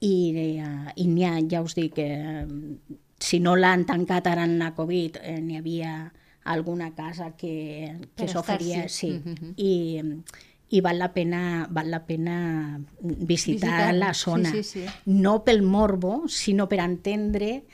i, 0.00 0.14
eh, 0.36 0.92
i 0.96 1.06
n'hi 1.06 1.24
ha, 1.28 1.34
ja 1.50 1.60
us 1.62 1.74
dic, 1.76 1.98
eh, 1.98 2.46
si 3.20 3.40
no 3.40 3.54
l'han 3.56 3.84
tancat 3.86 4.26
ara 4.26 4.44
en 4.48 4.58
la 4.58 4.72
Covid, 4.74 5.18
eh, 5.22 5.40
n'hi 5.40 5.58
havia 5.60 6.12
alguna 6.44 6.94
casa 6.96 7.32
que, 7.36 7.96
que 8.16 8.28
s'oferia, 8.28 8.88
sí. 8.88 9.10
sí, 9.12 9.20
Mhm. 9.24 9.52
i, 9.56 10.02
i 10.70 10.80
val 10.80 10.98
la 10.98 11.12
pena, 11.12 11.66
val 11.70 11.90
la 11.90 12.04
pena 12.06 12.80
visitar 13.02 13.68
Visitar, 13.90 13.94
la 13.94 14.14
sí, 14.14 14.20
zona. 14.24 14.50
sí, 14.52 14.62
sí. 14.62 14.84
No 15.06 15.42
pel 15.44 15.62
morbo, 15.62 16.28
sinó 16.28 16.68
per 16.68 16.78
entendre 16.80 17.64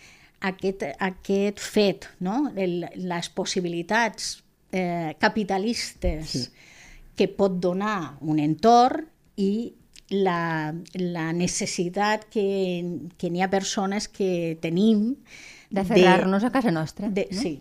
aquest, 0.41 0.83
aquest 0.99 1.61
fet, 1.61 2.09
no? 2.21 2.51
El, 2.57 2.89
les 2.97 3.29
possibilitats 3.29 4.43
eh, 4.73 5.15
capitalistes 5.21 6.29
sí. 6.31 6.45
que 7.15 7.29
pot 7.29 7.61
donar 7.61 8.17
un 8.21 8.39
entorn 8.43 9.07
i 9.37 9.76
la, 10.11 10.73
la 10.95 11.33
necessitat 11.33 12.25
que, 12.31 13.09
que 13.19 13.31
n'hi 13.31 13.43
ha 13.43 13.51
persones 13.51 14.07
que 14.09 14.57
tenim 14.63 15.17
D'aferrar-nos 15.71 16.45
a 16.45 16.51
casa 16.55 16.71
nostra. 16.71 17.09
de, 17.11 17.27
no? 17.31 17.41
sí, 17.41 17.61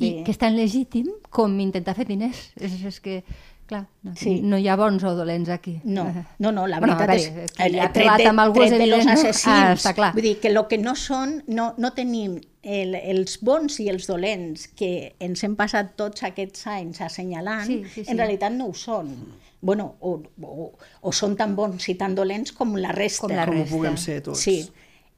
I 0.00 0.22
que 0.24 0.32
és 0.32 0.38
tan 0.40 0.56
legítim 0.56 1.06
com 1.32 1.54
intentar 1.60 1.94
fer 1.96 2.04
diners. 2.08 2.50
És, 2.60 2.74
és 2.84 2.98
que, 3.00 3.22
clar, 3.68 3.86
no, 4.04 4.12
Sí. 4.16 4.40
no 4.44 4.58
hi 4.60 4.66
ha 4.68 4.76
bons 4.76 5.04
o 5.04 5.14
dolents 5.16 5.48
aquí. 5.48 5.78
No, 5.84 6.06
Eh, 6.08 6.24
no, 6.38 6.52
no, 6.52 6.66
la 6.66 6.78
bueno, 6.80 6.96
veritat 6.96 7.10
a 7.10 7.16
és... 7.16 7.28
veure, 7.34 7.48
qui 7.56 7.76
eh, 7.78 7.80
ha 7.80 7.92
tret 7.92 8.10
de- 8.18 8.26
amb 8.28 8.40
algú 8.40 8.62
és 8.64 8.68
tret 8.70 8.80
de 8.80 8.86
los 8.86 8.98
evident, 9.04 9.22
no? 9.22 9.28
assassins. 9.30 9.46
Ah, 9.54 9.72
està 9.74 9.94
clar. 9.94 10.12
Vull 10.14 10.22
dir 10.28 10.38
que 10.40 10.48
el 10.48 10.60
que 10.68 10.78
no 10.78 10.94
són, 10.96 11.42
no, 11.46 11.74
no 11.78 11.92
tenim 11.96 12.38
el, 12.62 12.94
els 12.96 13.38
bons 13.40 13.78
i 13.80 13.88
els 13.88 14.06
dolents 14.08 14.68
que 14.76 15.14
ens 15.20 15.44
hem 15.44 15.54
passat 15.56 15.94
tots 15.96 16.22
aquests 16.22 16.66
anys 16.66 17.00
assenyalant, 17.00 17.66
Sí, 17.66 17.82
sí, 17.92 18.04
sí. 18.04 18.10
en 18.10 18.18
realitat 18.18 18.52
no 18.52 18.66
ho 18.68 18.74
són. 18.74 19.14
Bueno, 19.60 19.96
o, 20.00 20.22
o, 20.42 20.66
o 21.02 21.12
són 21.12 21.34
tan 21.36 21.56
bons 21.58 21.88
i 21.90 21.96
tan 21.98 22.14
dolents 22.14 22.52
com 22.54 22.76
la 22.78 22.92
resta. 22.94 23.26
Com 23.26 23.34
la 23.36 23.46
Com 23.48 23.56
ho 23.56 23.62
resta. 23.64 23.74
puguem 23.76 23.96
ser 23.98 24.20
tots. 24.22 24.40
Sí, 24.44 24.60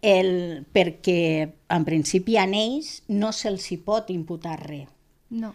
el, 0.01 0.65
perquè 0.73 1.51
en 1.77 1.85
principi 1.85 2.39
a 2.41 2.47
ells 2.49 3.03
no 3.13 3.33
se'ls 3.37 3.67
hi 3.73 3.77
pot 3.85 4.09
imputar 4.11 4.57
res. 4.63 4.89
No. 5.31 5.53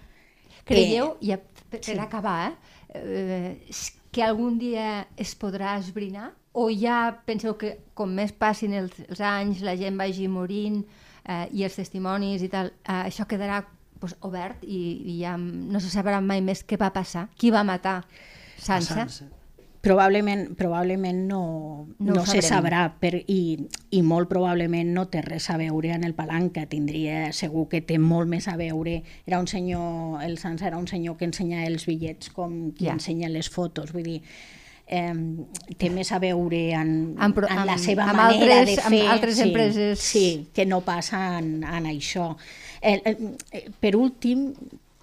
Creieu, 0.65 1.15
Eh, 1.21 1.31
ja 1.31 1.37
per, 1.37 1.79
per 1.79 1.83
sí. 1.83 1.97
acabar, 1.99 2.53
eh, 2.93 3.57
eh, 3.69 3.75
que 4.11 4.23
algun 4.23 4.59
dia 4.59 5.07
es 5.17 5.33
podrà 5.37 5.77
esbrinar? 5.79 6.31
O 6.53 6.69
ja 6.71 7.19
penseu 7.25 7.57
que 7.59 7.73
com 7.93 8.13
més 8.15 8.31
passin 8.31 8.73
els, 8.73 8.93
els 9.09 9.19
anys, 9.19 9.59
la 9.65 9.75
gent 9.75 9.97
vagi 9.99 10.29
morint 10.31 10.85
eh, 11.27 11.49
i 11.51 11.65
els 11.67 11.75
testimonis 11.75 12.41
i 12.45 12.49
tal, 12.53 12.69
eh, 12.85 13.01
això 13.09 13.25
quedarà 13.27 13.63
pues, 13.99 14.15
obert 14.21 14.63
i, 14.63 15.01
i 15.03 15.17
ja 15.19 15.35
no 15.37 15.81
se 15.83 15.89
sabrà 15.91 16.21
mai 16.21 16.39
més 16.41 16.63
què 16.63 16.77
va 16.79 16.93
passar, 16.95 17.27
qui 17.35 17.51
va 17.51 17.65
matar 17.67 18.05
Sansa? 18.57 18.95
Sansa. 19.05 19.25
Probablement, 19.85 20.55
probablement 20.57 21.27
no, 21.27 21.87
No 21.99 22.13
no, 22.15 22.25
se 22.25 22.41
sabrà 22.41 22.87
per, 22.99 23.19
i, 23.29 23.67
i 23.93 23.99
molt 24.01 24.25
probablement 24.31 24.89
no 24.95 25.03
té 25.13 25.21
res 25.21 25.45
a 25.53 25.57
veure 25.61 25.91
en 25.93 26.03
el 26.07 26.15
palanca, 26.17 26.63
tindria, 26.65 27.27
segur 27.37 27.67
que 27.69 27.83
té 27.85 27.99
molt 28.01 28.25
més 28.31 28.47
a 28.49 28.55
veure. 28.57 29.03
Era 29.27 29.37
un 29.39 29.45
senyor, 29.45 30.23
el 30.25 30.39
Sansa 30.41 30.65
era 30.71 30.79
un 30.81 30.87
senyor 30.89 31.17
que 31.19 31.25
ensenya 31.29 31.67
els 31.67 31.85
bitllets 31.85 32.31
com 32.33 32.71
qui 32.73 32.85
Ja. 32.87 32.89
ja. 32.89 32.93
ensenya 32.97 33.29
les 33.29 33.47
fotos, 33.53 33.93
vull 33.93 34.07
dir, 34.09 34.21
eh, 34.87 35.13
té 35.77 35.91
més 35.93 36.11
a 36.11 36.17
veure 36.17 36.63
en, 36.73 37.13
Amb 37.19 37.35
pro- 37.37 37.47
en 37.47 37.61
la 37.67 37.75
amb- 37.77 37.85
seva 37.85 38.09
amb 38.09 38.17
manera 38.23 38.61
altres- 38.63 38.75
de 38.77 38.81
amb 38.81 38.95
fer. 38.97 39.07
altres 39.07 39.35
sí, 39.37 39.41
empreses. 39.43 39.99
Sí, 39.99 40.47
que 40.51 40.65
no 40.65 40.81
passa 40.81 41.37
en, 41.37 41.61
en 41.63 41.85
això. 41.93 42.35
El, 42.81 43.01
el, 43.05 43.71
per 43.79 43.95
últim, 43.95 44.47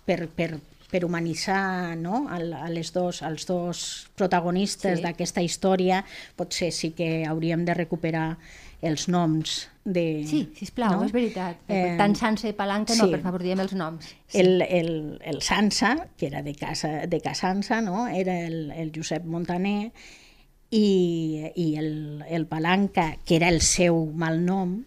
per, 0.05 0.27
per, 0.27 0.57
per 0.93 1.03
humanitzar 1.07 1.97
no? 1.97 2.27
el, 2.37 2.53
a 2.53 2.69
les 2.69 2.93
dos, 2.93 3.23
els 3.25 3.47
dos 3.49 3.83
protagonistes 4.19 4.99
Sí. 5.01 5.05
d'aquesta 5.07 5.41
història, 5.43 6.03
potser 6.37 6.69
sí 6.73 6.93
que 6.93 7.25
hauríem 7.27 7.65
de 7.65 7.75
recuperar 7.75 8.37
els 8.83 9.07
noms 9.09 9.69
de... 9.85 10.23
Sí, 10.27 10.43
sisplau, 10.59 10.99
no? 10.99 11.07
és 11.07 11.13
veritat. 11.15 11.61
Eh, 11.71 11.95
Tant 11.99 12.17
Sansa 12.19 12.49
i 12.51 12.55
Palanca, 12.59 12.95
no, 12.99 13.07
sí. 13.07 13.13
per 13.15 13.21
favor, 13.23 13.43
diem 13.43 13.61
els 13.63 13.73
noms. 13.79 14.09
El, 14.35 14.61
el, 14.63 14.91
el 15.25 15.39
Sansa, 15.43 15.95
que 16.19 16.27
era 16.27 16.43
de, 16.43 16.55
casa, 16.59 17.07
de 17.07 17.21
Casansa, 17.23 17.81
no? 17.81 18.09
era 18.09 18.41
el, 18.47 18.73
el 18.75 18.91
Josep 18.95 19.25
Montaner, 19.25 19.93
i, 20.73 21.47
i 21.55 21.77
el, 21.77 22.25
el 22.29 22.47
Palanca, 22.47 23.17
que 23.25 23.37
era 23.37 23.49
el 23.53 23.61
seu 23.63 24.07
malnom, 24.17 24.83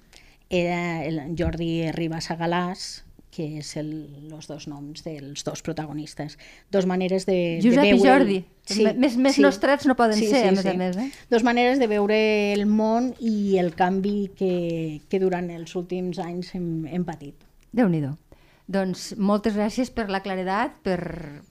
era 0.50 1.04
el 1.06 1.36
Jordi 1.38 1.92
Ribas 1.96 2.30
Agalàs, 2.34 3.05
que 3.36 3.46
és 3.60 3.74
el, 3.82 3.90
els 4.32 4.48
dos 4.48 4.68
noms 4.72 5.04
dels 5.04 5.44
dos 5.44 5.64
protagonistes. 5.66 6.38
Dos 6.72 6.88
maneres 6.88 7.28
de, 7.28 7.60
Josep 7.64 7.84
de 7.84 7.90
i 7.90 7.98
veure... 7.98 8.06
Jordi. 8.08 8.38
Més- 8.98 9.18
més 9.22 9.38
nostrats 9.44 9.86
no 9.86 9.94
poden 10.00 10.18
ser, 10.18 10.48
a 10.48 10.54
més 10.56 10.66
a 10.66 10.74
més, 10.80 10.96
eh? 10.98 11.10
Dos 11.30 11.44
maneres 11.46 11.78
de 11.82 11.90
veure 11.92 12.18
el 12.56 12.64
món 12.66 13.12
i 13.20 13.60
el 13.62 13.76
canvi 13.78 14.32
que, 14.38 14.54
que 15.12 15.20
durant 15.22 15.52
els 15.54 15.76
últims 15.78 16.18
anys 16.24 16.56
hem, 16.58 16.70
hem 16.88 17.04
patit. 17.06 17.36
déu 17.76 17.92
nhi 17.92 18.02
Doncs 18.66 19.12
moltes 19.22 19.54
gràcies 19.54 19.92
per 19.94 20.08
la 20.10 20.24
claredat, 20.26 20.80
per, 20.82 20.98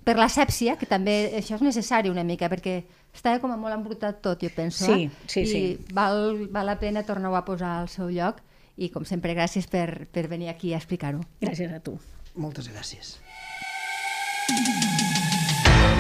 per 0.03 0.17
l'asèpsia, 0.19 0.75
que 0.81 0.89
també 0.91 1.31
això 1.39 1.55
és 1.61 1.63
necessari 1.63 2.11
una 2.11 2.25
mica, 2.27 2.49
perquè 2.51 2.81
estava 3.15 3.39
com 3.39 3.53
a 3.55 3.59
molt 3.61 3.77
embrutat 3.77 4.19
tot, 4.25 4.43
jo 4.43 4.51
penso. 4.51 4.89
Sí, 4.89 5.05
eh? 5.07 5.11
sí, 5.31 5.45
I 5.45 5.47
sí. 5.47 5.63
val, 5.95 6.49
val 6.51 6.67
la 6.67 6.81
pena 6.81 7.05
tornar-ho 7.07 7.37
a 7.39 7.45
posar 7.47 7.77
al 7.85 7.89
seu 7.93 8.11
lloc 8.11 8.43
i, 8.77 8.91
com 8.91 9.07
sempre, 9.09 9.35
gràcies 9.37 9.69
per, 9.71 10.07
per 10.13 10.27
venir 10.31 10.51
aquí 10.53 10.75
a 10.75 10.81
explicar-ho. 10.81 11.23
Gràcies 11.43 11.73
a 11.73 11.81
tu. 11.85 11.99
Moltes 12.35 12.69
gràcies. 12.73 13.19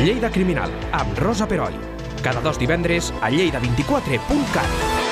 Lleida 0.02 0.30
Criminal, 0.34 0.72
amb 0.92 1.18
Rosa 1.22 1.46
Peroi. 1.48 1.78
Cada 2.24 2.42
dos 2.42 2.58
divendres 2.58 3.12
a 3.22 3.30
lleida24.cat. 3.30 5.03